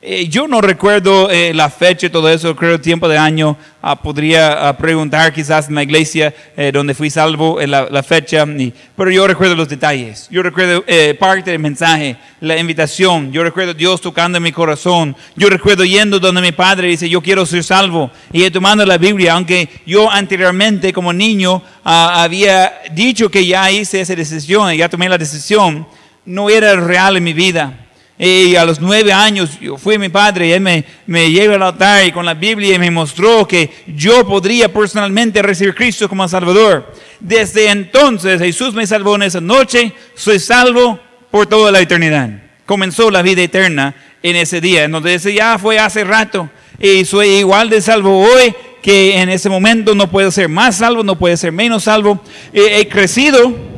Eh, 0.03 0.29
yo 0.29 0.49
no 0.49 0.63
recuerdo 0.63 1.29
eh, 1.29 1.53
la 1.53 1.69
fecha 1.69 2.07
y 2.07 2.11
todo 2.11 2.31
eso, 2.31 2.57
creo 2.57 2.77
el 2.77 2.81
tiempo 2.81 3.07
de 3.07 3.19
año. 3.19 3.59
Ah, 3.83 4.01
podría 4.01 4.69
ah, 4.69 4.75
preguntar 4.75 5.31
quizás 5.31 5.69
en 5.69 5.75
la 5.75 5.83
iglesia 5.83 6.35
eh, 6.57 6.71
donde 6.73 6.95
fui 6.95 7.11
salvo 7.11 7.61
la, 7.61 7.87
la, 7.91 8.03
fecha, 8.03 8.47
y, 8.47 8.73
pero 8.97 9.11
yo 9.11 9.27
recuerdo 9.27 9.55
los 9.55 9.69
detalles. 9.69 10.27
Yo 10.31 10.43
recuerdo 10.43 10.85
parte 11.19 11.51
del 11.51 11.59
mensaje, 11.59 12.17
la 12.41 12.57
invitación. 12.57 13.31
Yo 13.31 13.45
recuerdo 13.45 13.75
Dios 13.75 14.01
tocando 14.01 14.39
en 14.39 14.45
mi 14.45 14.53
corazón. 14.53 15.15
Yo 15.37 15.51
recuerdo 15.51 15.85
yendo 15.85 16.19
donde 16.19 16.41
mi 16.41 16.53
padre 16.53 16.89
dice, 16.89 17.07
yo 17.07 17.21
quiero 17.21 17.45
ser 17.45 17.63
salvo. 17.63 18.11
Y 18.33 18.49
tomando 18.49 18.87
la 18.87 18.97
Biblia, 18.97 19.35
aunque 19.35 19.69
yo 19.85 20.11
anteriormente 20.11 20.95
como 20.95 21.13
niño 21.13 21.63
ah, 21.85 22.23
había 22.23 22.73
dicho 22.93 23.31
que 23.31 23.45
ya 23.45 23.71
hice 23.71 24.01
esa 24.01 24.15
decisión, 24.15 24.75
ya 24.75 24.89
tomé 24.89 25.11
la 25.11 25.19
decisión, 25.19 25.87
no 26.25 26.49
era 26.49 26.75
real 26.77 27.19
en 27.19 27.25
mi 27.25 27.35
vida. 27.35 27.87
Y 28.23 28.55
a 28.55 28.67
los 28.67 28.83
nueve 28.83 29.15
años 29.15 29.59
yo 29.59 29.79
fui 29.79 29.97
mi 29.97 30.11
padre 30.11 30.49
y 30.49 30.53
él 30.53 30.61
me, 30.61 30.85
me 31.07 31.31
llevó 31.31 31.55
al 31.55 31.63
altar 31.63 32.07
y 32.07 32.13
con 32.13 32.27
la 32.27 32.35
Biblia 32.35 32.75
y 32.75 32.79
me 32.79 32.91
mostró 32.91 33.49
que 33.49 33.71
yo 33.87 34.27
podría 34.27 34.71
personalmente 34.71 35.41
recibir 35.41 35.73
a 35.73 35.75
Cristo 35.75 36.07
como 36.07 36.29
Salvador. 36.29 36.93
Desde 37.19 37.71
entonces 37.71 38.39
Jesús 38.39 38.75
me 38.75 38.87
salvó 38.87 39.15
en 39.15 39.23
esa 39.23 39.41
noche, 39.41 39.95
soy 40.15 40.39
salvo 40.39 41.01
por 41.31 41.47
toda 41.47 41.73
la 41.73 41.81
eternidad. 41.81 42.29
Comenzó 42.67 43.11
la 43.11 43.23
vida 43.23 43.41
eterna 43.41 43.95
en 44.23 44.37
ese 44.37 44.61
día, 44.61 44.85
entonces 44.85 45.25
ya 45.33 45.59
fue 45.59 45.79
hace 45.79 46.05
rato 46.05 46.51
y 46.79 47.07
soy 47.07 47.29
igual 47.37 47.71
de 47.71 47.81
salvo 47.81 48.21
hoy 48.21 48.55
que 48.83 49.19
en 49.19 49.31
ese 49.31 49.49
momento 49.49 49.95
no 49.95 50.11
puedo 50.11 50.31
ser 50.31 50.51
más 50.51 50.77
salvo, 50.77 51.03
no 51.03 51.17
puedo 51.17 51.35
ser 51.39 51.53
menos 51.53 51.85
salvo. 51.85 52.23
he 52.53 52.87
crecido 52.87 53.70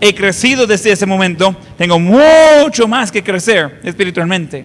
he 0.00 0.14
crecido 0.14 0.66
desde 0.66 0.92
ese 0.92 1.06
momento, 1.06 1.54
tengo 1.76 1.98
mucho 1.98 2.86
más 2.86 3.10
que 3.10 3.22
crecer 3.22 3.80
espiritualmente. 3.82 4.64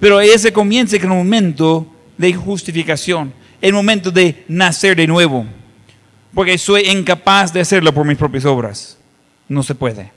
Pero 0.00 0.20
ese 0.20 0.52
comienza 0.52 0.98
con 0.98 1.12
el 1.12 1.18
momento 1.18 1.86
de 2.16 2.32
justificación, 2.32 3.32
el 3.60 3.72
momento 3.72 4.10
de 4.10 4.44
nacer 4.48 4.96
de 4.96 5.06
nuevo, 5.06 5.46
porque 6.32 6.58
soy 6.58 6.82
incapaz 6.88 7.52
de 7.52 7.60
hacerlo 7.60 7.92
por 7.92 8.06
mis 8.06 8.18
propias 8.18 8.44
obras. 8.44 8.98
No 9.48 9.62
se 9.62 9.74
puede, 9.74 10.12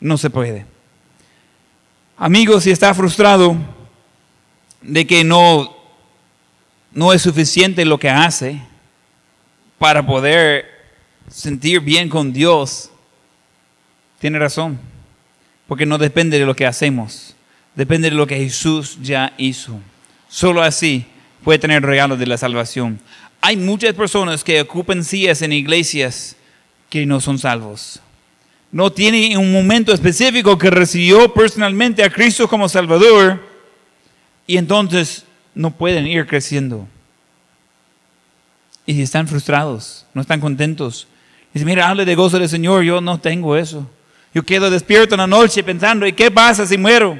no 0.00 0.16
se 0.16 0.30
puede. 0.30 0.66
Amigos, 2.16 2.64
si 2.64 2.70
está 2.70 2.94
frustrado 2.94 3.56
de 4.80 5.06
que 5.06 5.24
no, 5.24 5.74
no 6.92 7.12
es 7.12 7.22
suficiente 7.22 7.84
lo 7.84 7.98
que 7.98 8.10
hace 8.10 8.60
para 9.78 10.04
poder 10.06 10.66
sentir 11.28 11.80
bien 11.80 12.08
con 12.08 12.32
Dios, 12.32 12.91
tiene 14.22 14.38
razón, 14.38 14.78
porque 15.66 15.84
no 15.84 15.98
depende 15.98 16.38
de 16.38 16.46
lo 16.46 16.54
que 16.54 16.64
hacemos, 16.64 17.34
depende 17.74 18.08
de 18.08 18.14
lo 18.14 18.24
que 18.24 18.36
Jesús 18.36 18.96
ya 19.02 19.34
hizo. 19.36 19.80
Solo 20.28 20.62
así 20.62 21.04
puede 21.42 21.58
tener 21.58 21.82
regalo 21.82 22.16
de 22.16 22.28
la 22.28 22.38
salvación. 22.38 23.00
Hay 23.40 23.56
muchas 23.56 23.94
personas 23.94 24.44
que 24.44 24.60
ocupan 24.60 25.02
sillas 25.02 25.42
en 25.42 25.52
iglesias 25.52 26.36
que 26.88 27.04
no 27.04 27.20
son 27.20 27.36
salvos. 27.36 27.98
No 28.70 28.92
tienen 28.92 29.36
un 29.38 29.50
momento 29.50 29.92
específico 29.92 30.56
que 30.56 30.70
recibió 30.70 31.34
personalmente 31.34 32.04
a 32.04 32.10
Cristo 32.10 32.46
como 32.46 32.68
Salvador 32.68 33.44
y 34.46 34.56
entonces 34.56 35.24
no 35.52 35.72
pueden 35.72 36.06
ir 36.06 36.28
creciendo. 36.28 36.86
Y 38.86 39.02
están 39.02 39.26
frustrados, 39.26 40.06
no 40.14 40.22
están 40.22 40.38
contentos. 40.38 41.08
Dicen, 41.52 41.66
mira, 41.66 41.88
hable 41.88 42.04
de 42.04 42.14
gozo 42.14 42.38
del 42.38 42.48
Señor, 42.48 42.84
yo 42.84 43.00
no 43.00 43.18
tengo 43.18 43.56
eso. 43.56 43.90
Yo 44.34 44.42
quedo 44.42 44.70
despierto 44.70 45.14
en 45.14 45.20
la 45.20 45.26
noche 45.26 45.62
pensando, 45.62 46.06
¿y 46.06 46.12
qué 46.12 46.30
pasa 46.30 46.66
si 46.66 46.78
muero? 46.78 47.18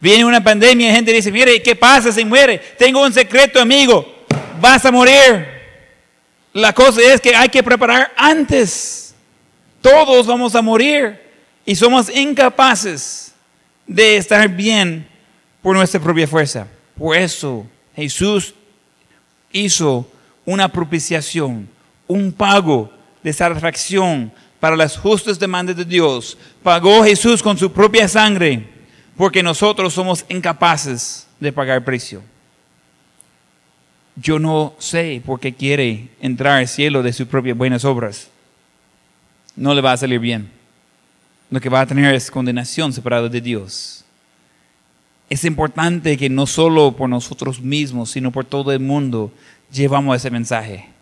Viene 0.00 0.24
una 0.24 0.42
pandemia 0.42 0.90
y 0.90 0.94
gente 0.94 1.12
dice, 1.12 1.30
mire, 1.30 1.62
¿qué 1.62 1.76
pasa 1.76 2.12
si 2.12 2.24
muere? 2.24 2.58
Tengo 2.78 3.02
un 3.02 3.12
secreto, 3.12 3.60
amigo, 3.60 4.24
vas 4.60 4.84
a 4.84 4.90
morir. 4.90 5.46
La 6.52 6.72
cosa 6.72 7.00
es 7.02 7.20
que 7.20 7.34
hay 7.34 7.48
que 7.48 7.62
preparar 7.62 8.12
antes. 8.16 9.14
Todos 9.80 10.26
vamos 10.26 10.54
a 10.54 10.62
morir 10.62 11.20
y 11.64 11.74
somos 11.76 12.08
incapaces 12.14 13.32
de 13.86 14.16
estar 14.16 14.48
bien 14.48 15.06
por 15.62 15.76
nuestra 15.76 16.00
propia 16.00 16.26
fuerza. 16.26 16.66
Por 16.96 17.16
eso 17.16 17.66
Jesús 17.94 18.54
hizo 19.52 20.08
una 20.44 20.68
propiciación, 20.70 21.68
un 22.06 22.32
pago 22.32 22.90
de 23.22 23.32
satisfacción 23.32 24.32
para 24.60 24.76
las 24.76 24.96
justas 24.96 25.38
demandas 25.38 25.76
de 25.76 25.84
Dios. 25.84 26.36
Pagó 26.62 27.04
Jesús 27.04 27.42
con 27.42 27.56
su 27.56 27.72
propia 27.72 28.08
sangre 28.08 28.66
porque 29.16 29.42
nosotros 29.42 29.92
somos 29.94 30.24
incapaces 30.28 31.26
de 31.40 31.52
pagar 31.52 31.84
precio. 31.84 32.22
Yo 34.16 34.38
no 34.38 34.74
sé 34.78 35.22
por 35.24 35.38
qué 35.38 35.54
quiere 35.54 36.08
entrar 36.20 36.58
al 36.58 36.68
cielo 36.68 37.02
de 37.02 37.12
sus 37.12 37.28
propias 37.28 37.56
buenas 37.56 37.84
obras. 37.84 38.28
No 39.54 39.74
le 39.74 39.80
va 39.80 39.92
a 39.92 39.96
salir 39.96 40.18
bien. 40.18 40.50
Lo 41.50 41.60
que 41.60 41.68
va 41.68 41.80
a 41.80 41.86
tener 41.86 42.14
es 42.14 42.30
condenación 42.30 42.92
separada 42.92 43.28
de 43.28 43.40
Dios. 43.40 44.04
Es 45.30 45.44
importante 45.44 46.16
que 46.16 46.28
no 46.28 46.46
solo 46.46 46.92
por 46.92 47.08
nosotros 47.08 47.60
mismos, 47.60 48.10
sino 48.10 48.32
por 48.32 48.44
todo 48.44 48.72
el 48.72 48.80
mundo 48.80 49.32
llevamos 49.70 50.16
ese 50.16 50.30
mensaje 50.30 50.97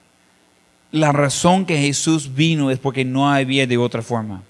la 0.93 1.13
razón 1.13 1.67
que 1.67 1.79
Jesús 1.79 2.35
vino 2.35 2.71
es 2.71 2.79
porque 2.79 3.05
no 3.05 3.31
había 3.31 3.67
de 3.67 3.77
otra 3.77 4.03
forma. 4.03 4.43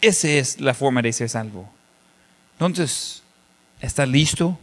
Esa 0.00 0.28
es 0.28 0.60
la 0.60 0.74
forma 0.74 1.02
de 1.02 1.12
ser 1.12 1.28
salvo. 1.28 1.68
Entonces, 2.52 3.22
¿está 3.80 4.06
listo 4.06 4.58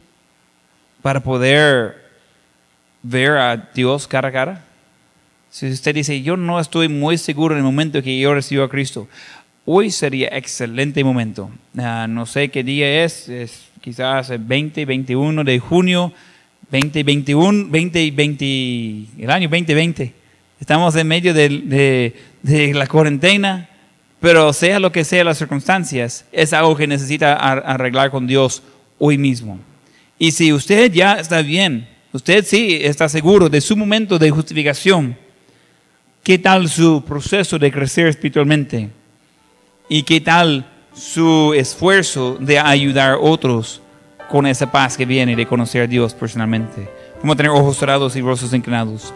para 1.02 1.22
poder 1.22 2.02
ver 3.02 3.32
a 3.32 3.58
Dios 3.58 4.08
cara 4.08 4.30
a 4.30 4.32
cara? 4.32 4.66
Si 5.50 5.70
usted 5.70 5.94
dice, 5.94 6.22
yo 6.22 6.38
no 6.38 6.60
estoy 6.60 6.88
muy 6.88 7.18
seguro 7.18 7.54
en 7.54 7.60
el 7.60 7.64
momento 7.64 8.02
que 8.02 8.20
yo 8.20 8.34
recibo 8.34 8.64
a 8.64 8.70
Cristo, 8.70 9.08
hoy 9.66 9.92
sería 9.92 10.30
excelente 10.30 11.04
momento. 11.04 11.52
Ah, 11.78 12.08
no 12.10 12.26
sé 12.26 12.50
qué 12.50 12.64
día 12.64 13.04
es, 13.04 13.30
es 13.30 13.66
quizás 13.82 14.30
el 14.30 14.40
20, 14.40 14.86
21 14.86 15.44
de 15.44 15.60
junio, 15.60 16.14
2021, 16.72 17.66
2020, 17.66 19.24
el 19.24 19.30
año 19.30 19.50
2020. 19.50 20.23
Estamos 20.64 20.96
en 20.96 21.06
medio 21.06 21.34
de, 21.34 22.14
la 22.74 22.88
cuarentena, 22.88 23.70
pero 24.22 24.54
sea 24.54 24.80
lo 24.80 24.94
que 24.94 25.04
sea 25.04 25.26
las 25.26 25.38
circunstancias, 25.38 26.24
es 26.32 26.54
algo 26.54 26.74
que 26.78 26.88
necesita 26.88 27.34
arreglar 27.34 28.10
con 28.12 28.26
Dios 28.26 28.64
hoy 28.98 29.18
mismo. 29.18 29.60
Y 30.18 30.32
si 30.32 30.54
usted 30.54 30.90
ya 30.90 31.16
está 31.16 31.42
bien, 31.42 31.86
usted 32.14 32.46
sí 32.46 32.80
está 32.82 33.10
seguro 33.10 33.50
de 33.50 33.60
su 33.60 33.76
momento 33.76 34.18
de 34.18 34.32
justificación, 34.32 35.18
¿qué 36.24 36.38
tal 36.38 36.70
su 36.70 37.04
proceso 37.04 37.60
de 37.60 37.70
crecer 37.70 38.08
espiritualmente? 38.08 38.90
¿Y 39.90 40.04
qué 40.04 40.22
tal 40.22 40.66
su 40.96 41.54
esfuerzo 41.54 42.38
de 42.40 42.58
ayudar 42.58 43.12
a 43.12 43.20
otros 43.20 43.82
con 44.32 44.48
esa 44.48 44.72
paz 44.72 44.96
que 44.96 45.06
viene 45.06 45.36
de 45.36 45.46
conocer 45.46 45.82
a 45.82 45.88
Dios 45.88 46.14
personalmente? 46.14 46.88
Vamos 47.20 47.36
tener 47.36 47.52
ojos 47.52 47.76
cerrados 47.76 48.16
y 48.16 48.22
rostros 48.22 48.54
inclinados. 48.54 49.14